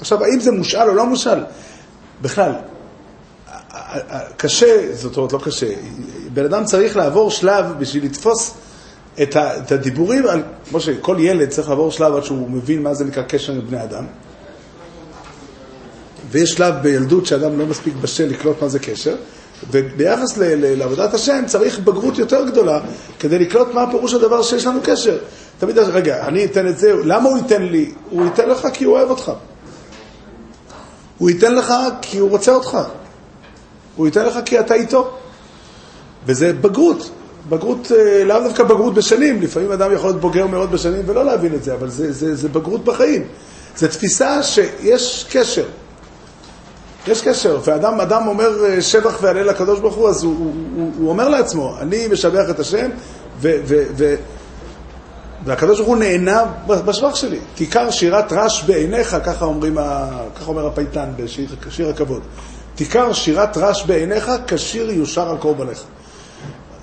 עכשיו, 0.00 0.24
האם 0.24 0.40
זה 0.40 0.52
מושאל 0.52 0.88
או 0.88 0.94
לא 0.94 1.06
מושאל? 1.06 1.38
בכלל, 2.22 2.52
קשה, 4.36 4.94
זאת 4.94 5.16
אומרת, 5.16 5.32
לא 5.32 5.38
קשה, 5.38 5.66
בן 6.32 6.44
אדם 6.44 6.64
צריך 6.64 6.96
לעבור 6.96 7.30
שלב 7.30 7.64
בשביל 7.78 8.04
לתפוס 8.04 8.54
את, 9.22 9.72
הדיבורים, 9.72 10.24
כמו 10.70 10.80
שכל 10.80 11.16
ילד 11.18 11.48
צריך 11.48 11.68
לעבור 11.68 11.90
שלב 11.90 12.14
עד 12.14 12.24
שהוא 12.24 12.50
מבין 12.50 12.82
מה 12.82 12.94
זה 12.94 13.04
נקרא 13.04 13.22
קשר 13.22 13.52
עם 13.52 13.60
בני 13.60 13.82
אדם. 13.82 14.04
ויש 16.30 16.50
שלב 16.50 16.74
בילדות 16.82 17.26
שאדם 17.26 17.58
לא 17.58 17.66
מספיק 17.66 17.94
בשל 18.00 18.26
לקלוט 18.26 18.62
מה 18.62 18.68
זה 18.68 18.78
קשר, 18.78 19.16
וביחס 19.70 20.38
ל, 20.38 20.42
ל, 20.44 20.78
לעבודת 20.78 21.14
השם 21.14 21.42
צריך 21.46 21.78
בגרות 21.78 22.18
יותר 22.18 22.44
גדולה 22.44 22.80
כדי 23.18 23.38
לקלוט 23.38 23.68
מה 23.74 23.90
פירוש 23.90 24.14
הדבר 24.14 24.42
שיש 24.42 24.66
לנו 24.66 24.80
קשר. 24.84 25.18
תמיד, 25.58 25.78
רגע, 25.78 26.26
אני 26.26 26.44
אתן 26.44 26.66
את 26.68 26.78
זה, 26.78 26.92
למה 27.04 27.28
הוא 27.28 27.38
ייתן 27.38 27.62
לי? 27.62 27.92
הוא 28.10 28.24
ייתן 28.24 28.48
לך 28.48 28.68
כי 28.72 28.84
הוא 28.84 28.94
אוהב 28.96 29.10
אותך. 29.10 29.32
הוא 31.18 31.30
ייתן 31.30 31.54
לך 31.54 31.74
כי 32.02 32.18
הוא 32.18 32.30
רוצה 32.30 32.52
אותך. 32.52 32.78
הוא 33.96 34.06
ייתן 34.06 34.26
לך 34.26 34.38
כי 34.44 34.60
אתה 34.60 34.74
איתו. 34.74 35.16
וזה 36.26 36.52
בגרות. 36.52 37.10
בגרות, 37.48 37.92
אה, 37.92 38.24
לאו 38.24 38.40
דווקא 38.40 38.64
בגרות 38.64 38.94
בשנים, 38.94 39.42
לפעמים 39.42 39.72
אדם 39.72 39.92
יכול 39.92 40.10
להיות 40.10 40.20
בוגר 40.20 40.46
מאוד 40.46 40.72
בשנים 40.72 41.02
ולא 41.06 41.24
להבין 41.24 41.54
את 41.54 41.64
זה, 41.64 41.74
אבל 41.74 41.90
זה, 41.90 42.12
זה, 42.12 42.34
זה 42.34 42.48
בגרות 42.48 42.84
בחיים. 42.84 43.24
זו 43.76 43.88
תפיסה 43.88 44.42
שיש 44.42 45.26
קשר. 45.30 45.64
יש 47.06 47.20
קשר, 47.20 47.58
ואדם 47.64 48.00
אדם 48.00 48.26
אומר 48.26 48.64
אה, 48.64 48.82
שבח 48.82 49.18
והלל 49.22 49.46
לקדוש 49.46 49.80
ברוך 49.80 49.94
הוא, 49.94 50.08
אז 50.08 50.22
הוא, 50.22 50.34
הוא, 50.38 50.52
הוא, 50.74 50.92
הוא 50.98 51.08
אומר 51.08 51.28
לעצמו, 51.28 51.76
אני 51.80 52.08
משבח 52.08 52.50
את 52.50 52.60
השם, 52.60 52.90
ו, 53.40 53.60
ו, 53.64 53.82
ו, 53.96 54.14
והקדוש 55.44 55.78
ברוך 55.78 55.88
הוא 55.88 55.96
נהנה 55.96 56.44
בשבח 56.66 57.14
שלי. 57.14 57.38
תיכר 57.54 57.90
שירת 57.90 58.32
רש 58.32 58.62
בעיניך, 58.62 59.16
ככה, 59.24 59.44
אומרים, 59.44 59.74
ככה 60.34 60.46
אומר 60.46 60.66
הפייטן 60.66 61.08
בשיר 61.16 61.46
שיר 61.70 61.88
הכבוד. 61.88 62.22
תיכר 62.74 63.12
שירת 63.12 63.56
רש 63.56 63.84
בעיניך, 63.84 64.30
כשיר 64.46 64.90
יושר 64.90 65.30
על 65.30 65.36
קורבניך. 65.36 65.82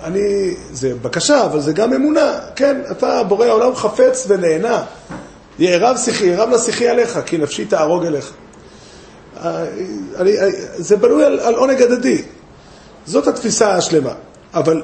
אני, 0.02 0.54
זה 0.72 0.92
בקשה, 1.02 1.44
אבל 1.44 1.60
זה 1.60 1.72
גם 1.72 1.92
אמונה. 1.92 2.32
כן, 2.56 2.80
אתה 2.90 3.22
בורא 3.22 3.46
העולם 3.46 3.74
חפץ 3.74 4.26
ונהנה. 4.28 4.82
יערב 5.58 5.96
לשיחי 6.54 6.88
עליך, 6.88 7.18
כי 7.26 7.38
נפשי 7.38 7.64
תהרוג 7.64 8.06
אליך. 8.06 8.32
אה, 9.36 9.64
אני, 10.16 10.32
זה 10.76 10.96
בנוי 10.96 11.24
על, 11.24 11.40
על 11.40 11.54
עונג 11.54 11.82
הדדי. 11.82 12.22
זאת 13.06 13.26
התפיסה 13.26 13.74
השלמה. 13.74 14.12
אבל 14.54 14.82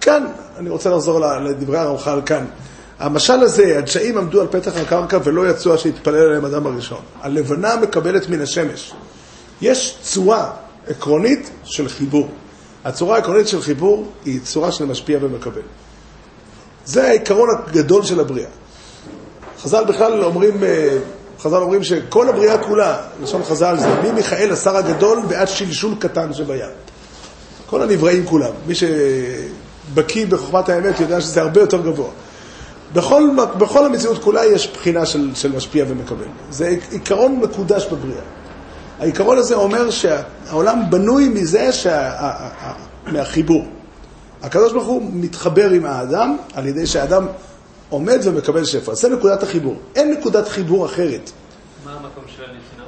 כאן, 0.00 0.26
אני 0.56 0.70
רוצה 0.70 0.90
לחזור 0.90 1.20
לדברי 1.20 1.78
הרמח"ל 1.78 2.20
כאן. 2.26 2.44
המשל 2.98 3.40
הזה, 3.40 3.78
הדשאים 3.78 4.18
עמדו 4.18 4.40
על 4.40 4.46
פתח 4.50 4.76
הקרקע 4.76 5.18
ולא 5.24 5.50
יצאו 5.50 5.72
עד 5.72 5.78
שהתפלל 5.78 6.16
עליהם 6.16 6.44
אדם 6.44 6.66
הראשון. 6.66 7.00
הלבנה 7.20 7.76
מקבלת 7.76 8.28
מן 8.28 8.40
השמש. 8.40 8.92
יש 9.62 9.98
צורה 10.02 10.50
עקרונית 10.88 11.50
של 11.64 11.88
חיבור. 11.88 12.28
הצורה 12.84 13.16
העקרונית 13.16 13.48
של 13.48 13.62
חיבור 13.62 14.12
היא 14.24 14.40
צורה 14.44 14.72
של 14.72 14.84
משפיע 14.84 15.18
ומקבל. 15.22 15.62
זה 16.84 17.08
העיקרון 17.08 17.48
הגדול 17.50 18.02
של 18.02 18.20
הבריאה. 18.20 18.48
חז"ל 19.62 19.84
בכלל 19.84 20.24
אומרים, 20.24 20.64
אה, 20.64 20.98
חז"ל 21.42 21.56
אומרים 21.56 21.84
שכל 21.84 22.28
הבריאה 22.28 22.58
כולה, 22.58 22.96
לשון 23.22 23.42
חז"ל 23.42 23.76
זה 23.78 23.88
ממיכאל 24.02 24.52
השר 24.52 24.76
הגדול 24.76 25.18
ועד 25.28 25.48
שלשול 25.48 25.94
קטן 25.98 26.32
שבים. 26.32 26.60
כל 27.66 27.82
הנבראים 27.82 28.26
כולם. 28.26 28.50
מי 28.66 28.74
שבקיא 28.74 30.26
בחוכמת 30.26 30.68
האמת 30.68 31.00
יודע 31.00 31.20
שזה 31.20 31.40
הרבה 31.40 31.60
יותר 31.60 31.82
גבוה. 31.82 32.08
בכל, 32.92 33.22
בכל 33.58 33.86
המציאות 33.86 34.22
כולה 34.22 34.44
יש 34.44 34.72
בחינה 34.72 35.06
של, 35.06 35.30
של 35.34 35.56
משפיע 35.56 35.84
ומקבל. 35.88 36.24
זה 36.50 36.76
עיקרון 36.90 37.36
מקודש 37.36 37.86
בבריאה. 37.86 38.20
העיקרון 39.00 39.38
הזה 39.38 39.54
אומר 39.54 39.90
שהעולם 39.90 40.82
בנוי 40.90 41.28
מזה, 41.28 41.72
שה, 41.72 42.10
מהחיבור. 43.06 43.66
הקדוש 44.42 44.72
ברוך 44.72 44.86
הוא 44.86 45.02
מתחבר 45.12 45.70
עם 45.70 45.84
האדם 45.84 46.36
על 46.54 46.66
ידי 46.66 46.86
שהאדם 46.86 47.26
עומד 47.90 48.18
ומקבל 48.22 48.64
שפע. 48.64 48.94
זה 48.94 49.08
נקודת 49.08 49.42
החיבור. 49.42 49.76
אין 49.96 50.10
נקודת 50.10 50.48
חיבור 50.48 50.86
אחרת. 50.86 51.30
מה 51.84 51.92
המקום 51.92 52.24
של 52.36 52.42
הנתינה? 52.42 52.84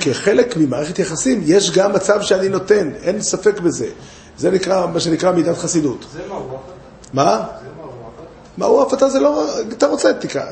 כחלק 0.00 0.56
ממערכת 0.56 0.98
יחסים, 0.98 1.42
יש 1.46 1.70
גם 1.70 1.92
מצב 1.92 2.22
שאני 2.22 2.48
נותן, 2.48 2.90
אין 3.02 3.22
ספק 3.22 3.60
בזה. 3.60 3.86
זה 4.38 4.50
נקרא, 4.50 4.86
מה 4.86 5.00
שנקרא 5.00 5.32
מידת 5.32 5.58
חסידות. 5.58 6.06
זה 6.12 6.20
מה 6.28 6.34
הוא 6.34 6.54
הפת? 6.54 6.72
מה? 7.12 7.24
זה 7.62 7.68
מה 7.76 7.82
הוא 7.82 7.92
הפת? 7.92 8.28
מה 8.58 8.66
הוא 8.66 8.82
אף 8.82 8.94
אתה 8.94 9.08
זה 9.08 9.20
לא, 9.20 9.46
אתה 9.72 9.86
רוצה 9.86 10.12
תקרא, 10.12 10.44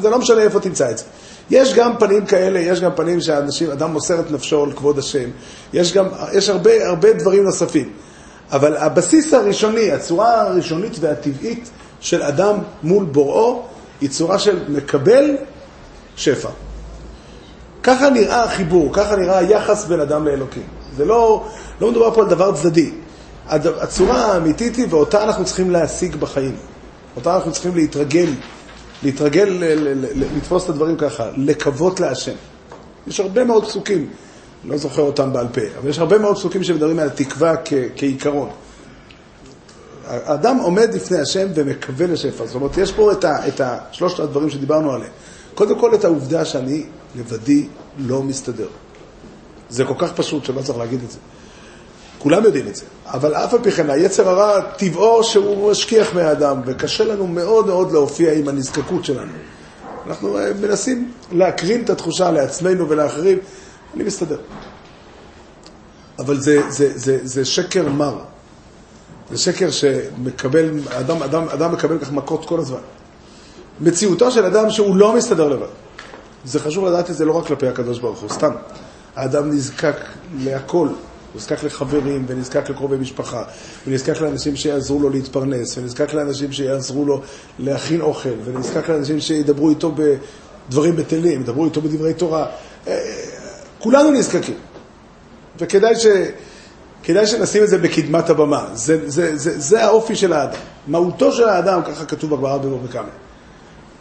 זה 0.00 0.10
לא 0.10 0.18
משנה 0.18 0.42
איפה 0.42 0.60
תמצא 0.60 0.90
את 0.90 0.98
זה. 0.98 1.04
יש 1.50 1.74
גם 1.74 1.98
פנים 1.98 2.26
כאלה, 2.26 2.60
יש 2.60 2.80
גם 2.80 2.90
פנים 2.96 3.20
שאנשים, 3.20 3.70
אדם 3.70 3.92
מוסר 3.92 4.20
את 4.20 4.30
נפשו 4.30 4.64
על 4.64 4.72
כבוד 4.72 4.98
השם, 4.98 5.30
יש 5.72 5.92
גם, 5.92 6.06
יש 6.32 6.48
הרבה, 6.48 6.88
הרבה 6.88 7.12
דברים 7.12 7.44
נוספים. 7.44 7.92
אבל 8.52 8.76
הבסיס 8.76 9.34
הראשוני, 9.34 9.92
הצורה 9.92 10.40
הראשונית 10.40 10.96
והטבעית 11.00 11.70
של 12.02 12.22
אדם 12.22 12.56
מול 12.82 13.04
בוראו, 13.04 13.62
היא 14.00 14.10
צורה 14.10 14.38
של 14.38 14.58
מקבל 14.68 15.36
שפע. 16.16 16.48
ככה 17.82 18.10
נראה 18.10 18.44
החיבור, 18.44 18.90
ככה 18.92 19.16
נראה 19.16 19.38
היחס 19.38 19.84
בין 19.84 20.00
אדם 20.00 20.26
לאלוקים. 20.26 20.62
זה 20.96 21.04
לא, 21.04 21.44
לא 21.80 21.90
מדובר 21.90 22.14
פה 22.14 22.20
על 22.22 22.28
דבר 22.28 22.52
צדדי. 22.56 22.90
הצורה 23.48 24.32
האמיתית 24.32 24.76
היא, 24.76 24.86
ואותה 24.90 25.24
אנחנו 25.24 25.44
צריכים 25.44 25.70
להשיג 25.70 26.16
בחיים. 26.16 26.56
אותה 27.16 27.34
אנחנו 27.36 27.52
צריכים 27.52 27.74
להתרגל, 27.76 28.28
להתרגל, 29.02 29.62
לתפוס 30.14 30.64
את 30.64 30.68
הדברים 30.68 30.96
ככה, 30.96 31.26
לקוות 31.36 32.00
להשם. 32.00 32.32
יש 33.06 33.20
הרבה 33.20 33.44
מאוד 33.44 33.64
פסוקים, 33.64 34.08
לא 34.64 34.76
זוכר 34.76 35.02
אותם 35.02 35.32
בעל 35.32 35.46
פה, 35.52 35.60
אבל 35.80 35.90
יש 35.90 35.98
הרבה 35.98 36.18
מאוד 36.18 36.36
פסוקים 36.36 36.64
שמדברים 36.64 36.98
על 36.98 37.08
תקווה 37.10 37.54
כ- 37.64 37.72
כעיקרון. 37.96 38.48
האדם 40.06 40.56
עומד 40.56 40.94
לפני 40.94 41.18
השם 41.18 41.48
ומקווה 41.54 42.06
לשפע. 42.06 42.46
זאת 42.46 42.54
אומרת, 42.54 42.78
יש 42.78 42.92
פה 42.92 43.12
את, 43.12 43.24
ה, 43.24 43.48
את 43.48 43.60
ה, 43.60 43.78
שלושת 43.92 44.20
הדברים 44.20 44.50
שדיברנו 44.50 44.92
עליהם. 44.92 45.10
קודם 45.54 45.78
כל, 45.78 45.94
את 45.94 46.04
העובדה 46.04 46.44
שאני 46.44 46.84
לבדי 47.16 47.66
לא 47.98 48.22
מסתדר. 48.22 48.68
זה 49.70 49.84
כל 49.84 49.94
כך 49.98 50.12
פשוט 50.12 50.44
שלא 50.44 50.62
צריך 50.62 50.78
להגיד 50.78 51.02
את 51.02 51.10
זה. 51.10 51.18
כולם 52.18 52.44
יודעים 52.44 52.68
את 52.68 52.76
זה. 52.76 52.84
אבל 53.06 53.34
אף 53.34 53.54
על 53.54 53.60
פי 53.62 53.70
כן, 53.70 53.90
היצר 53.90 54.28
הרע, 54.28 54.60
טבעו 54.60 55.24
שהוא 55.24 55.70
משכיח 55.70 56.14
מהאדם, 56.14 56.60
וקשה 56.66 57.04
לנו 57.04 57.26
מאוד 57.26 57.66
מאוד 57.66 57.92
להופיע 57.92 58.32
עם 58.32 58.48
הנזקקות 58.48 59.04
שלנו. 59.04 59.32
אנחנו 60.06 60.38
אה, 60.38 60.52
מנסים 60.60 61.12
להקרין 61.32 61.84
את 61.84 61.90
התחושה 61.90 62.30
לעצמנו 62.30 62.88
ולאחרים, 62.88 63.38
אני 63.94 64.04
מסתדר. 64.04 64.38
אבל 66.18 66.40
זה, 66.40 66.70
זה, 66.70 66.98
זה, 66.98 67.18
זה 67.22 67.44
שקר 67.44 67.88
מר. 67.88 68.18
זה 69.32 69.38
שקר 69.38 69.70
שמקבל, 69.70 70.70
אדם, 70.90 71.22
אדם, 71.22 71.48
אדם 71.48 71.72
מקבל 71.72 71.98
כך 71.98 72.12
מכות 72.12 72.44
כל 72.44 72.60
הזמן. 72.60 72.78
מציאותו 73.80 74.30
של 74.30 74.44
אדם 74.44 74.70
שהוא 74.70 74.96
לא 74.96 75.16
מסתדר 75.16 75.48
לבד. 75.48 75.66
זה 76.44 76.60
חשוב 76.60 76.84
לדעת 76.84 77.10
את 77.10 77.14
זה 77.14 77.24
לא 77.24 77.32
רק 77.32 77.46
כלפי 77.46 77.66
הקדוש 77.66 77.98
ברוך 77.98 78.20
הוא, 78.20 78.30
סתם. 78.30 78.50
האדם 79.16 79.50
נזקק 79.50 79.96
להכל. 80.38 80.86
הוא 80.86 80.96
נזקק 81.34 81.64
לחברים, 81.64 82.24
ונזקק 82.28 82.70
לקרובי 82.70 82.96
משפחה, 82.96 83.42
ונזקק 83.86 84.20
לאנשים 84.20 84.56
שיעזרו 84.56 85.00
לו 85.00 85.10
להתפרנס, 85.10 85.78
ונזקק 85.78 86.14
לאנשים 86.14 86.52
שיעזרו 86.52 87.04
לו 87.04 87.20
להכין 87.58 88.00
אוכל, 88.00 88.34
ונזקק 88.44 88.88
לאנשים 88.88 89.20
שידברו 89.20 89.70
איתו 89.70 89.92
בדברים 90.68 90.96
בטלים, 90.96 91.40
ידברו 91.40 91.64
איתו 91.64 91.80
בדברי 91.80 92.14
תורה. 92.14 92.46
אה, 92.86 92.98
כולנו 93.78 94.10
נזקקים. 94.10 94.56
וכדאי 95.58 95.96
ש... 95.96 96.06
כדאי 97.02 97.26
שנשים 97.26 97.62
את 97.62 97.68
זה 97.68 97.78
בקדמת 97.78 98.30
הבמה. 98.30 98.66
זה, 98.74 99.10
זה, 99.10 99.36
זה, 99.36 99.60
זה 99.60 99.84
האופי 99.84 100.16
של 100.16 100.32
האדם. 100.32 100.58
מהותו 100.86 101.32
של 101.32 101.48
האדם, 101.48 101.82
ככה 101.82 102.04
כתוב 102.04 102.34
בגמרא 102.34 102.58
בבבא 102.58 102.92
קמא. 102.92 103.08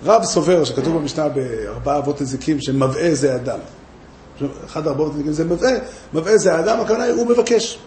רב 0.05 0.23
סובר, 0.23 0.63
שכתוב 0.63 0.97
במשנה 0.97 1.29
בארבעה 1.29 1.97
אבות 1.97 2.21
נזיקים, 2.21 2.61
שמבעה 2.61 3.15
זה 3.15 3.35
אדם. 3.35 3.59
אחד 4.65 4.87
הארבעות 4.87 5.13
נזיקים 5.13 5.31
זה 5.31 5.45
מבעה, 5.45 5.71
מבעה 6.13 6.37
זה 6.37 6.53
האדם, 6.53 6.79
הכוונה 6.79 7.03
היא, 7.03 7.13
הוא 7.13 7.27
מבקש. 7.27 7.79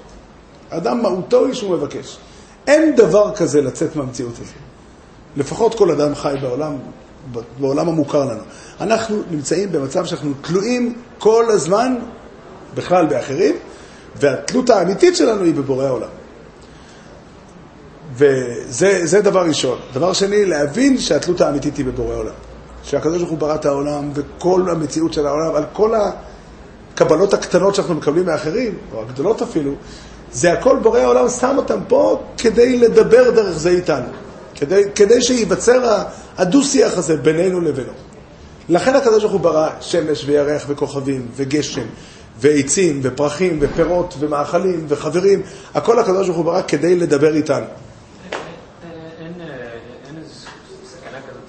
האדם 0.71 1.03
מהותו 1.03 1.47
היא 1.47 1.55
שהוא 1.55 1.77
מבקש. 1.77 2.19
אין 2.67 2.97
דבר 2.97 3.35
כזה 3.37 3.63
לצאת 3.63 3.97
מהמציאות 3.97 4.35
הזו. 4.35 4.53
לפחות 5.37 5.75
כל 5.75 5.91
אדם 5.91 6.15
חי 6.15 6.35
בעולם, 6.41 6.77
בעולם 7.61 7.89
המוכר 7.89 8.25
לנו. 8.25 8.43
אנחנו 8.81 9.23
נמצאים 9.31 9.73
במצב 9.73 10.05
שאנחנו 10.05 10.33
תלויים 10.41 10.95
כל 11.19 11.45
הזמן, 11.51 11.97
בכלל 12.75 13.07
באחרים, 13.07 13.55
והתלות 14.17 14.71
האמיתית 14.71 15.17
שלנו 15.17 15.45
היא 15.45 15.55
בבורא 15.55 15.85
העולם. 15.85 16.09
וזה 18.17 19.01
זה 19.07 19.21
דבר 19.21 19.47
ראשון. 19.47 19.79
דבר 19.95 20.13
שני, 20.13 20.45
להבין 20.45 20.99
שהתלות 20.99 21.41
האמיתית 21.41 21.77
היא 21.77 21.87
בבורא 21.87 22.15
העולם. 22.15 22.35
שהקדוש 22.83 23.19
ברוך 23.19 23.31
הוא 23.31 23.39
ברא 23.39 23.55
את 23.55 23.65
העולם 23.65 24.11
וכל 24.15 24.71
המציאות 24.71 25.13
של 25.13 25.27
העולם, 25.27 25.55
על 25.55 25.65
כל 25.73 25.95
הקבלות 25.95 27.35
הקטנות 27.35 27.75
שאנחנו 27.75 27.95
מקבלים 27.95 28.27
מאחרים, 28.27 28.75
או 28.93 29.03
הגדולות 29.03 29.43
אפילו, 29.43 29.75
זה 30.33 30.53
הכל 30.53 30.77
בורא 30.83 30.99
העולם 30.99 31.29
שם 31.29 31.55
אותם 31.57 31.81
פה 31.89 32.23
כדי 32.39 32.79
לדבר 32.79 33.31
דרך 33.31 33.59
זה 33.59 33.71
איתנו. 33.71 34.07
כדי, 34.55 34.83
כדי 34.95 35.23
שייווצר 35.23 36.03
הדו-שיח 36.39 36.99
הזה 36.99 37.17
בינינו 37.17 37.61
לבינו. 37.61 37.93
לכן 38.69 38.95
הקדוש 38.95 39.23
ברוך 39.23 39.33
הוא 39.33 39.41
ברא 39.41 39.69
שמש 39.81 40.25
וירח 40.27 40.65
וכוכבים 40.69 41.27
וגשם 41.37 41.87
ועצים 42.39 43.01
ופרחים 43.03 43.59
ופירות 43.61 44.15
ומאכלים 44.19 44.85
וחברים, 44.89 45.43
הכל 45.75 45.99
הקדוש 45.99 46.27
ברוך 46.27 46.37
הוא 46.37 46.45
ברא 46.45 46.63
כדי 46.69 46.97
לדבר 46.97 47.35
איתנו. 47.35 47.67
אין, 49.19 49.33
אין 50.07 50.17
איזו 50.19 50.35
סכנה 50.85 51.19
כזאת 51.29 51.45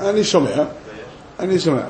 אני 0.00 0.24
שומע. 0.24 0.64
אני 1.38 1.58
שומע. 1.58 1.82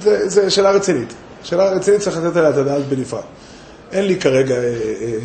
זה 0.00 0.50
שאלה 0.50 0.70
רצינית. 0.70 1.14
שאלה 1.42 1.70
רצינית 1.70 2.00
צריך 2.00 2.16
לתת 2.16 2.36
עליה 2.36 2.50
את 2.50 2.56
הדעת 2.56 2.82
בנפרד. 2.86 3.22
אין 3.92 4.04
לי 4.04 4.20
כרגע 4.20 4.54
אה, 4.54 4.60
אה, 4.60 4.64
אה, 4.64 5.18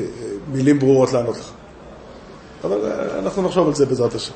מילים 0.52 0.80
ברורות 0.80 1.14
לענות 1.14 1.38
לך. 1.38 1.50
אבל 2.64 2.80
אנחנו 3.20 3.42
נחשוב 3.42 3.68
על 3.68 3.76
זה 3.76 3.86
בעזרת 3.86 4.16
השם. 4.16 4.34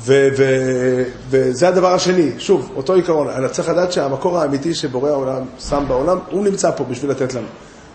ו- 0.00 0.28
ו- 0.38 1.02
וזה 1.30 1.68
הדבר 1.68 1.92
השני, 1.94 2.30
שוב, 2.38 2.72
אותו 2.76 2.94
עיקרון, 2.94 3.28
אני 3.28 3.48
צריך 3.48 3.68
לדעת 3.68 3.92
שהמקור 3.92 4.38
האמיתי 4.38 4.74
שבורא 4.74 5.10
העולם 5.10 5.42
שם 5.68 5.84
בעולם, 5.88 6.18
הוא 6.30 6.44
נמצא 6.44 6.70
פה 6.70 6.84
בשביל 6.84 7.10
לתת 7.10 7.34
לנו. 7.34 7.46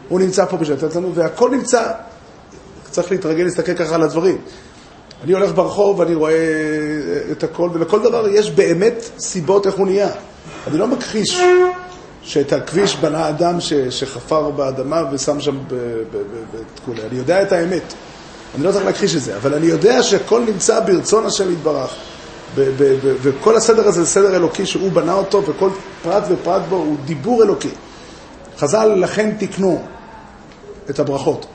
הוא 0.10 0.20
נמצא 0.20 0.46
פה 0.46 0.58
בשביל 0.58 0.78
לתת 0.78 0.96
לנו, 0.96 1.16
והכל 1.16 1.50
נמצא, 1.50 1.92
צריך 2.92 3.12
להתרגל 3.12 3.44
להסתכל 3.44 3.74
ככה 3.74 3.96
על 3.96 4.04
הדברים. 4.04 4.38
אני 5.24 5.34
הולך 5.34 5.56
ברחוב 5.56 6.00
ואני 6.00 6.16
רואה 6.16 6.34
את 7.32 7.44
הכל, 7.44 7.70
ולכל 7.74 8.04
דבר 8.04 8.28
יש 8.28 8.52
באמת 8.52 9.10
סיבות 9.20 9.68
איך 9.68 9.76
הוא 9.76 9.88
נהיה. 9.88 10.10
אני 10.68 10.78
לא 10.78 10.88
מכחיש 10.88 11.42
שאת 12.24 12.54
הכביש 12.54 12.96
בנה 12.96 13.30
אדם 13.30 13.62
ש, 13.62 13.74
שחפר 13.74 14.50
באדמה 14.50 15.02
ושם 15.12 15.42
שם 15.42 15.58
בתקולה. 15.68 17.02
אני 17.12 17.18
יודע 17.18 17.42
את 17.42 17.52
האמת. 17.52 17.94
אני 18.56 18.64
לא 18.64 18.72
צריך 18.72 18.86
להכחיש 18.86 19.16
את 19.16 19.22
זה, 19.22 19.36
אבל 19.38 19.54
אני 19.54 19.66
יודע 19.66 20.04
שהכל 20.04 20.42
נמצא 20.42 20.80
ברצון 20.80 21.26
השם 21.26 21.54
יתברך. 21.54 21.96
וכל 22.96 23.56
הסדר 23.56 23.88
הזה 23.88 24.04
זה 24.04 24.10
סדר 24.10 24.36
אלוקי 24.36 24.66
שהוא 24.66 24.92
בנה 24.92 25.14
אותו, 25.14 25.44
וכל 25.48 25.70
פרט 26.04 26.24
ופרט 26.30 26.62
בו 26.70 26.76
הוא 26.76 26.98
דיבור 27.06 27.44
אלוקי. 27.44 27.70
חז"ל 28.58 28.86
לכן 28.86 29.36
תיקנו 29.38 29.82
את 30.90 31.00
הברכות. 31.00 31.46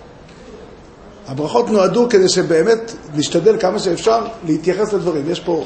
הברכות 1.28 1.70
נועדו 1.70 2.06
כדי 2.10 2.28
שבאמת 2.28 2.92
נשתדל 3.14 3.56
כמה 3.60 3.78
שאפשר 3.78 4.26
להתייחס 4.46 4.92
לדברים. 4.92 5.30
יש 5.30 5.40
פה 5.40 5.64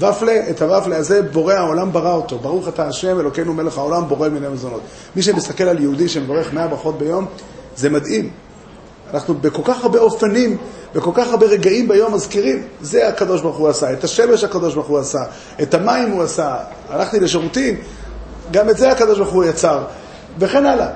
ופלה, 0.00 0.50
את 0.50 0.62
הוופלה 0.62 0.96
הזה 0.96 1.22
בורא 1.22 1.54
העולם 1.54 1.92
ברא 1.92 2.12
אותו. 2.12 2.38
ברוך 2.38 2.68
אתה 2.68 2.86
השם, 2.86 3.20
אלוקינו 3.20 3.54
מלך 3.54 3.78
העולם, 3.78 4.08
בורא 4.08 4.28
מיני 4.28 4.48
מזונות. 4.48 4.80
מי 5.16 5.22
שמסתכל 5.22 5.64
על 5.64 5.78
יהודי 5.80 6.08
שמברך 6.08 6.52
מאה 6.52 6.68
ברכות 6.68 6.98
ביום, 6.98 7.26
זה 7.76 7.90
מדהים. 7.90 8.30
אנחנו 9.14 9.34
בכל 9.34 9.62
כך 9.64 9.82
הרבה 9.84 9.98
אופנים, 9.98 10.56
בכל 10.94 11.10
כך 11.14 11.28
הרבה 11.28 11.46
רגעים 11.46 11.88
ביום 11.88 12.14
מזכירים, 12.14 12.62
זה 12.80 13.08
הקדוש 13.08 13.40
ברוך 13.40 13.56
הוא 13.56 13.68
עשה, 13.68 13.92
את 13.92 14.04
השמש 14.04 14.44
הקדוש 14.44 14.74
ברוך 14.74 14.86
הוא 14.86 14.98
עשה, 14.98 15.18
את 15.62 15.74
המים 15.74 16.10
הוא 16.10 16.22
עשה, 16.22 16.56
הלכתי 16.88 17.20
לשירותים, 17.20 17.76
גם 18.50 18.70
את 18.70 18.76
זה 18.76 18.90
הקדוש 18.90 19.18
ברוך 19.18 19.32
הוא 19.32 19.44
יצר, 19.44 19.84
וכן 20.38 20.66
הלאה. 20.66 20.88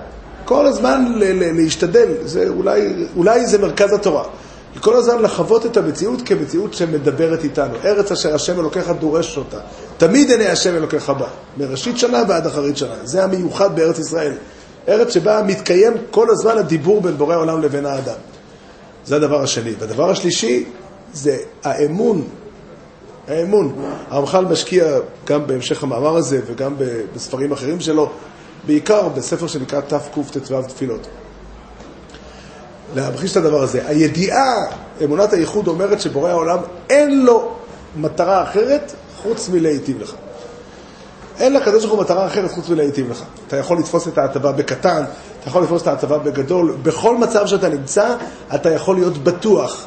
כל 0.44 0.66
הזמן 0.66 1.04
ל- 1.16 1.24
ל- 1.24 1.56
להשתדל, 1.62 2.08
זה 2.24 2.48
אולי, 2.48 3.06
אולי 3.16 3.46
זה 3.46 3.58
מרכז 3.58 3.92
התורה. 3.92 4.24
כל 4.80 4.96
הזמן 4.96 5.22
לחוות 5.22 5.66
את 5.66 5.76
המציאות 5.76 6.22
כמציאות 6.22 6.74
שמדברת 6.74 7.44
איתנו. 7.44 7.74
ארץ 7.84 8.12
אשר 8.12 8.34
השם 8.34 8.60
אלוקיך 8.60 8.90
דורש 9.00 9.36
אותה. 9.36 9.58
תמיד 9.96 10.30
עיני 10.30 10.46
השם 10.46 10.76
אלוקיך 10.76 11.10
בה, 11.10 11.26
מראשית 11.56 11.98
שנה 11.98 12.22
ועד 12.28 12.46
אחרית 12.46 12.76
שנה. 12.76 12.94
זה 13.02 13.24
המיוחד 13.24 13.76
בארץ 13.76 13.98
ישראל. 13.98 14.32
ארץ 14.88 15.14
שבה 15.14 15.42
מתקיים 15.42 15.92
כל 16.10 16.30
הזמן 16.30 16.58
הדיבור 16.58 17.00
בין 17.00 17.16
בורא 17.16 17.34
העולם 17.34 17.62
לבין 17.62 17.86
האדם. 17.86 18.18
זה 19.04 19.16
הדבר 19.16 19.42
השני. 19.42 19.72
והדבר 19.78 20.10
השלישי 20.10 20.64
זה 21.12 21.36
האמון. 21.64 22.24
האמון. 23.28 23.74
הרמח"ל 24.08 24.44
משקיע 24.44 24.98
גם 25.24 25.46
בהמשך 25.46 25.82
המאמר 25.82 26.16
הזה 26.16 26.40
וגם 26.46 26.74
בספרים 27.14 27.52
אחרים 27.52 27.80
שלו, 27.80 28.10
בעיקר 28.66 29.08
בספר 29.08 29.46
שנקרא 29.46 29.80
תקט"ו 29.80 30.62
תפילות. 30.68 31.06
להמחיש 32.94 33.32
את 33.32 33.36
הדבר 33.36 33.62
הזה. 33.62 33.80
הידיעה, 33.86 34.54
אמונת 35.04 35.32
הייחוד 35.32 35.68
אומרת 35.68 36.00
שבורא 36.00 36.30
העולם 36.30 36.58
אין 36.90 37.24
לו 37.24 37.52
מטרה 37.96 38.42
אחרת 38.42 38.92
חוץ 39.22 39.48
מלהיטיב 39.48 40.02
לך. 40.02 40.14
אין 41.40 41.52
לקדוש 41.52 41.84
ברוך 41.84 41.94
הוא 41.94 42.04
מטרה 42.04 42.26
אחרת 42.26 42.50
חוץ 42.50 42.68
מלהיטיב 42.68 43.10
לך. 43.10 43.22
אתה 43.48 43.56
יכול 43.56 43.78
לתפוס 43.78 44.08
את 44.08 44.18
ההטבה 44.18 44.52
בקטן, 44.52 45.04
אתה 45.40 45.48
יכול 45.48 45.62
לתפוס 45.62 45.82
את 45.82 45.86
ההטבה 45.86 46.18
בגדול, 46.18 46.76
בכל 46.82 47.16
מצב 47.16 47.46
שאתה 47.46 47.68
נמצא, 47.68 48.14
אתה 48.54 48.70
יכול 48.70 48.96
להיות 48.96 49.18
בטוח. 49.18 49.86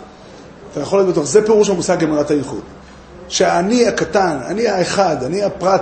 אתה 0.72 0.82
יכול 0.82 1.00
להיות 1.00 1.10
בטוח. 1.10 1.26
זה 1.26 1.46
פירוש 1.46 1.70
המושג 1.70 2.04
אמונת 2.04 2.32
הייחוד. 2.32 2.62
שאני 3.28 3.88
הקטן, 3.88 4.38
אני 4.46 4.68
האחד, 4.68 5.24
אני 5.24 5.44
הפרט, 5.44 5.82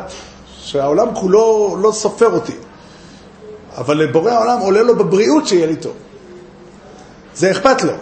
שהעולם 0.57 1.15
כולו 1.15 1.77
לא 1.81 1.91
סופר 1.91 2.33
אותי. 2.33 2.55
אבל 3.77 3.97
לבורא 3.97 4.31
העולם 4.31 4.59
עולה 4.59 4.81
לו 4.81 4.95
בבריאות 4.95 5.47
שיהיה 5.47 5.67
לי 5.67 5.75
טוב. 5.75 5.93
זה 7.35 7.51
אכפת 7.51 7.81
לו. 7.83 7.93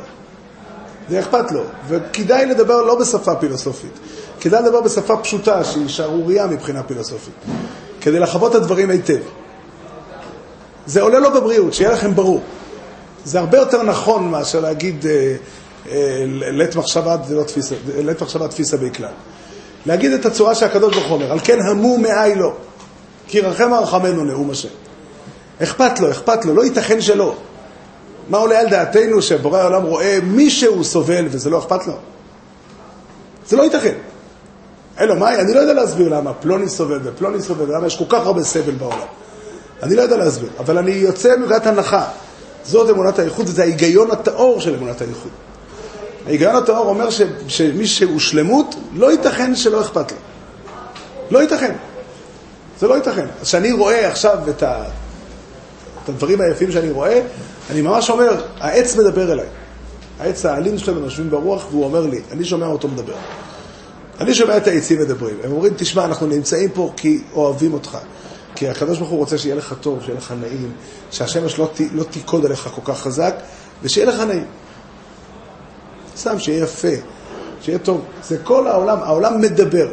זה 1.10 1.20
אכפת 1.20 1.52
לו. 1.52 1.64
וכדאי 1.88 2.46
לדבר 2.46 2.82
לא 2.82 3.00
בשפה 3.00 3.36
פילוסופית. 3.36 4.00
כדאי 4.40 4.62
לדבר 4.62 4.82
בשפה 4.82 5.18
פשוטה, 5.18 5.64
שהיא 5.64 5.88
שערורייה 5.88 6.48
מבחינה 6.48 6.84
פילוסופית. 6.84 7.34
כדי 8.02 8.20
לחוות 8.20 8.52
את 8.52 8.56
הדברים 8.56 8.90
היטב. 8.90 9.20
זה 10.86 11.02
עולה 11.02 11.20
לו 11.20 11.32
בבריאות, 11.32 11.74
שיהיה 11.74 11.92
לכם 11.92 12.16
ברור. 12.16 12.42
זה 13.26 13.40
הרבה 13.40 13.58
יותר 13.58 13.84
נכון 13.84 14.30
מאשר 14.30 14.60
להגיד 14.60 15.06
אה, 15.06 15.36
אה, 15.90 16.24
לית 16.28 16.76
מחשבה 16.76 17.18
לא 17.30 17.44
תפיסה, 17.44 17.76
לית 17.98 18.22
מחשבה 18.22 18.48
תפיסה 18.48 18.78
בכלל. 18.78 19.12
להגיד 19.86 20.12
את 20.12 20.26
הצורה 20.26 20.56
שהקדוש 20.56 20.94
ברוך 20.94 21.08
הוא 21.08 21.16
אומר, 21.16 21.32
על 21.32 21.40
כן 21.44 21.62
המו 21.62 21.98
מאי 21.98 22.36
לו, 22.36 22.54
כי 23.28 23.40
רחם 23.42 23.74
הרחמנו 23.74 24.24
נאום 24.24 24.52
השם. 24.52 24.70
אכפת 25.64 26.00
לו, 26.00 26.12
אכפת 26.12 26.46
לו, 26.46 26.54
לא 26.54 26.66
ייתכן 26.66 27.02
שלא. 27.02 27.36
מה 28.32 28.38
עולה 28.38 28.60
על 28.60 28.70
דעתנו 28.70 29.22
שבורא 29.22 29.60
העולם 29.60 29.84
רואה 29.84 30.20
מישהו 30.24 30.84
סובל 30.84 31.28
וזה 31.32 31.50
לא 31.50 31.60
אכפת 31.60 31.88
לו? 31.88 31.94
זה 33.48 33.58
לא 33.58 33.64
ייתכן. 33.64 33.94
אלא 35.00 35.16
מאי, 35.16 35.40
אני 35.40 35.54
לא 35.54 35.60
יודע 35.60 35.74
להסביר 35.74 36.10
למה 36.10 36.34
פלוני 36.34 36.70
סובל 36.70 37.00
ופלוני 37.04 37.42
סובל 37.42 37.72
ולמה 37.72 37.88
יש 37.88 37.98
כל 37.98 38.06
כך 38.10 38.26
הרבה 38.26 38.44
סבל 38.44 38.72
בעולם. 38.72 39.08
אני 39.84 39.96
לא 39.96 40.02
יודע 40.02 40.18
להסביר, 40.18 40.50
אבל 40.60 40.78
אני 40.78 40.92
יוצא 40.92 41.36
מנקודת 41.36 41.68
הנחה. 41.68 42.06
זאת 42.64 42.90
אמונת 42.90 43.20
הייחוד, 43.20 43.50
וזה 43.50 43.62
ההיגיון 43.62 44.12
הטהור 44.12 44.62
של 44.62 44.76
אמונת 44.76 45.02
הייחוד. 45.02 45.32
ההיגיון 46.28 46.56
הטהור 46.56 46.90
אומר 46.90 47.10
ש, 47.10 47.22
שמי 47.48 47.88
שהוא 47.88 48.20
שלמות, 48.20 48.76
לא 48.96 49.12
ייתכן 49.12 49.56
שלא 49.56 49.82
אכפת 49.82 50.12
לו. 50.12 50.18
לא 51.32 51.42
ייתכן. 51.42 51.74
זה 52.80 52.88
לא 52.88 52.96
ייתכן. 52.96 53.26
אז 53.42 53.48
כשאני 53.48 53.72
רואה 53.72 54.08
עכשיו 54.08 54.38
את, 54.50 54.64
ה, 54.64 54.84
את 56.04 56.10
הדברים 56.10 56.42
היפים 56.42 56.72
שאני 56.72 56.92
רואה, 56.92 57.22
אני 57.72 57.82
ממש 57.82 58.09
אומר, 58.09 58.45
העץ 58.59 58.95
מדבר 58.95 59.32
אליי. 59.32 59.45
העץ 60.19 60.45
העלים 60.45 60.78
שלנו 60.78 60.99
יושבים 60.99 61.30
ברוח, 61.30 61.67
והוא 61.72 61.84
אומר 61.84 62.01
לי, 62.01 62.22
אני 62.32 62.45
שומע 62.45 62.67
אותו 62.67 62.88
מדבר. 62.88 63.13
אני 64.19 64.34
שומע 64.34 64.57
את 64.57 64.67
העצים 64.67 65.01
מדברים. 65.01 65.36
הם 65.43 65.51
אומרים, 65.51 65.74
תשמע, 65.78 66.05
אנחנו 66.05 66.28
נמצאים 66.28 66.69
פה 66.69 66.91
כי 66.97 67.22
אוהבים 67.34 67.74
אותך. 67.74 67.97
כי 68.55 68.69
הקדוש 68.69 68.97
ברוך 68.97 69.09
הוא 69.09 69.19
רוצה 69.19 69.38
שיהיה 69.38 69.55
לך 69.55 69.76
טוב, 69.82 69.99
שיהיה 70.01 70.17
לך 70.17 70.34
נעים, 70.41 70.72
שהשמש 71.11 71.59
לא, 71.59 71.69
ת, 71.74 71.82
לא 71.93 72.03
תיקוד 72.03 72.45
עליך 72.45 72.69
כל 72.76 72.93
כך 72.93 72.99
חזק, 72.99 73.36
ושיהיה 73.84 74.07
לך 74.07 74.19
נעים. 74.19 74.45
סתם, 76.17 76.39
שיהיה 76.39 76.63
יפה, 76.63 76.88
שיהיה 77.61 77.80
טוב. 77.80 78.01
זה 78.24 78.38
כל 78.38 78.67
העולם, 78.67 79.03
העולם 79.03 79.41
מדבר. 79.41 79.88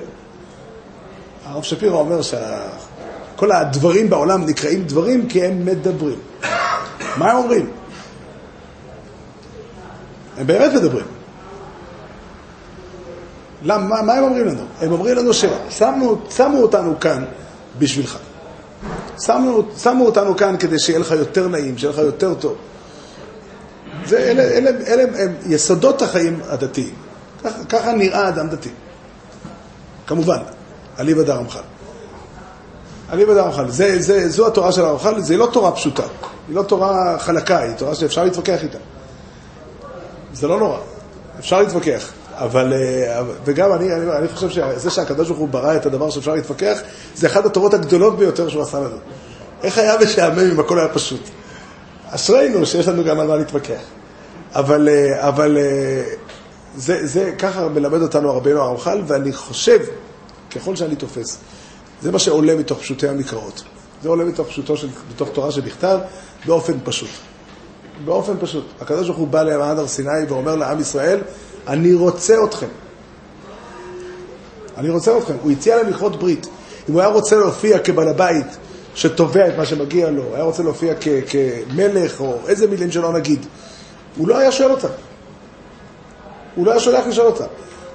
הרב 1.44 1.62
שפירא 1.62 1.96
אומר 1.96 2.20
שכל 2.22 3.52
הדברים 3.52 4.10
בעולם 4.10 4.46
נקראים 4.46 4.84
דברים 4.84 5.28
כי 5.28 5.44
הם 5.44 5.66
מדברים. 5.66 6.18
מה 7.18 7.30
הם 7.30 7.36
אומרים? 7.36 7.70
הם 10.38 10.46
באמת 10.46 10.72
מדברים. 10.72 11.06
למה, 13.62 14.02
מה, 14.02 14.12
הם 14.12 14.24
אומרים 14.24 14.46
לנו? 14.46 14.62
הם 14.80 14.92
אומרים 14.92 15.16
לנו 15.16 15.30
ששמו 15.34 16.62
אותנו 16.62 17.00
כאן 17.00 17.24
בשבילך. 17.78 18.18
שמו, 19.22 19.62
שמו 19.82 20.06
אותנו 20.06 20.36
כאן 20.36 20.56
כדי 20.58 20.78
שיהיה 20.78 20.98
לך 20.98 21.10
יותר 21.10 21.48
נעים, 21.48 21.78
שיהיה 21.78 21.92
לך 21.92 21.98
יותר 21.98 22.34
טוב. 22.34 22.56
זה, 24.06 24.18
אלה, 24.18 24.42
אלה, 24.42 24.70
אלה 24.86 25.22
הם 25.22 25.34
יסודות 25.46 26.02
החיים 26.02 26.40
הדתיים. 26.48 26.94
ככה, 27.44 27.64
ככה 27.64 27.92
נראה 27.92 28.28
אדם 28.28 28.48
דתי. 28.48 28.70
כמובן, 30.06 30.38
אליבא 30.98 31.22
דרמח"ל. 31.22 31.60
אליבא 33.12 33.34
דרמח"ל. 33.34 33.66
זו 34.28 34.46
התורה 34.46 34.72
של 34.72 34.84
הרמח"ל, 34.84 35.20
זה 35.20 35.36
לא 35.36 35.48
תורה 35.52 35.72
פשוטה. 35.72 36.02
היא 36.49 36.57
לא 36.57 36.62
תורה 36.62 37.18
חלקה, 37.18 37.59
היא 37.59 37.74
תורה 37.74 37.94
שאפשר 37.94 38.24
להתווכח 38.24 38.62
איתה. 38.62 38.78
זה 40.32 40.49
לא 40.49 40.59
נורא, 40.59 40.78
אפשר 41.38 41.62
להתווכח. 41.62 42.12
אבל, 42.34 42.72
וגם 43.44 43.72
אני, 43.72 43.94
אני, 43.94 44.12
אני 44.12 44.28
חושב 44.28 44.51
שזה 44.51 44.90
שהקדוש 44.90 45.28
ברוך 45.28 45.40
הוא 45.40 45.49
ברא 45.49 45.76
את 45.76 45.86
הדבר 45.86 46.11
שאפשר 46.11 46.34
להתווכח, 46.34 46.78
זה 47.14 47.26
אחת 47.26 47.46
התורות 47.46 47.74
הגדולות 47.74 48.18
ביותר 48.18 48.49
שהוא 48.49 48.62
עשה 48.62 48.78
לנו. 48.78 48.96
איך 49.62 49.78
היה 49.78 49.94
משעמם 50.03 50.51
אם 50.53 50.61
הכל 50.61 50.78
היה 50.78 50.88
פשוט? 50.88 51.20
אשרינו 52.11 52.66
שיש 52.66 52.88
לנו 52.88 53.05
גם 53.05 53.20
על 53.20 53.26
מה 53.26 53.36
להתווכח. 53.36 53.80
אבל, 54.55 54.88
אבל 55.14 55.59
זה, 56.76 57.07
זה 57.07 57.32
ככה 57.38 57.68
מלמד 57.68 58.03
אותנו 58.03 58.36
רבינו 58.36 58.61
הרמח"ל, 58.61 59.03
ואני 59.07 59.32
חושב, 59.32 59.78
ככל 60.51 60.76
שאני 60.76 60.96
תופס, 60.96 61.38
זה 62.03 62.12
מה 62.12 62.18
שעולה 62.18 62.57
מתוך 62.57 62.78
פשוטי 62.78 63.09
המקראות. 63.09 63.62
זה 64.03 64.09
עולה 64.09 64.24
מתוך 64.24 64.49
פשוטו 64.49 64.76
של, 64.76 64.88
מתוך 65.14 65.28
תורה 65.32 65.51
שבכתב, 65.51 65.99
באופן 66.46 66.72
פשוט. 66.84 67.09
באופן 68.05 68.32
פשוט. 68.40 68.64
הקדוש 68.80 69.07
ברוך 69.07 69.18
הוא 69.18 69.28
בא 69.28 69.42
למעמד 69.42 69.78
הר 69.78 69.86
סיני 69.88 70.24
ואומר 70.28 70.57
לעם 70.57 70.80
ישראל, 70.80 71.20
אני 71.68 71.94
רוצה 71.94 72.34
אתכם. 72.44 72.66
אני 74.76 74.90
רוצה 74.90 75.18
אתכם. 75.18 75.34
הוא 75.42 75.51
הציע 75.53 75.76
להם 75.76 75.88
לכרות 75.88 76.16
ברית. 76.18 76.46
אם 76.88 76.94
הוא 76.94 77.01
היה 77.01 77.11
רוצה 77.11 77.36
להופיע 77.36 77.78
כבעל 77.78 78.09
הבית 78.09 78.46
שתובע 78.94 79.49
את 79.49 79.57
מה 79.57 79.66
שמגיע 79.66 80.11
לו, 80.11 80.22
היה 80.34 80.44
רוצה 80.44 80.62
להופיע 80.62 80.94
כ- 81.01 81.09
כמלך 81.28 82.20
או 82.20 82.38
איזה 82.49 82.66
מילים 82.66 82.90
שלא 82.90 83.12
נגיד, 83.12 83.46
הוא 84.16 84.28
לא 84.28 84.38
היה 84.38 84.53
שואל 84.53 84.70
אותם. 84.70 84.88
הוא 86.55 86.66
לא 86.66 86.70
היה 86.70 86.80
שולח 86.80 87.07
לשאול 87.07 87.26
אותם. 87.26 87.44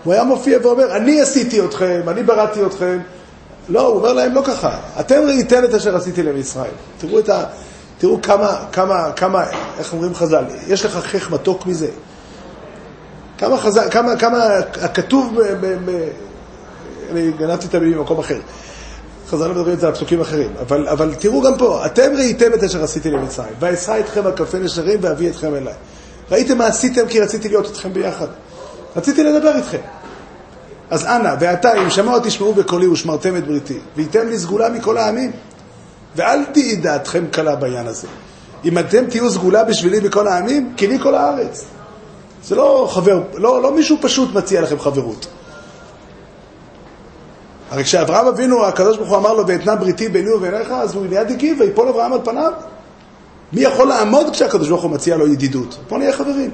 הוא 0.03 0.13
היה 0.13 0.23
מופיע 0.23 0.59
ואומר, 0.63 0.95
אני 0.97 1.21
עשיתי 1.21 1.65
אתכם, 1.65 2.01
אני 2.07 2.23
בראתי 2.23 2.65
אתכם. 2.65 2.99
לא, 3.69 3.87
הוא 3.87 3.95
אומר 3.95 4.13
להם, 4.13 4.33
לא 4.33 4.41
ככה. 4.45 4.77
אתם 4.99 5.21
ראיתם 5.25 5.63
את 5.63 5.73
אשר 5.73 5.95
עשיתי 5.95 6.23
למצרים. 6.23 6.71
תראו 6.97 7.19
את 7.19 7.29
ה... 7.29 7.43
תראו 7.97 8.21
כמה, 8.21 8.57
כמה, 8.71 9.11
כמה, 9.15 9.43
איך 9.77 9.93
אומרים 9.93 10.15
חז"ל, 10.15 10.43
יש 10.67 10.85
לך 10.85 10.97
חך 10.97 11.31
מתוק 11.31 11.65
מזה. 11.65 11.87
כמה, 13.37 13.57
חזק, 13.57 13.91
כמה, 13.91 14.15
כמה 14.15 14.37
הכתוב, 14.81 15.33
ב, 15.35 15.41
ב, 15.61 15.77
ב, 15.85 16.07
אני 17.11 17.31
גנבתי 17.31 17.67
את 17.67 17.75
המילים 17.75 17.97
במקום 17.97 18.19
אחר. 18.19 18.39
חז"ל 19.29 19.47
מדברים 19.47 19.73
את 19.73 19.79
זה 19.79 19.87
על 19.87 19.93
פסוקים 19.93 20.21
אחרים, 20.21 20.51
אבל, 20.61 20.87
אבל 20.87 21.15
תראו 21.15 21.41
גם 21.41 21.57
פה, 21.57 21.85
אתם 21.85 22.11
ראיתם 22.17 22.53
את 22.53 22.63
אשר 22.63 22.83
עשיתי 22.83 23.11
למצרים, 23.11 23.53
ואשא 23.59 23.99
אתכם 23.99 24.25
על 24.25 24.31
כנפי 24.35 24.59
נשרים 24.59 24.99
ואביא 25.01 25.29
אתכם 25.29 25.55
אליי. 25.55 25.73
ראיתם 26.31 26.57
מה 26.57 26.67
עשיתם 26.67 27.07
כי 27.07 27.19
רציתי 27.21 27.49
להיות 27.49 27.65
איתכם 27.65 27.93
ביחד. 27.93 28.27
רציתי 28.95 29.23
לדבר 29.23 29.55
איתכם. 29.55 29.77
אז 30.93 31.05
אנא, 31.05 31.35
ועתה, 31.39 31.73
אם 31.73 31.89
שמעו 31.89 32.19
תשמעו 32.23 32.53
בקולי 32.53 32.87
ושמרתם 32.87 33.37
את 33.37 33.47
בריתי, 33.47 33.79
וייתם 33.95 34.27
לי 34.27 34.39
סגולה 34.39 34.69
מכל 34.69 34.97
העמים. 34.97 35.31
ואל 36.15 36.45
תהי 36.45 36.75
דעתכם 36.75 37.25
קלה 37.31 37.55
בעניין 37.55 37.87
הזה. 37.87 38.07
אם 38.65 38.77
אתם 38.77 39.05
תהיו 39.09 39.31
סגולה 39.31 39.63
בשבילי 39.63 39.99
מכל 39.99 40.27
העמים, 40.27 40.73
כי 40.77 40.87
לי 40.87 40.99
כל 40.99 41.15
הארץ. 41.15 41.65
זה 42.43 42.55
לא 42.55 42.87
חבר, 42.91 43.23
לא, 43.33 43.61
לא 43.61 43.75
מישהו 43.75 43.97
פשוט 44.01 44.33
מציע 44.33 44.61
לכם 44.61 44.79
חברות. 44.79 45.27
הרי 47.71 47.83
כשאברהם 47.83 48.27
אבינו, 48.27 48.65
הקדוש 48.65 48.97
ברוך 48.97 49.09
הוא 49.09 49.17
אמר 49.17 49.33
לו, 49.33 49.47
ואתנה 49.47 49.75
בריתי 49.75 50.09
ביני 50.09 50.31
וביניך, 50.31 50.71
אז 50.71 50.95
הוא 50.95 51.05
מיד 51.05 51.31
הגיב, 51.31 51.59
ויפול 51.59 51.87
אברהם 51.87 52.13
על 52.13 52.19
פניו. 52.23 52.51
מי 53.53 53.61
יכול 53.61 53.87
לעמוד 53.87 54.29
כשהקדוש 54.31 54.69
ברוך 54.69 54.83
הוא 54.83 54.91
מציע 54.91 55.17
לו 55.17 55.27
ידידות? 55.27 55.77
בוא 55.89 55.97
נהיה 55.97 56.13
חברים. 56.13 56.51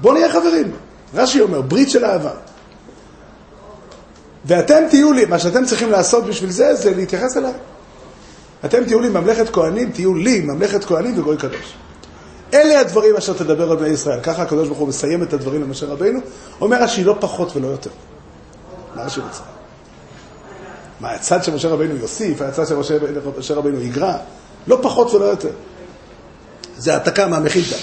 בוא 0.00 0.12
נהיה 0.12 0.32
חברים. 0.32 0.70
רש"י 1.14 1.40
אומר, 1.40 1.60
ברית 1.60 1.90
של 1.90 2.04
אהבה. 2.04 2.47
ואתם 4.48 4.82
תהיו 4.90 5.12
לי, 5.12 5.24
מה 5.24 5.38
שאתם 5.38 5.64
צריכים 5.64 5.90
לעשות 5.90 6.24
בשביל 6.24 6.50
זה, 6.50 6.74
זה 6.74 6.94
להתייחס 6.94 7.36
אליי. 7.36 7.52
אתם 8.64 8.84
תהיו 8.84 9.00
לי 9.00 9.08
ממלכת 9.08 9.48
כהנים, 9.50 9.90
תהיו 9.90 10.14
לי 10.14 10.40
ממלכת 10.40 10.84
כהנים 10.84 11.18
וגוי 11.18 11.36
קדוש. 11.36 11.74
אלה 12.54 12.80
הדברים 12.80 13.16
אשר 13.16 13.32
תדבר 13.32 13.70
על 13.70 13.76
בני 13.76 13.88
ישראל. 13.88 14.20
ככה 14.20 14.42
הקדוש 14.42 14.68
ברוך 14.68 14.78
הוא 14.78 14.88
מסיים 14.88 15.22
את 15.22 15.32
הדברים 15.32 15.62
למשה 15.62 15.86
רבינו, 15.86 16.20
אומר 16.60 16.82
רש"י 16.82 17.04
לא 17.04 17.16
פחות 17.20 17.56
ולא 17.56 17.66
יותר. 17.66 17.90
מה 18.94 19.02
רש"י 19.02 19.20
רוצה? 19.20 19.42
מה, 21.00 21.10
הצד 21.10 21.44
שמשה 21.44 21.68
רבינו 21.68 21.96
יוסיף, 21.96 22.42
הצד 22.42 22.66
שמשה 22.66 23.54
רבינו 23.54 23.80
יגרע? 23.80 24.14
לא 24.66 24.78
פחות 24.82 25.14
ולא 25.14 25.24
יותר. 25.24 25.50
זה 26.76 26.92
העתקה 26.92 27.26
מהמחילתא. 27.26 27.76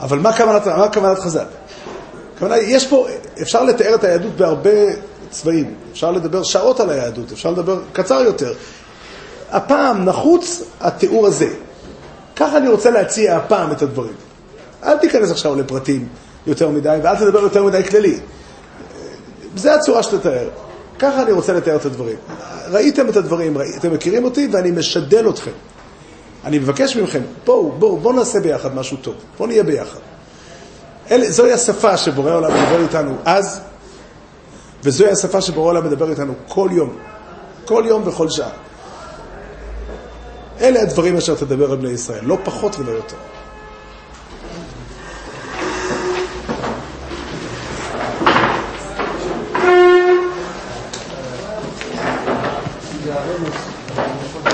אבל 0.00 0.18
מה 0.18 0.32
כוונת, 0.32 0.66
מה 0.66 0.88
כוונת 0.92 1.18
חז"ל? 1.18 1.44
כוונה, 2.38 2.56
יש 2.56 2.86
פה, 2.86 3.06
אפשר 3.42 3.64
לתאר 3.64 3.94
את 3.94 4.04
היהדות 4.04 4.36
בהרבה 4.36 4.70
צבעים. 5.34 5.74
אפשר 5.92 6.10
לדבר 6.10 6.42
שעות 6.42 6.80
על 6.80 6.90
היהדות, 6.90 7.32
אפשר 7.32 7.50
לדבר 7.50 7.80
קצר 7.92 8.20
יותר. 8.20 8.52
הפעם 9.50 10.04
נחוץ 10.04 10.62
התיאור 10.80 11.26
הזה. 11.26 11.48
ככה 12.36 12.56
אני 12.56 12.68
רוצה 12.68 12.90
להציע 12.90 13.36
הפעם 13.36 13.72
את 13.72 13.82
הדברים. 13.82 14.14
אל 14.84 14.96
תיכנס 14.96 15.30
עכשיו 15.30 15.54
לפרטים 15.56 16.08
יותר 16.46 16.68
מדי, 16.68 16.98
ואל 17.02 17.16
תדבר 17.16 17.40
יותר 17.40 17.64
מדי 17.64 17.84
כללי. 17.84 18.18
זה 19.56 19.74
הצורה 19.74 20.02
שתתאר. 20.02 20.48
ככה 20.98 21.22
אני 21.22 21.32
רוצה 21.32 21.52
לתאר 21.52 21.76
את 21.76 21.84
הדברים. 21.84 22.16
ראיתם 22.70 23.08
את 23.08 23.16
הדברים, 23.16 23.58
ראי, 23.58 23.76
אתם 23.76 23.92
מכירים 23.92 24.24
אותי, 24.24 24.48
ואני 24.52 24.70
משדל 24.70 25.28
אתכם. 25.28 25.50
אני 26.44 26.58
מבקש 26.58 26.96
מכם, 26.96 27.20
בואו, 27.44 27.72
בואו, 27.72 27.96
בואו 27.96 28.14
נעשה 28.14 28.40
ביחד 28.40 28.74
משהו 28.74 28.96
טוב. 28.96 29.14
בואו 29.38 29.48
נהיה 29.48 29.62
ביחד. 29.62 29.98
אלה, 31.10 31.30
זוהי 31.30 31.52
השפה 31.52 31.96
שבורא 31.96 32.30
העולם 32.30 32.50
מדבר 32.54 32.82
איתנו 32.82 33.16
אז, 33.24 33.60
וזוהי 34.84 35.10
השפה 35.10 35.40
שבורא 35.40 35.66
העולם 35.66 35.86
מדבר 35.86 36.10
איתנו 36.10 36.34
כל 36.48 36.68
יום. 36.72 36.96
כל 37.64 37.84
יום 37.86 38.02
וכל 38.06 38.30
שעה. 38.30 38.50
אלה 40.60 40.82
הדברים 40.82 41.16
אשר 41.16 41.34
תדבר 41.34 41.70
על 41.70 41.76
בני 41.76 41.90
ישראל, 41.90 42.24
לא 42.24 42.38
פחות 42.44 42.78
ולא 42.78 42.90
יותר. 42.90 43.16